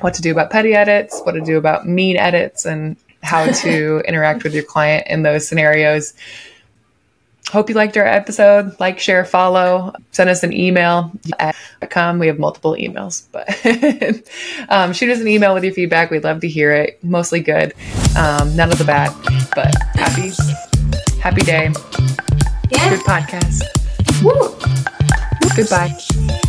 what 0.00 0.14
to 0.14 0.22
do 0.22 0.30
about 0.30 0.50
petty 0.50 0.74
edits, 0.74 1.20
what 1.24 1.32
to 1.32 1.40
do 1.40 1.58
about 1.58 1.88
mean 1.88 2.16
edits 2.16 2.64
and 2.64 2.96
how 3.24 3.46
to 3.46 4.02
interact 4.08 4.44
with 4.44 4.54
your 4.54 4.62
client 4.62 5.08
in 5.08 5.24
those 5.24 5.48
scenarios. 5.48 6.14
Hope 7.50 7.68
you 7.68 7.74
liked 7.74 7.96
our 7.96 8.06
episode. 8.06 8.78
Like, 8.80 8.98
share, 8.98 9.24
follow, 9.24 9.92
send 10.12 10.30
us 10.30 10.42
an 10.42 10.52
email 10.52 11.12
at 11.38 11.54
com. 11.90 12.18
We 12.18 12.26
have 12.26 12.38
multiple 12.38 12.74
emails, 12.74 13.24
but 13.32 13.48
um, 14.68 14.92
shoot 14.92 15.10
us 15.10 15.20
an 15.20 15.28
email 15.28 15.54
with 15.54 15.64
your 15.64 15.72
feedback. 15.72 16.10
We'd 16.10 16.24
love 16.24 16.40
to 16.40 16.48
hear 16.48 16.72
it. 16.72 17.02
Mostly 17.04 17.40
good, 17.40 17.74
um, 18.16 18.54
none 18.56 18.72
of 18.72 18.78
the 18.78 18.84
bad, 18.84 19.12
but 19.54 19.74
happy, 19.94 20.32
happy 21.20 21.42
day. 21.42 21.72
Yeah. 22.70 22.90
Good 22.90 23.00
podcast. 23.00 23.62
Woo. 24.22 24.56
Goodbye. 25.56 26.40